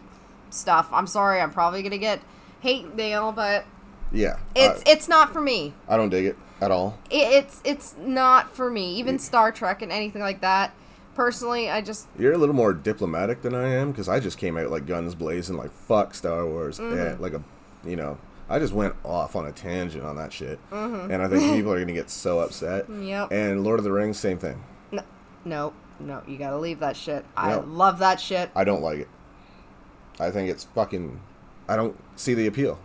stuff. 0.49 0.87
I'm 0.91 1.07
sorry, 1.07 1.39
I'm 1.39 1.51
probably 1.51 1.83
gonna 1.83 1.97
get 1.97 2.21
hate 2.61 2.95
mail, 2.95 3.31
but 3.31 3.65
Yeah, 4.11 4.37
it's 4.55 4.81
I, 4.87 4.91
it's 4.91 5.07
not 5.07 5.31
for 5.31 5.41
me. 5.41 5.73
I 5.87 5.97
don't 5.97 6.09
dig 6.09 6.25
it 6.25 6.37
at 6.59 6.71
all. 6.71 6.97
It, 7.11 7.43
it's 7.45 7.61
it's 7.63 7.95
not 7.99 8.55
for 8.55 8.71
me. 8.71 8.95
Even 8.95 9.19
Star 9.19 9.51
Trek 9.51 9.81
and 9.83 9.91
anything 9.91 10.21
like 10.21 10.41
that. 10.41 10.73
Personally, 11.17 11.67
I 11.69 11.81
just 11.81 12.07
You're 12.17 12.33
a 12.33 12.37
little 12.37 12.53
more 12.55 12.73
diplomatic 12.73 13.41
than 13.41 13.55
I 13.55 13.69
am 13.69 13.91
because 13.91 14.07
I 14.07 14.19
just 14.19 14.37
came 14.37 14.55
out 14.55 14.69
like 14.69 14.85
guns 14.85 15.15
blazing, 15.15 15.57
like 15.57 15.71
fuck 15.71 16.13
Star 16.13 16.45
Wars, 16.45 16.77
Mm-hmm. 16.79 16.95
and 16.97 17.19
like 17.19 17.33
a, 17.33 17.43
you 17.83 17.95
know, 17.95 18.19
I 18.47 18.59
just 18.59 18.71
went 18.71 18.93
off 19.03 19.35
on 19.35 19.45
a 19.47 19.51
tangent 19.51 20.03
on 20.05 20.15
that 20.17 20.31
shit, 20.31 20.59
Mm-hmm. 20.71 21.09
and 21.11 21.23
I 21.23 21.27
think 21.27 21.41
people 21.55 21.73
are 21.73 21.79
gonna 21.81 21.91
get 21.93 22.11
so 22.11 22.37
upset. 22.39 22.85
Yep. 22.87 23.31
And 23.31 23.63
Lord 23.63 23.79
of 23.79 23.83
the 23.83 23.91
Rings, 23.91 24.19
same 24.19 24.37
thing. 24.37 24.63
no, 24.91 25.01
no, 25.43 25.73
no. 25.99 26.21
You 26.27 26.37
gotta 26.37 26.57
leave 26.59 26.79
that 26.81 26.95
shit. 26.95 27.25
I 27.35 27.55
love 27.55 27.97
that 27.97 28.21
shit. 28.21 28.51
I 28.55 28.63
don't 28.63 28.83
like 28.83 28.99
it. 28.99 29.09
I 30.19 30.29
think 30.29 30.51
it's 30.51 30.65
fucking. 30.65 31.19
I 31.67 31.75
don't 31.75 31.97
see 32.15 32.35
the 32.35 32.45
appeal. 32.45 32.77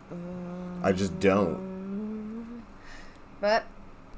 I 0.83 0.93
just 0.93 1.21
don't. 1.21 2.63
But 3.43 3.65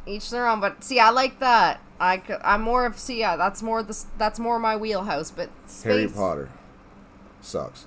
each 0.06 0.30
their 0.30 0.46
own. 0.46 0.60
But 0.60 0.84
see, 0.84 1.00
I 1.00 1.10
like 1.10 1.40
that. 1.40 1.80
I 2.00 2.22
I'm 2.42 2.62
more 2.62 2.86
of 2.86 2.98
see. 2.98 3.20
Yeah, 3.20 3.36
that's 3.36 3.62
more 3.62 3.82
the 3.82 4.04
that's 4.18 4.38
more 4.38 4.58
my 4.58 4.76
wheelhouse. 4.76 5.30
But 5.30 5.50
space, 5.66 5.82
Harry 5.82 6.08
Potter 6.08 6.50
sucks. 7.40 7.86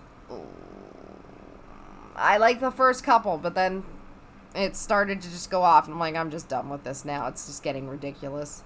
I 2.16 2.38
like 2.38 2.60
the 2.60 2.72
first 2.72 3.03
couple, 3.03 3.38
but 3.38 3.53
then 3.53 3.84
it 4.55 4.76
started 4.76 5.22
to 5.22 5.30
just 5.30 5.51
go 5.51 5.62
off, 5.62 5.86
and 5.86 5.93
I'm 5.93 5.99
like, 5.99 6.16
I'm 6.16 6.32
just 6.32 6.49
done 6.49 6.70
with 6.70 6.84
this 6.84 7.05
now. 7.05 7.28
It's 7.28 7.45
just 7.45 7.62
getting 7.62 7.88
ridiculous. 7.88 8.64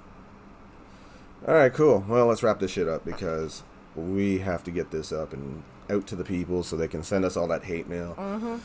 All 1.48 1.56
right, 1.56 1.74
cool. 1.74 2.06
Well, 2.08 2.28
let's 2.28 2.44
wrap 2.44 2.60
this 2.60 2.72
shit 2.72 2.88
up 2.88 3.04
because 3.04 3.64
we 3.96 4.39
have 4.39 4.64
to 4.64 4.72
get 4.72 4.92
this 4.92 5.12
up 5.12 5.34
and 5.34 5.64
out 5.89 6.08
to 6.08 6.16
the 6.16 6.24
people 6.24 6.64
so 6.64 6.78
they 6.78 6.88
can 6.88 7.04
send 7.04 7.26
us 7.26 7.36
all 7.36 7.48
that 7.48 7.66
hate 7.66 7.89
mail. 7.89 8.16
Mm-hmm. 8.18 8.58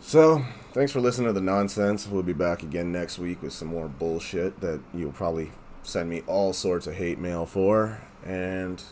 So, 0.00 0.44
thanks 0.72 0.92
for 0.92 1.00
listening 1.00 1.28
to 1.28 1.32
the 1.32 1.40
nonsense. 1.40 2.06
We'll 2.06 2.22
be 2.22 2.32
back 2.32 2.62
again 2.62 2.90
next 2.90 3.18
week 3.18 3.42
with 3.42 3.52
some 3.52 3.68
more 3.68 3.88
bullshit 3.88 4.60
that 4.60 4.80
you'll 4.92 5.12
probably 5.12 5.52
send 5.86 6.10
me 6.10 6.22
all 6.26 6.52
sorts 6.52 6.86
of 6.86 6.94
hate 6.94 7.18
mail 7.18 7.46
for, 7.46 8.02
and 8.24 8.82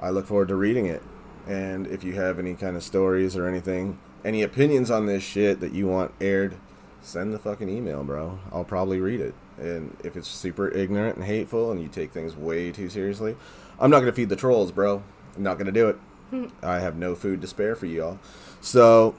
I 0.00 0.10
look 0.10 0.26
forward 0.26 0.48
to 0.48 0.54
reading 0.54 0.86
it. 0.86 1.02
And 1.46 1.86
if 1.86 2.04
you 2.04 2.12
have 2.14 2.38
any 2.38 2.54
kind 2.54 2.76
of 2.76 2.82
stories 2.82 3.34
or 3.34 3.48
anything, 3.48 3.98
any 4.24 4.42
opinions 4.42 4.90
on 4.90 5.06
this 5.06 5.22
shit 5.22 5.60
that 5.60 5.72
you 5.72 5.86
want 5.86 6.12
aired, 6.20 6.56
send 7.00 7.32
the 7.32 7.38
fucking 7.38 7.68
email, 7.70 8.04
bro. 8.04 8.38
I'll 8.52 8.64
probably 8.64 9.00
read 9.00 9.20
it. 9.20 9.34
And 9.56 9.96
if 10.04 10.16
it's 10.16 10.28
super 10.28 10.68
ignorant 10.68 11.16
and 11.16 11.24
hateful 11.24 11.72
and 11.72 11.80
you 11.80 11.88
take 11.88 12.12
things 12.12 12.36
way 12.36 12.70
too 12.70 12.90
seriously, 12.90 13.34
I'm 13.80 13.90
not 13.90 14.00
going 14.00 14.12
to 14.12 14.16
feed 14.16 14.28
the 14.28 14.36
trolls, 14.36 14.70
bro. 14.70 15.02
I'm 15.34 15.42
not 15.42 15.54
going 15.54 15.66
to 15.66 15.72
do 15.72 15.88
it. 15.88 16.52
I 16.62 16.80
have 16.80 16.96
no 16.96 17.14
food 17.14 17.40
to 17.40 17.46
spare 17.46 17.74
for 17.74 17.86
y'all. 17.86 18.18
So 18.60 19.14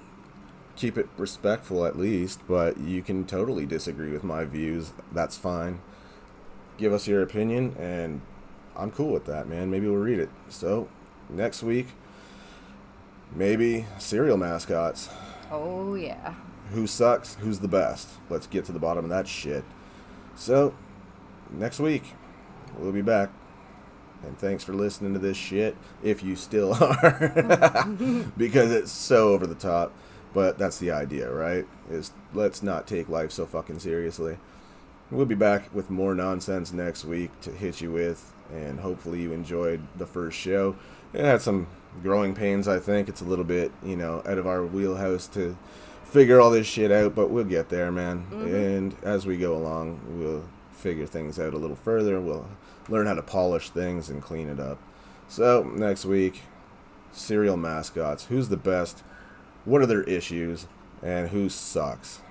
keep 0.75 0.97
it 0.97 1.09
respectful 1.17 1.85
at 1.85 1.97
least, 1.97 2.41
but 2.47 2.77
you 2.77 3.01
can 3.01 3.25
totally 3.25 3.65
disagree 3.65 4.11
with 4.11 4.23
my 4.23 4.45
views. 4.45 4.93
That's 5.11 5.37
fine. 5.37 5.81
Give 6.79 6.93
us 6.93 7.09
your 7.09 7.21
opinion, 7.21 7.75
and 7.77 8.21
I'm 8.73 8.89
cool 8.91 9.11
with 9.11 9.25
that, 9.25 9.49
man. 9.49 9.69
Maybe 9.69 9.85
we'll 9.87 9.99
read 9.99 10.17
it. 10.17 10.29
So, 10.47 10.87
next 11.29 11.61
week, 11.61 11.87
maybe 13.35 13.85
cereal 13.97 14.37
mascots. 14.37 15.09
Oh 15.51 15.95
yeah. 15.95 16.35
Who 16.71 16.87
sucks? 16.87 17.35
Who's 17.35 17.59
the 17.59 17.67
best? 17.67 18.07
Let's 18.29 18.47
get 18.47 18.63
to 18.65 18.71
the 18.71 18.79
bottom 18.79 19.03
of 19.03 19.09
that 19.09 19.27
shit. 19.27 19.65
So, 20.35 20.73
next 21.51 21.81
week, 21.81 22.13
we'll 22.77 22.93
be 22.93 23.01
back. 23.01 23.29
And 24.23 24.39
thanks 24.39 24.63
for 24.63 24.73
listening 24.73 25.11
to 25.11 25.19
this 25.19 25.35
shit, 25.35 25.75
if 26.01 26.23
you 26.23 26.37
still 26.37 26.73
are, 26.81 27.85
because 28.37 28.71
it's 28.71 28.91
so 28.93 29.33
over 29.33 29.45
the 29.45 29.53
top. 29.53 29.91
But 30.33 30.57
that's 30.57 30.77
the 30.77 30.91
idea, 30.91 31.29
right? 31.29 31.67
Is 31.89 32.13
let's 32.33 32.63
not 32.63 32.87
take 32.87 33.09
life 33.09 33.31
so 33.33 33.45
fucking 33.45 33.79
seriously. 33.79 34.37
We'll 35.11 35.25
be 35.25 35.35
back 35.35 35.73
with 35.73 35.89
more 35.89 36.13
nonsense 36.13 36.71
next 36.71 37.03
week 37.03 37.31
to 37.41 37.51
hit 37.51 37.81
you 37.81 37.91
with, 37.91 38.31
and 38.53 38.79
hopefully 38.79 39.21
you 39.21 39.33
enjoyed 39.33 39.81
the 39.97 40.05
first 40.05 40.37
show. 40.37 40.75
It 41.13 41.25
had 41.25 41.41
some 41.41 41.67
growing 42.03 42.35
pains, 42.35 42.67
I 42.67 42.77
think. 42.77 43.09
It's 43.09 43.21
a 43.21 43.25
little 43.25 43.43
bit, 43.43 43.71
you 43.83 43.95
know, 43.95 44.21
out 44.27 44.37
of 44.37 44.45
our 44.45 44.63
wheelhouse 44.63 45.25
to 45.29 45.57
figure 46.03 46.39
all 46.39 46.51
this 46.51 46.67
shit 46.67 46.91
out, 46.91 47.15
but 47.15 47.31
we'll 47.31 47.43
get 47.43 47.69
there, 47.69 47.91
man. 47.91 48.27
Mm-hmm. 48.29 48.55
And 48.55 48.95
as 49.01 49.25
we 49.25 49.37
go 49.37 49.55
along, 49.55 49.99
we'll 50.07 50.47
figure 50.73 51.07
things 51.07 51.39
out 51.39 51.55
a 51.55 51.57
little 51.57 51.75
further. 51.75 52.21
We'll 52.21 52.47
learn 52.87 53.07
how 53.07 53.15
to 53.15 53.23
polish 53.23 53.71
things 53.71 54.09
and 54.09 54.21
clean 54.21 54.47
it 54.47 54.59
up. 54.59 54.79
So, 55.27 55.63
next 55.75 56.05
week, 56.05 56.43
cereal 57.11 57.57
mascots. 57.57 58.25
Who's 58.25 58.49
the 58.49 58.57
best? 58.57 59.03
What 59.65 59.81
are 59.81 59.87
their 59.87 60.03
issues? 60.03 60.67
And 61.01 61.29
who 61.29 61.49
sucks? 61.49 62.21